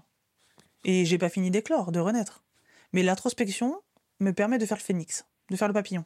Et 0.84 1.04
j'ai 1.04 1.18
pas 1.18 1.28
fini 1.28 1.50
d'éclore, 1.50 1.90
de 1.90 1.98
renaître. 1.98 2.44
Mais 2.92 3.02
l'introspection 3.02 3.82
me 4.20 4.32
permet 4.32 4.58
de 4.58 4.64
faire 4.64 4.78
le 4.78 4.82
phénix, 4.82 5.26
de 5.50 5.56
faire 5.56 5.68
le 5.68 5.74
papillon. 5.74 6.04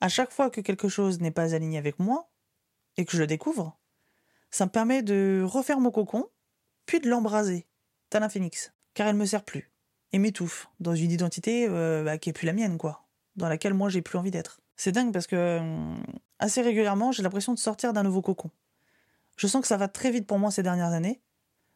À 0.00 0.08
chaque 0.08 0.32
fois 0.32 0.50
que 0.50 0.60
quelque 0.60 0.88
chose 0.88 1.20
n'est 1.20 1.30
pas 1.30 1.54
aligné 1.54 1.78
avec 1.78 2.00
moi, 2.00 2.28
et 2.96 3.04
que 3.04 3.12
je 3.12 3.18
le 3.18 3.26
découvre, 3.26 3.78
ça 4.50 4.66
me 4.66 4.70
permet 4.70 5.02
de 5.02 5.44
refaire 5.46 5.78
mon 5.80 5.90
cocon, 5.90 6.28
puis 6.84 7.00
de 7.00 7.08
l'embraser, 7.08 7.66
tel 8.10 8.22
un 8.22 8.28
phénix, 8.28 8.72
car 8.94 9.06
elle 9.06 9.16
me 9.16 9.26
sert 9.26 9.44
plus, 9.44 9.70
et 10.16 10.18
m'étouffe 10.18 10.68
dans 10.80 10.94
une 10.94 11.10
identité 11.10 11.66
euh, 11.68 12.02
bah, 12.02 12.16
qui 12.16 12.30
est 12.30 12.32
plus 12.32 12.46
la 12.46 12.54
mienne, 12.54 12.78
quoi, 12.78 13.04
dans 13.36 13.50
laquelle 13.50 13.74
moi 13.74 13.90
j'ai 13.90 14.00
plus 14.00 14.16
envie 14.16 14.30
d'être. 14.30 14.60
C'est 14.74 14.90
dingue 14.90 15.12
parce 15.12 15.26
que 15.26 15.36
euh, 15.36 15.94
assez 16.38 16.62
régulièrement 16.62 17.12
j'ai 17.12 17.22
l'impression 17.22 17.52
de 17.52 17.58
sortir 17.58 17.92
d'un 17.92 18.02
nouveau 18.02 18.22
cocon. 18.22 18.50
Je 19.36 19.46
sens 19.46 19.60
que 19.60 19.68
ça 19.68 19.76
va 19.76 19.88
très 19.88 20.10
vite 20.10 20.26
pour 20.26 20.38
moi 20.38 20.50
ces 20.50 20.62
dernières 20.62 20.92
années, 20.92 21.20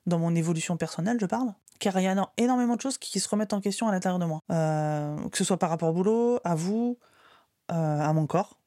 dans 0.07 0.19
mon 0.19 0.35
évolution 0.35 0.79
personnelle, 0.79 1.19
je 1.21 1.27
parle, 1.27 1.53
car 1.81 2.01
il 2.01 2.05
y 2.05 2.09
a 2.09 2.33
énormément 2.39 2.77
de 2.77 2.81
choses 2.81 2.97
qui 2.97 3.21
se 3.21 3.29
remettent 3.29 3.53
en 3.53 3.61
question 3.61 3.89
à 3.89 3.93
l'intérieur 3.93 4.19
de 4.19 4.25
moi, 4.25 4.41
euh, 4.51 5.29
que 5.29 5.37
ce 5.37 5.45
soit 5.45 5.59
par 5.59 5.69
rapport 5.69 5.91
au 5.91 5.93
boulot, 5.93 6.41
à 6.43 6.55
vous, 6.55 6.99
à 7.69 8.13
mon 8.13 8.27
corps, 8.27 8.59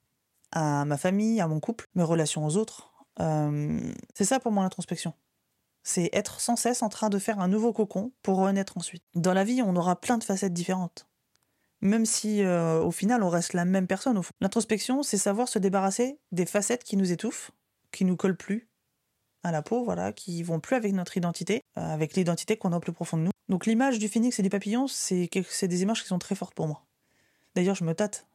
à 0.54 0.86
ma 0.86 0.96
famille, 0.98 1.42
à 1.42 1.48
mon 1.48 1.60
couple, 1.60 1.90
mes 1.96 2.04
relations 2.04 2.46
aux 2.46 2.56
autres, 2.56 2.94
euh, 3.20 3.92
c'est 4.14 4.24
ça 4.24 4.40
pour 4.40 4.52
moi 4.52 4.64
l'introspection. 4.64 5.14
C'est 5.84 6.10
être 6.14 6.40
sans 6.40 6.56
cesse 6.56 6.82
en 6.82 6.90
train 6.90 7.10
de 7.10 7.20
faire 7.20 7.40
un 7.40 7.48
nouveau 7.48 7.74
cocon 7.74 8.12
pour 8.22 8.38
renaître 8.38 8.78
ensuite. 8.78 9.04
Dans 9.16 9.34
la 9.34 9.44
vie, 9.44 9.62
on 9.62 9.76
aura 9.76 10.00
plein 10.00 10.18
de 10.18 10.24
facettes 10.24 10.54
différentes. 10.54 11.08
Même 11.82 12.06
si 12.06 12.42
euh, 12.42 12.82
au 12.82 12.92
final 12.92 13.24
on 13.24 13.30
reste 13.30 13.54
la 13.54 13.66
même 13.66 13.88
personne 13.88 14.18
au 14.18 14.24
fond. 14.24 14.32
L'introspection, 14.40 15.04
c'est 15.04 15.18
savoir 15.18 15.50
se 15.50 15.60
débarrasser 15.60 16.18
des 16.32 16.46
facettes 16.46 16.86
qui 16.86 16.96
nous 16.96 17.12
étouffent, 17.12 17.52
qui 17.92 18.06
nous 18.06 18.16
collent 18.16 18.38
plus 18.38 18.70
à 19.44 19.52
la 19.52 19.62
peau, 19.62 19.84
voilà, 19.84 20.14
qui 20.14 20.42
vont 20.42 20.62
plus 20.62 20.78
avec 20.78 20.94
notre 20.94 21.18
identité, 21.18 21.62
euh, 21.78 21.82
avec 21.82 22.16
l'identité 22.16 22.56
qu'on 22.56 22.72
a 22.72 22.78
au 22.78 22.80
plus 22.80 22.94
profond 22.94 23.18
de 23.18 23.24
nous. 23.24 23.32
Donc 23.50 23.66
l'image 23.66 24.00
du 24.00 24.08
phénix 24.08 24.40
et 24.40 24.44
du 24.44 24.50
papillon, 24.50 24.88
c'est 24.88 25.28
des 25.68 25.82
images 25.82 26.02
qui 26.02 26.08
sont 26.08 26.20
très 26.20 26.36
fortes 26.36 26.56
pour 26.56 26.68
moi. 26.68 26.86
D'ailleurs, 27.56 27.76
je 27.76 27.84
me 27.84 27.94
tâte 27.94 28.26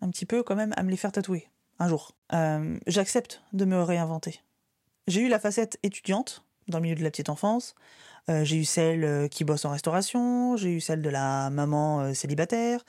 un 0.00 0.10
petit 0.10 0.26
peu 0.26 0.42
quand 0.44 0.54
même 0.54 0.72
à 0.76 0.82
me 0.84 0.90
les 0.90 0.96
faire 0.96 1.10
tatouer 1.12 1.48
un 1.78 1.88
jour. 1.88 2.12
Euh, 2.32 2.78
j'accepte 2.86 3.42
de 3.52 3.64
me 3.64 3.82
réinventer. 3.82 4.40
J'ai 5.08 5.22
eu 5.22 5.28
la 5.28 5.38
facette 5.38 5.78
étudiante 5.82 6.44
dans 6.68 6.78
le 6.78 6.82
milieu 6.82 6.94
de 6.94 7.02
la 7.02 7.10
petite 7.10 7.28
enfance. 7.28 7.74
Euh, 8.28 8.44
j'ai 8.44 8.56
eu 8.56 8.64
celle 8.64 9.04
euh, 9.04 9.28
qui 9.28 9.44
bosse 9.44 9.64
en 9.64 9.70
restauration, 9.70 10.56
j'ai 10.56 10.70
eu 10.70 10.80
celle 10.80 11.00
de 11.00 11.08
la 11.08 11.50
maman 11.50 12.12
célibataire. 12.14 12.84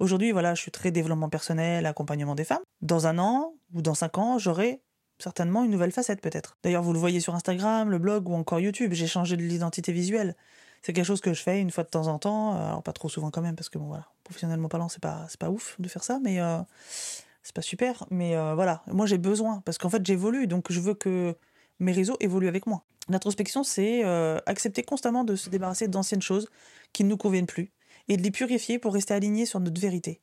Aujourd'hui, 0.00 0.32
voilà, 0.32 0.54
je 0.54 0.60
suis 0.60 0.70
très 0.70 0.90
développement 0.90 1.28
personnel, 1.28 1.86
accompagnement 1.86 2.34
des 2.34 2.44
femmes. 2.44 2.62
Dans 2.80 3.06
un 3.06 3.18
an 3.18 3.54
ou 3.72 3.82
dans 3.82 3.94
cinq 3.94 4.18
ans, 4.18 4.38
j'aurai 4.38 4.82
certainement 5.18 5.64
une 5.64 5.70
nouvelle 5.70 5.92
facette 5.92 6.20
peut-être. 6.20 6.56
D'ailleurs, 6.62 6.82
vous 6.82 6.92
le 6.92 6.98
voyez 6.98 7.20
sur 7.20 7.34
Instagram, 7.34 7.90
le 7.90 7.98
blog 7.98 8.28
ou 8.28 8.34
encore 8.34 8.60
YouTube, 8.60 8.92
j'ai 8.92 9.06
changé 9.06 9.36
de 9.36 9.42
l'identité 9.42 9.92
visuelle. 9.92 10.36
C'est 10.82 10.92
quelque 10.92 11.06
chose 11.06 11.20
que 11.20 11.32
je 11.32 11.42
fais 11.42 11.60
une 11.60 11.70
fois 11.70 11.84
de 11.84 11.90
temps 11.90 12.08
en 12.08 12.18
temps, 12.18 12.56
alors 12.56 12.82
pas 12.82 12.92
trop 12.92 13.08
souvent 13.08 13.30
quand 13.30 13.40
même 13.40 13.54
parce 13.54 13.68
que 13.68 13.78
bon 13.78 13.86
voilà, 13.86 14.08
professionnellement 14.24 14.68
parlant, 14.68 14.88
c'est 14.88 15.00
pas 15.00 15.26
c'est 15.28 15.38
pas 15.38 15.48
ouf 15.48 15.76
de 15.78 15.86
faire 15.86 16.02
ça, 16.02 16.18
mais 16.20 16.40
c'est 17.42 17.54
pas 17.54 17.62
super, 17.62 18.06
mais 18.10 18.36
euh, 18.36 18.54
voilà, 18.54 18.82
moi 18.86 19.06
j'ai 19.06 19.18
besoin, 19.18 19.60
parce 19.64 19.78
qu'en 19.78 19.90
fait 19.90 20.04
j'évolue, 20.06 20.46
donc 20.46 20.70
je 20.70 20.80
veux 20.80 20.94
que 20.94 21.36
mes 21.80 21.92
réseaux 21.92 22.16
évoluent 22.20 22.48
avec 22.48 22.66
moi. 22.66 22.84
L'introspection, 23.08 23.64
c'est 23.64 24.04
euh, 24.04 24.38
accepter 24.46 24.82
constamment 24.82 25.24
de 25.24 25.36
se 25.36 25.50
débarrasser 25.50 25.88
d'anciennes 25.88 26.22
choses 26.22 26.48
qui 26.92 27.04
ne 27.04 27.08
nous 27.08 27.16
conviennent 27.16 27.46
plus, 27.46 27.72
et 28.08 28.16
de 28.16 28.22
les 28.22 28.30
purifier 28.30 28.78
pour 28.78 28.94
rester 28.94 29.14
alignés 29.14 29.46
sur 29.46 29.60
notre 29.60 29.80
vérité, 29.80 30.20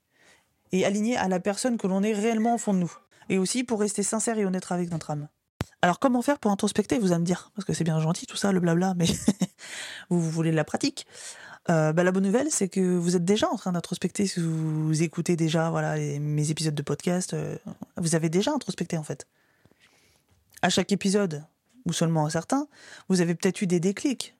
et 0.71 0.85
alignés 0.85 1.17
à 1.17 1.27
la 1.27 1.39
personne 1.39 1.77
que 1.77 1.87
l'on 1.87 2.03
est 2.03 2.13
réellement 2.13 2.55
au 2.55 2.57
fond 2.57 2.73
de 2.73 2.79
nous. 2.79 2.93
Et 3.29 3.37
aussi 3.37 3.63
pour 3.63 3.79
rester 3.79 4.03
sincère 4.03 4.39
et 4.39 4.45
honnête 4.45 4.65
avec 4.69 4.89
notre 4.91 5.11
âme. 5.11 5.27
Alors 5.81 5.99
comment 5.99 6.21
faire 6.21 6.39
pour 6.39 6.51
introspecter, 6.51 6.99
vous 6.99 7.11
allez 7.11 7.21
me 7.21 7.25
dire 7.25 7.51
Parce 7.55 7.65
que 7.65 7.73
c'est 7.73 7.83
bien 7.83 7.99
gentil 7.99 8.25
tout 8.25 8.37
ça, 8.37 8.51
le 8.51 8.59
blabla, 8.59 8.93
mais 8.95 9.05
vous, 10.09 10.19
vous 10.19 10.29
voulez 10.31 10.51
de 10.51 10.55
la 10.55 10.65
pratique. 10.65 11.05
Euh, 11.69 11.93
bah, 11.93 12.03
la 12.03 12.11
bonne 12.11 12.23
nouvelle, 12.23 12.49
c'est 12.49 12.67
que 12.67 12.97
vous 12.97 13.15
êtes 13.15 13.25
déjà 13.25 13.47
en 13.49 13.55
train 13.55 13.71
d'introspecter 13.71 14.25
si 14.25 14.39
vous 14.39 15.03
écoutez 15.03 15.35
déjà 15.35 15.69
voilà, 15.69 15.97
mes 15.97 16.51
épisodes 16.51 16.73
de 16.73 16.81
podcast. 16.81 17.33
Euh, 17.33 17.57
vous 17.97 18.15
avez 18.15 18.29
déjà 18.29 18.51
introspecté 18.51 18.97
en 18.97 19.03
fait. 19.03 19.27
À 20.61 20.69
chaque 20.69 20.91
épisode, 20.91 21.43
ou 21.85 21.93
seulement 21.93 22.25
à 22.25 22.29
certains, 22.29 22.67
vous 23.07 23.21
avez 23.21 23.35
peut-être 23.35 23.61
eu 23.61 23.67
des 23.67 23.79
déclics. 23.79 24.35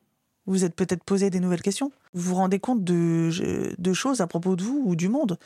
Vous 0.46 0.66
êtes 0.66 0.76
peut-être 0.76 1.04
posé 1.04 1.30
des 1.30 1.40
nouvelles 1.40 1.62
questions. 1.62 1.92
Vous 2.14 2.30
vous 2.30 2.36
rendez 2.36 2.60
compte 2.60 2.84
de, 2.84 3.30
choses 3.94 4.22
à 4.22 4.28
propos 4.28 4.56
de 4.56 4.64
vous 4.64 4.82
ou 4.84 4.96
du 4.96 5.08
monde. 5.08 5.38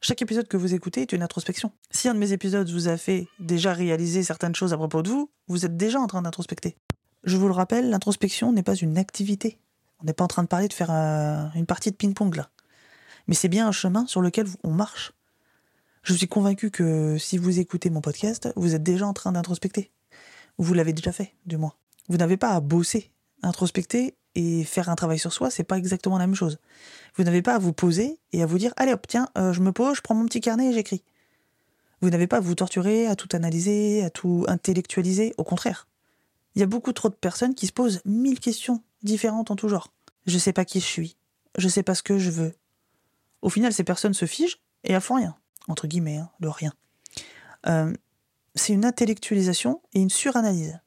Chaque 0.00 0.20
épisode 0.20 0.48
que 0.48 0.56
vous 0.56 0.74
écoutez 0.74 1.02
est 1.02 1.12
une 1.12 1.22
introspection. 1.22 1.72
Si 1.90 2.08
un 2.08 2.14
de 2.14 2.18
mes 2.18 2.32
épisodes 2.32 2.68
vous 2.68 2.88
a 2.88 2.96
fait 2.96 3.28
déjà 3.38 3.72
réaliser 3.72 4.22
certaines 4.22 4.54
choses 4.54 4.72
à 4.72 4.76
propos 4.76 5.02
de 5.02 5.08
vous, 5.08 5.30
vous 5.48 5.64
êtes 5.64 5.76
déjà 5.76 6.00
en 6.00 6.06
train 6.06 6.22
d'introspecter. 6.22 6.76
Je 7.24 7.36
vous 7.36 7.46
le 7.46 7.54
rappelle, 7.54 7.88
l'introspection 7.88 8.52
n'est 8.52 8.64
pas 8.64 8.74
une 8.74 8.98
activité. 8.98 9.58
On 10.00 10.04
n'est 10.04 10.12
pas 10.12 10.24
en 10.24 10.28
train 10.28 10.42
de 10.42 10.48
parler 10.48 10.68
de 10.68 10.72
faire 10.72 10.90
euh, 10.90 11.46
une 11.54 11.66
partie 11.66 11.90
de 11.90 11.96
ping-pong 11.96 12.34
là. 12.34 12.50
Mais 13.28 13.34
c'est 13.34 13.48
bien 13.48 13.68
un 13.68 13.72
chemin 13.72 14.06
sur 14.06 14.20
lequel 14.20 14.46
on 14.64 14.72
marche. 14.72 15.12
Je 16.02 16.14
suis 16.14 16.26
convaincu 16.26 16.72
que 16.72 17.16
si 17.18 17.38
vous 17.38 17.60
écoutez 17.60 17.88
mon 17.88 18.00
podcast, 18.00 18.52
vous 18.56 18.74
êtes 18.74 18.82
déjà 18.82 19.06
en 19.06 19.12
train 19.12 19.30
d'introspecter. 19.30 19.92
Vous 20.58 20.74
l'avez 20.74 20.92
déjà 20.92 21.12
fait, 21.12 21.34
du 21.46 21.56
moins. 21.56 21.74
Vous 22.08 22.16
n'avez 22.16 22.36
pas 22.36 22.50
à 22.50 22.60
bosser. 22.60 23.10
Introspecter 23.42 24.14
et 24.34 24.64
faire 24.64 24.88
un 24.88 24.94
travail 24.94 25.18
sur 25.18 25.32
soi, 25.32 25.50
c'est 25.50 25.64
pas 25.64 25.76
exactement 25.76 26.18
la 26.18 26.26
même 26.26 26.36
chose. 26.36 26.58
Vous 27.16 27.24
n'avez 27.24 27.42
pas 27.42 27.56
à 27.56 27.58
vous 27.58 27.72
poser 27.72 28.18
et 28.32 28.42
à 28.42 28.46
vous 28.46 28.58
dire 28.58 28.72
allez 28.76 28.92
hop, 28.92 29.06
tiens, 29.06 29.28
euh, 29.36 29.52
je 29.52 29.60
me 29.60 29.72
pose, 29.72 29.96
je 29.96 30.00
prends 30.00 30.14
mon 30.14 30.26
petit 30.26 30.40
carnet 30.40 30.70
et 30.70 30.72
j'écris. 30.72 31.02
Vous 32.00 32.10
n'avez 32.10 32.26
pas 32.26 32.38
à 32.38 32.40
vous 32.40 32.54
torturer, 32.54 33.06
à 33.06 33.16
tout 33.16 33.28
analyser, 33.32 34.02
à 34.02 34.10
tout 34.10 34.44
intellectualiser, 34.48 35.34
au 35.36 35.44
contraire. 35.44 35.86
Il 36.54 36.60
y 36.60 36.62
a 36.62 36.66
beaucoup 36.66 36.92
trop 36.92 37.08
de 37.08 37.14
personnes 37.14 37.54
qui 37.54 37.66
se 37.66 37.72
posent 37.72 38.00
mille 38.04 38.40
questions 38.40 38.82
différentes 39.02 39.50
en 39.50 39.56
tout 39.56 39.68
genre. 39.68 39.92
Je 40.26 40.38
sais 40.38 40.52
pas 40.52 40.64
qui 40.64 40.80
je 40.80 40.86
suis. 40.86 41.16
Je 41.58 41.68
sais 41.68 41.82
pas 41.82 41.94
ce 41.94 42.02
que 42.02 42.18
je 42.18 42.30
veux. 42.30 42.54
Au 43.42 43.50
final, 43.50 43.72
ces 43.72 43.84
personnes 43.84 44.14
se 44.14 44.26
figent 44.26 44.60
et 44.84 44.92
elles 44.92 45.00
font 45.00 45.16
rien. 45.16 45.36
Entre 45.68 45.86
guillemets, 45.86 46.16
hein, 46.16 46.30
le 46.40 46.48
rien. 46.48 46.72
Euh, 47.66 47.92
c'est 48.54 48.72
une 48.72 48.84
intellectualisation 48.84 49.80
et 49.92 50.00
une 50.00 50.10
suranalyse. 50.10 50.80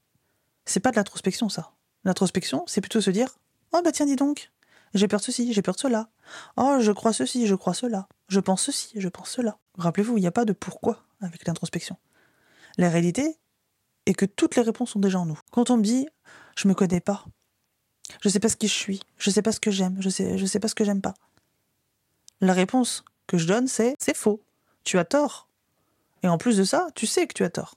C'est 0.66 0.80
pas 0.80 0.92
de 0.92 0.96
l'introspection, 0.96 1.50
ça. 1.50 1.74
L'introspection, 2.04 2.64
c'est 2.68 2.82
plutôt 2.82 3.02
se 3.02 3.12
dire 3.12 3.38
Oh 3.74 3.82
bah 3.84 3.92
tiens, 3.92 4.06
dis 4.06 4.16
donc, 4.16 4.52
j'ai 4.94 5.08
peur 5.08 5.20
de 5.20 5.26
ceci, 5.26 5.54
j'ai 5.54 5.62
peur 5.62 5.76
de 5.76 5.80
cela. 5.80 6.10
Oh, 6.58 6.78
je 6.80 6.92
crois 6.92 7.14
ceci, 7.14 7.48
je 7.48 7.56
crois 7.56 7.74
cela. 7.74 8.08
Je 8.30 8.40
pense 8.40 8.64
ceci, 8.64 8.94
je 8.96 9.10
pense 9.10 9.30
cela. 9.30 9.58
Rappelez-vous, 9.78 10.18
il 10.18 10.22
n'y 10.22 10.28
a 10.28 10.32
pas 10.32 10.46
de 10.46 10.54
pourquoi 10.54 11.04
avec 11.22 11.46
l'introspection. 11.48 11.98
La 12.78 12.90
réalité 12.90 13.38
est 14.06 14.14
que 14.14 14.26
toutes 14.26 14.56
les 14.56 14.62
réponses 14.62 14.92
sont 14.92 15.00
déjà 15.00 15.20
en 15.20 15.26
nous. 15.26 15.40
Quand 15.52 15.70
on 15.70 15.78
me 15.78 15.84
dit 15.84 16.08
Je 16.56 16.68
me 16.68 16.74
connais 16.74 17.02
pas, 17.02 17.26
je 18.22 18.30
sais 18.30 18.40
pas 18.40 18.50
ce 18.50 18.56
qui 18.56 18.68
je 18.68 18.74
suis. 18.74 19.02
Je 19.18 19.30
sais 19.30 19.42
pas 19.42 19.52
ce 19.52 19.60
que 19.60 19.72
j'aime. 19.72 19.98
Je 20.00 20.10
sais, 20.10 20.38
je 20.38 20.46
sais 20.46 20.60
pas 20.60 20.68
ce 20.68 20.76
que 20.76 20.84
j'aime 20.84 21.02
pas. 21.02 21.14
La 22.42 22.54
réponse 22.54 23.04
que 23.28 23.38
je 23.38 23.48
donne, 23.48 23.68
c'est 23.68 23.96
c'est 24.00 24.16
faux. 24.16 24.44
Tu 24.84 24.98
as 25.00 25.06
tort. 25.06 25.45
Et 26.26 26.28
en 26.28 26.40
plus 26.40 26.58
de 26.58 26.64
ça, 26.64 26.88
tu 26.96 27.06
sais 27.06 27.28
que 27.28 27.36
tu 27.36 27.44
as 27.44 27.52
tort. 27.52 27.76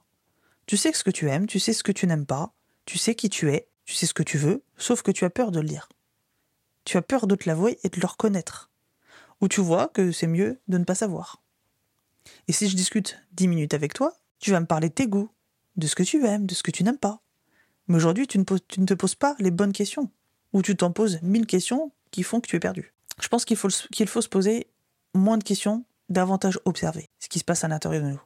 Tu 0.65 0.79
sais 0.79 0.91
ce 0.95 1.05
que 1.05 1.11
tu 1.11 1.29
aimes, 1.29 1.47
tu 1.47 1.61
sais 1.61 1.75
ce 1.75 1.83
que 1.83 1.93
tu 1.93 2.07
n'aimes 2.07 2.25
pas, 2.25 2.55
tu 2.87 2.97
sais 2.97 3.15
qui 3.15 3.29
tu 3.29 3.53
es, 3.53 3.69
tu 3.85 3.93
sais 3.93 4.07
ce 4.07 4.15
que 4.15 4.23
tu 4.23 4.39
veux, 4.39 4.65
sauf 4.79 5.03
que 5.03 5.11
tu 5.11 5.27
as 5.27 5.31
peur 5.31 5.51
de 5.51 5.61
le 5.61 5.69
dire. 5.69 5.91
Tu 6.87 6.97
as 6.97 7.03
peur 7.03 7.27
de 7.27 7.35
te 7.35 7.47
l'avouer 7.47 7.79
et 7.85 7.91
de 7.91 8.01
le 8.01 8.07
reconnaître. 8.07 8.71
Ou 9.43 9.49
tu 9.49 9.61
vois 9.61 9.89
que 9.89 10.13
c'est 10.13 10.27
mieux 10.27 10.59
de 10.67 10.79
ne 10.79 10.85
pas 10.85 10.95
savoir. 10.95 11.43
Et 12.49 12.55
si 12.55 12.71
je 12.71 12.75
discute 12.75 13.19
dix 13.33 13.49
minutes 13.49 13.75
avec 13.75 13.93
toi, 13.93 14.15
tu 14.39 14.51
vas 14.51 14.61
me 14.61 14.67
parler 14.67 14.89
de 14.89 14.95
tes 14.95 15.09
goûts, 15.09 15.31
de 15.77 15.87
ce 15.87 15.95
que 15.95 16.03
tu 16.03 16.25
aimes, 16.25 16.47
de 16.47 16.55
ce 16.55 16.63
que 16.63 16.71
tu 16.71 16.85
n'aimes 16.85 16.97
pas. 16.97 17.21
Mais 17.87 17.97
aujourd'hui, 17.97 18.27
tu, 18.27 18.39
ne 18.39 18.45
te 18.45 18.95
poses 18.95 19.15
pas 19.15 19.37
les 19.41 19.51
bonnes 19.51 19.75
questions 19.75 20.11
où 20.55 20.63
tu 20.63 20.75
t'en 20.75 20.91
poses 20.91 21.21
mille 21.21 21.45
questions 21.45 21.93
qui 22.13 22.23
font 22.23 22.41
que 22.41 22.49
tu 22.49 22.57
es 22.57 22.61
perdu. 22.61 22.95
Je 23.21 23.29
pense 23.29 23.45
qu'il 23.45 23.59
faut, 23.59 23.69
qu'il 23.93 24.09
faut 24.09 24.23
se 24.23 24.29
poser 24.31 24.69
moins 25.13 25.37
de 25.37 25.45
questions, 25.45 25.85
davantage 26.09 26.59
observer 26.65 27.11
ce 27.19 27.29
qui 27.29 27.41
se 27.41 27.45
passe 27.45 27.63
à 27.63 27.69
l'intérieur 27.69 28.03
de 28.03 28.13
nous. 28.13 28.23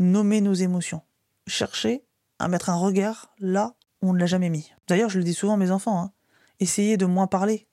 Nommer 0.00 0.40
nos 0.40 0.54
émotions. 0.54 1.02
Chercher 1.46 2.06
à 2.38 2.48
mettre 2.48 2.70
un 2.70 2.74
regard 2.74 3.34
là 3.38 3.74
où 4.00 4.08
on 4.08 4.12
ne 4.14 4.18
l'a 4.18 4.24
jamais 4.24 4.48
mis. 4.48 4.72
D'ailleurs, 4.88 5.10
je 5.10 5.18
le 5.18 5.24
dis 5.24 5.34
souvent 5.34 5.52
à 5.52 5.56
mes 5.58 5.70
enfants, 5.70 6.00
hein. 6.00 6.12
essayez 6.58 6.96
de 6.96 7.04
moins 7.04 7.26
parler, 7.26 7.68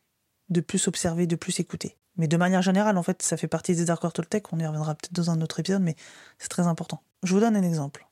de 0.49 0.59
plus 0.59 0.89
observer, 0.89 1.25
de 1.25 1.37
plus 1.37 1.61
écouter. 1.61 1.97
Mais 2.17 2.27
de 2.27 2.35
manière 2.35 2.61
générale, 2.61 2.97
en 2.97 3.03
fait, 3.03 3.21
ça 3.21 3.37
fait 3.37 3.47
partie 3.47 3.75
des 3.75 3.91
accords 3.91 4.11
Toltec, 4.11 4.51
on 4.51 4.59
y 4.59 4.67
reviendra 4.67 4.95
peut-être 4.95 5.13
dans 5.13 5.29
un 5.31 5.39
autre 5.39 5.61
épisode, 5.61 5.81
mais 5.81 5.95
c'est 6.37 6.49
très 6.49 6.67
important. 6.67 7.01
Je 7.23 7.33
vous 7.33 7.39
donne 7.39 7.55
un 7.55 7.63
exemple. 7.63 8.05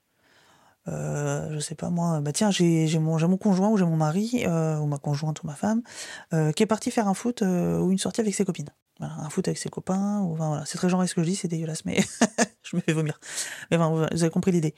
Euh, 0.87 1.53
je 1.53 1.59
sais 1.59 1.75
pas 1.75 1.89
moi, 1.89 2.21
bah 2.21 2.31
tiens, 2.31 2.51
j'ai 2.51 2.87
mon, 2.99 3.19
mon 3.27 3.37
conjoint 3.37 3.67
ou 3.67 3.75
j'ai 3.75 3.83
mon 3.83 3.97
mari, 3.97 4.45
euh, 4.47 4.77
ou 4.77 4.85
ma 4.85 4.97
conjointe 4.97 5.43
ou 5.43 5.47
ma 5.47 5.55
femme, 5.55 5.81
euh, 6.31 6.53
qui 6.53 6.63
est 6.63 6.67
parti 6.67 6.89
faire 6.89 7.09
un 7.09 7.13
foot 7.13 7.41
ou 7.41 7.91
une 7.91 7.97
sortie 7.97 8.21
avec 8.21 8.33
ses 8.33 8.45
copines. 8.45 8.69
Un 8.99 9.29
foot 9.29 9.47
avec 9.47 9.57
ses 9.57 9.69
copains, 9.69 10.21
ou 10.21 10.35
voilà. 10.35 10.65
C'est 10.65 10.77
très 10.77 10.89
genré 10.89 11.07
ce 11.07 11.15
que 11.15 11.21
je 11.21 11.27
dis, 11.27 11.35
c'est 11.35 11.47
dégueulasse, 11.47 11.85
mais 11.85 12.03
je 12.63 12.75
me 12.75 12.81
fais 12.81 12.93
vomir. 12.93 13.19
Mais 13.71 13.77
vous 13.77 14.03
avez 14.03 14.29
compris 14.29 14.51
l'idée. 14.51 14.75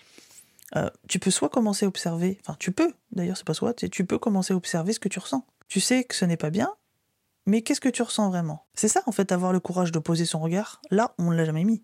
tu 1.08 1.20
peux 1.20 1.32
soit 1.32 1.50
commencer 1.50 1.86
à 1.86 1.88
observer, 1.88 2.38
enfin 2.42 2.56
tu 2.60 2.72
peux, 2.72 2.94
d'ailleurs 3.12 3.38
c'est 3.38 3.46
pas 3.46 3.54
soit, 3.54 3.74
tu 3.74 4.06
peux 4.06 4.18
commencer 4.18 4.54
à 4.54 4.58
observer 4.58 4.94
ce 4.94 5.00
que 5.00 5.10
tu 5.10 5.20
ressens. 5.20 5.46
Tu 5.68 5.80
sais 5.80 6.04
que 6.04 6.16
ce 6.16 6.26
n'est 6.26 6.38
pas 6.38 6.50
bien, 6.50 6.74
mais 7.46 7.62
qu'est-ce 7.62 7.82
que 7.82 7.90
tu 7.90 8.02
ressens 8.02 8.30
vraiment? 8.30 8.66
C'est 8.74 8.88
ça 8.88 9.02
en 9.06 9.12
fait, 9.12 9.32
avoir 9.32 9.54
le 9.54 9.60
courage 9.60 9.92
de 9.92 10.00
poser 10.00 10.26
son 10.26 10.40
regard 10.40 10.82
là 10.92 11.14
on 11.18 11.32
ne 11.32 11.36
l'a 11.36 11.46
jamais 11.46 11.64
mis. 11.64 11.82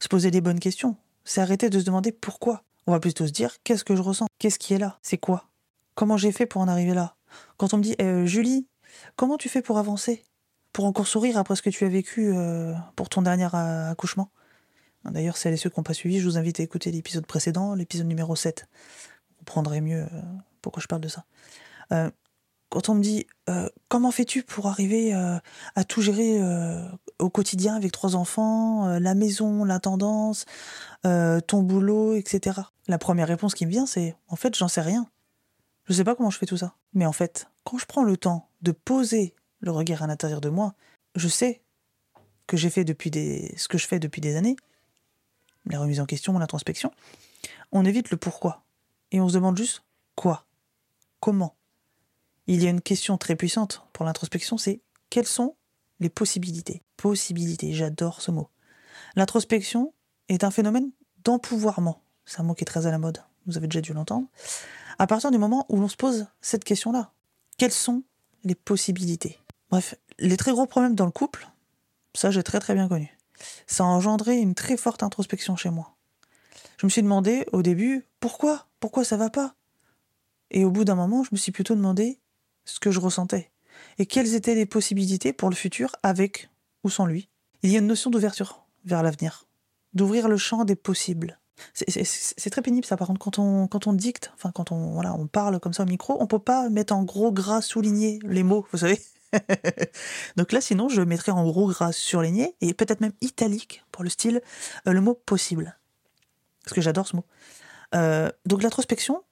Se 0.00 0.08
poser 0.08 0.30
des 0.30 0.40
bonnes 0.40 0.60
questions, 0.60 0.96
c'est 1.24 1.40
arrêter 1.40 1.70
de 1.70 1.78
se 1.78 1.84
demander 1.84 2.12
pourquoi. 2.12 2.62
On 2.86 2.92
va 2.92 3.00
plutôt 3.00 3.26
se 3.26 3.32
dire 3.32 3.56
qu'est-ce 3.64 3.84
que 3.84 3.96
je 3.96 4.02
ressens? 4.02 4.26
Qu'est-ce 4.38 4.58
qui 4.58 4.74
est 4.74 4.78
là? 4.78 4.98
C'est 5.02 5.18
quoi? 5.18 5.48
Comment 5.94 6.16
j'ai 6.16 6.32
fait 6.32 6.46
pour 6.46 6.60
en 6.60 6.68
arriver 6.68 6.94
là? 6.94 7.16
Quand 7.56 7.74
on 7.74 7.78
me 7.78 7.82
dit 7.82 7.96
euh, 8.00 8.26
Julie, 8.26 8.68
comment 9.16 9.36
tu 9.36 9.48
fais 9.48 9.62
pour 9.62 9.78
avancer? 9.78 10.24
Pour 10.76 10.84
encore 10.84 11.06
sourire 11.06 11.38
après 11.38 11.56
ce 11.56 11.62
que 11.62 11.70
tu 11.70 11.86
as 11.86 11.88
vécu 11.88 12.34
euh, 12.34 12.74
pour 12.96 13.08
ton 13.08 13.22
dernier 13.22 13.48
accouchement 13.54 14.30
D'ailleurs, 15.06 15.38
celles 15.38 15.54
et 15.54 15.56
ceux 15.56 15.70
qui 15.70 15.80
n'ont 15.80 15.84
pas 15.84 15.94
suivi, 15.94 16.18
je 16.20 16.28
vous 16.28 16.36
invite 16.36 16.60
à 16.60 16.64
écouter 16.64 16.90
l'épisode 16.90 17.24
précédent, 17.24 17.74
l'épisode 17.74 18.06
numéro 18.06 18.36
7. 18.36 18.68
Vous 19.38 19.44
prendrez 19.44 19.80
mieux 19.80 20.02
euh, 20.02 20.22
pourquoi 20.60 20.82
je 20.82 20.86
parle 20.86 21.00
de 21.00 21.08
ça 21.08 21.24
quand 22.68 22.88
on 22.88 22.94
me 22.94 23.02
dit 23.02 23.26
euh, 23.48 23.68
comment 23.88 24.10
fais-tu 24.10 24.42
pour 24.42 24.66
arriver 24.66 25.14
euh, 25.14 25.38
à 25.74 25.84
tout 25.84 26.02
gérer 26.02 26.38
euh, 26.40 26.86
au 27.18 27.30
quotidien 27.30 27.74
avec 27.76 27.92
trois 27.92 28.16
enfants, 28.16 28.98
la 28.98 29.14
maison, 29.14 29.64
la 29.64 29.78
tendance, 29.78 30.44
ton 31.02 31.62
boulot, 31.62 32.14
etc. 32.14 32.60
La 32.88 32.98
première 32.98 33.28
réponse 33.28 33.54
qui 33.54 33.64
me 33.64 33.70
vient, 33.70 33.86
c'est 33.86 34.14
en 34.28 34.36
fait, 34.36 34.54
j'en 34.54 34.68
sais 34.68 34.82
rien. 34.82 35.06
Je 35.86 35.94
sais 35.94 36.04
pas 36.04 36.14
comment 36.14 36.30
je 36.30 36.38
fais 36.38 36.46
tout 36.46 36.58
ça. 36.58 36.74
Mais 36.92 37.06
en 37.06 37.12
fait, 37.12 37.48
quand 37.64 37.78
je 37.78 37.86
prends 37.86 38.02
le 38.02 38.16
temps 38.18 38.50
de 38.60 38.72
poser 38.72 39.34
le 39.66 39.72
regard 39.72 40.02
à 40.02 40.06
l'intérieur 40.06 40.40
de 40.40 40.48
moi, 40.48 40.74
je 41.16 41.28
sais 41.28 41.60
que 42.46 42.56
j'ai 42.56 42.70
fait 42.70 42.84
depuis 42.84 43.10
des, 43.10 43.52
ce 43.56 43.68
que 43.68 43.76
je 43.76 43.86
fais 43.86 43.98
depuis 43.98 44.20
des 44.20 44.36
années, 44.36 44.56
la 45.66 45.80
remise 45.80 46.00
en 46.00 46.06
question, 46.06 46.38
l'introspection. 46.38 46.92
On 47.72 47.84
évite 47.84 48.10
le 48.10 48.16
pourquoi 48.16 48.64
et 49.10 49.20
on 49.20 49.28
se 49.28 49.34
demande 49.34 49.58
juste 49.58 49.82
quoi, 50.14 50.46
comment? 51.20 51.56
Il 52.46 52.62
y 52.62 52.66
a 52.68 52.70
une 52.70 52.80
question 52.80 53.18
très 53.18 53.34
puissante 53.34 53.82
pour 53.92 54.04
l'introspection, 54.04 54.56
c'est 54.56 54.80
quelles 55.10 55.26
sont 55.26 55.56
les 55.98 56.10
possibilités? 56.10 56.82
Possibilités, 56.96 57.72
j'adore 57.72 58.22
ce 58.22 58.30
mot. 58.30 58.48
L'introspection 59.16 59.92
est 60.28 60.44
un 60.44 60.52
phénomène 60.52 60.92
d'empouvoirment. 61.24 62.00
C'est 62.24 62.40
un 62.40 62.44
mot 62.44 62.54
qui 62.54 62.62
est 62.62 62.66
très 62.66 62.86
à 62.86 62.92
la 62.92 62.98
mode, 62.98 63.22
vous 63.46 63.56
avez 63.56 63.66
déjà 63.66 63.80
dû 63.80 63.92
l'entendre. 63.92 64.28
À 64.98 65.08
partir 65.08 65.32
du 65.32 65.38
moment 65.38 65.66
où 65.68 65.80
l'on 65.80 65.88
se 65.88 65.96
pose 65.96 66.26
cette 66.40 66.64
question-là, 66.64 67.12
quelles 67.58 67.72
sont 67.72 68.04
les 68.44 68.54
possibilités? 68.54 69.40
Bref, 69.70 69.94
les 70.18 70.36
très 70.36 70.52
gros 70.52 70.66
problèmes 70.66 70.94
dans 70.94 71.06
le 71.06 71.10
couple, 71.10 71.48
ça 72.14 72.30
j'ai 72.30 72.42
très 72.42 72.60
très 72.60 72.74
bien 72.74 72.88
connu. 72.88 73.16
Ça 73.66 73.84
a 73.84 73.86
engendré 73.86 74.38
une 74.38 74.54
très 74.54 74.76
forte 74.76 75.02
introspection 75.02 75.56
chez 75.56 75.70
moi. 75.70 75.94
Je 76.78 76.86
me 76.86 76.90
suis 76.90 77.02
demandé 77.02 77.46
au 77.52 77.62
début 77.62 78.06
pourquoi? 78.20 78.66
Pourquoi 78.80 79.04
ça 79.04 79.16
va 79.16 79.30
pas? 79.30 79.54
Et 80.50 80.64
au 80.64 80.70
bout 80.70 80.84
d'un 80.84 80.94
moment, 80.94 81.24
je 81.24 81.30
me 81.32 81.36
suis 81.36 81.52
plutôt 81.52 81.74
demandé 81.74 82.20
ce 82.64 82.78
que 82.78 82.90
je 82.90 83.00
ressentais 83.00 83.50
et 83.98 84.06
quelles 84.06 84.34
étaient 84.34 84.54
les 84.54 84.66
possibilités 84.66 85.32
pour 85.32 85.50
le 85.50 85.56
futur 85.56 85.96
avec 86.02 86.48
ou 86.84 86.90
sans 86.90 87.06
lui. 87.06 87.28
Il 87.62 87.70
y 87.70 87.76
a 87.76 87.80
une 87.80 87.86
notion 87.86 88.10
d'ouverture 88.10 88.64
vers 88.84 89.02
l'avenir, 89.02 89.46
d'ouvrir 89.94 90.28
le 90.28 90.36
champ 90.36 90.64
des 90.64 90.76
possibles. 90.76 91.38
C'est 91.72 92.50
très 92.50 92.62
pénible 92.62 92.86
ça 92.86 92.96
par 92.96 93.08
contre 93.08 93.18
quand 93.20 93.38
on, 93.38 93.66
quand 93.66 93.86
on 93.86 93.94
dicte, 93.94 94.30
enfin 94.34 94.52
quand 94.52 94.72
on, 94.72 94.92
voilà, 94.92 95.14
on 95.14 95.26
parle 95.26 95.58
comme 95.58 95.72
ça 95.72 95.84
au 95.84 95.86
micro, 95.86 96.16
on 96.20 96.26
peut 96.26 96.38
pas 96.38 96.68
mettre 96.68 96.94
en 96.94 97.02
gros 97.02 97.32
gras 97.32 97.62
souligné 97.62 98.18
les 98.22 98.42
mots, 98.42 98.66
vous 98.72 98.78
savez. 98.78 99.00
Donc 100.36 100.52
là 100.52 100.60
sinon 100.60 100.88
je 100.88 101.02
mettrais 101.02 101.32
en 101.32 101.44
gros 101.44 101.68
gras 101.68 101.92
surligné 101.92 102.54
et 102.60 102.74
peut-être 102.74 103.00
même 103.00 103.12
italique 103.20 103.84
pour 103.92 104.04
le 104.04 104.10
style 104.10 104.42
euh, 104.86 104.92
le 104.92 105.00
mot 105.00 105.14
possible. 105.14 105.78
Parce 106.64 106.74
que 106.74 106.80
j'adore 106.80 107.06
ce 107.06 107.16
mot. 107.16 107.24
Euh, 107.94 108.30
donc 108.44 108.62
l'introspection, 108.62 109.22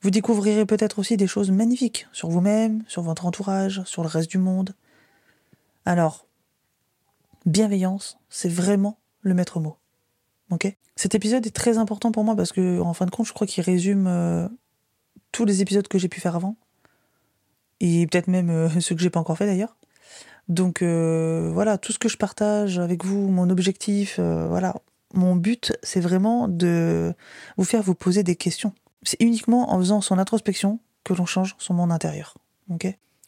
Vous 0.00 0.10
découvrirez 0.10 0.66
peut-être 0.66 0.98
aussi 0.98 1.16
des 1.16 1.26
choses 1.26 1.50
magnifiques 1.50 2.06
sur 2.12 2.28
vous-même, 2.28 2.84
sur 2.86 3.02
votre 3.02 3.26
entourage, 3.26 3.82
sur 3.84 4.02
le 4.02 4.08
reste 4.08 4.30
du 4.30 4.38
monde. 4.38 4.74
Alors, 5.86 6.26
bienveillance, 7.46 8.18
c'est 8.28 8.50
vraiment 8.50 8.98
le 9.22 9.34
maître 9.34 9.60
mot. 9.60 9.76
Ok? 10.50 10.76
Cet 10.96 11.14
épisode 11.14 11.46
est 11.46 11.56
très 11.56 11.78
important 11.78 12.12
pour 12.12 12.22
moi 12.22 12.36
parce 12.36 12.52
que, 12.52 12.80
en 12.80 12.94
fin 12.94 13.06
de 13.06 13.10
compte, 13.10 13.26
je 13.26 13.32
crois 13.32 13.46
qu'il 13.46 13.64
résume 13.64 14.06
euh, 14.06 14.48
tous 15.32 15.44
les 15.44 15.62
épisodes 15.62 15.88
que 15.88 15.98
j'ai 15.98 16.08
pu 16.08 16.20
faire 16.20 16.36
avant. 16.36 16.56
Et 17.84 18.06
peut-être 18.06 18.26
même 18.26 18.50
euh, 18.50 18.80
ceux 18.80 18.96
que 18.96 19.00
j'ai 19.00 19.10
pas 19.10 19.20
encore 19.20 19.38
fait 19.38 19.46
d'ailleurs. 19.46 19.76
Donc 20.48 20.82
euh, 20.82 21.50
voilà, 21.52 21.78
tout 21.78 21.92
ce 21.92 21.98
que 21.98 22.08
je 22.08 22.16
partage 22.16 22.78
avec 22.78 23.04
vous, 23.04 23.28
mon 23.28 23.48
objectif, 23.48 24.18
voilà, 24.18 24.74
mon 25.14 25.36
but, 25.36 25.72
c'est 25.82 26.00
vraiment 26.00 26.48
de 26.48 27.14
vous 27.56 27.64
faire 27.64 27.82
vous 27.82 27.94
poser 27.94 28.22
des 28.22 28.36
questions 28.36 28.72
c'est 29.04 29.20
uniquement 29.20 29.72
en 29.72 29.78
faisant 29.78 30.00
son 30.00 30.18
introspection 30.18 30.80
que 31.04 31.12
l'on 31.12 31.26
change 31.26 31.54
son 31.58 31.74
monde 31.74 31.92
intérieur. 31.92 32.34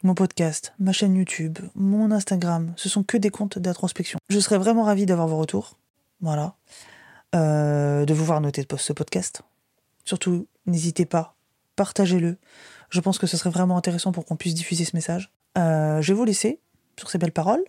Mon 0.02 0.14
podcast, 0.14 0.74
ma 0.78 0.92
chaîne 0.92 1.14
YouTube, 1.14 1.58
mon 1.74 2.10
Instagram, 2.10 2.72
ce 2.76 2.88
sont 2.88 3.02
que 3.02 3.16
des 3.16 3.30
comptes 3.30 3.58
d'introspection. 3.58 4.18
Je 4.28 4.40
serais 4.40 4.58
vraiment 4.58 4.84
ravi 4.84 5.06
d'avoir 5.06 5.28
vos 5.28 5.38
retours. 5.38 5.76
Voilà. 6.20 6.54
Euh, 7.34 8.04
de 8.04 8.14
vous 8.14 8.24
voir 8.24 8.40
noter 8.40 8.64
ce 8.78 8.92
podcast. 8.92 9.42
Surtout, 10.04 10.46
n'hésitez 10.66 11.06
pas, 11.06 11.34
partagez-le. 11.76 12.38
Je 12.90 13.00
pense 13.00 13.18
que 13.18 13.26
ce 13.26 13.36
serait 13.36 13.50
vraiment 13.50 13.76
intéressant 13.76 14.12
pour 14.12 14.24
qu'on 14.24 14.36
puisse 14.36 14.54
diffuser 14.54 14.84
ce 14.84 14.96
message. 14.96 15.32
Euh, 15.58 16.00
je 16.02 16.12
vais 16.12 16.16
vous 16.16 16.24
laisser 16.24 16.60
sur 16.98 17.10
ces 17.10 17.18
belles 17.18 17.32
paroles. 17.32 17.64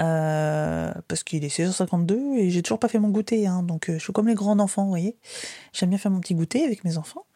Euh, 0.00 0.92
parce 1.08 1.22
qu'il 1.24 1.44
est 1.44 1.54
16h52 1.54 2.38
et 2.38 2.50
j'ai 2.50 2.62
toujours 2.62 2.78
pas 2.78 2.88
fait 2.88 2.98
mon 2.98 3.10
goûter, 3.10 3.46
hein, 3.46 3.62
donc 3.62 3.90
euh, 3.90 3.98
je 3.98 3.98
suis 3.98 4.14
comme 4.14 4.28
les 4.28 4.34
grands 4.34 4.58
enfants, 4.58 4.84
vous 4.84 4.88
voyez. 4.88 5.18
J'aime 5.74 5.90
bien 5.90 5.98
faire 5.98 6.10
mon 6.10 6.20
petit 6.20 6.34
goûter 6.34 6.64
avec 6.64 6.84
mes 6.84 6.96
enfants. 6.96 7.26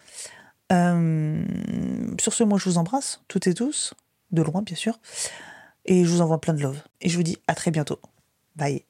Sur 0.70 2.32
ce, 2.32 2.42
moi 2.42 2.58
je 2.58 2.68
vous 2.70 2.78
embrasse, 2.78 3.20
toutes 3.28 3.46
et 3.46 3.54
tous, 3.54 3.92
de 4.32 4.40
loin 4.40 4.62
bien 4.62 4.76
sûr, 4.76 4.98
et 5.84 6.04
je 6.04 6.08
vous 6.08 6.22
envoie 6.22 6.40
plein 6.40 6.54
de 6.54 6.62
love. 6.62 6.80
Et 7.02 7.10
je 7.10 7.16
vous 7.18 7.22
dis 7.22 7.36
à 7.46 7.54
très 7.54 7.70
bientôt. 7.70 8.00
Bye. 8.56 8.84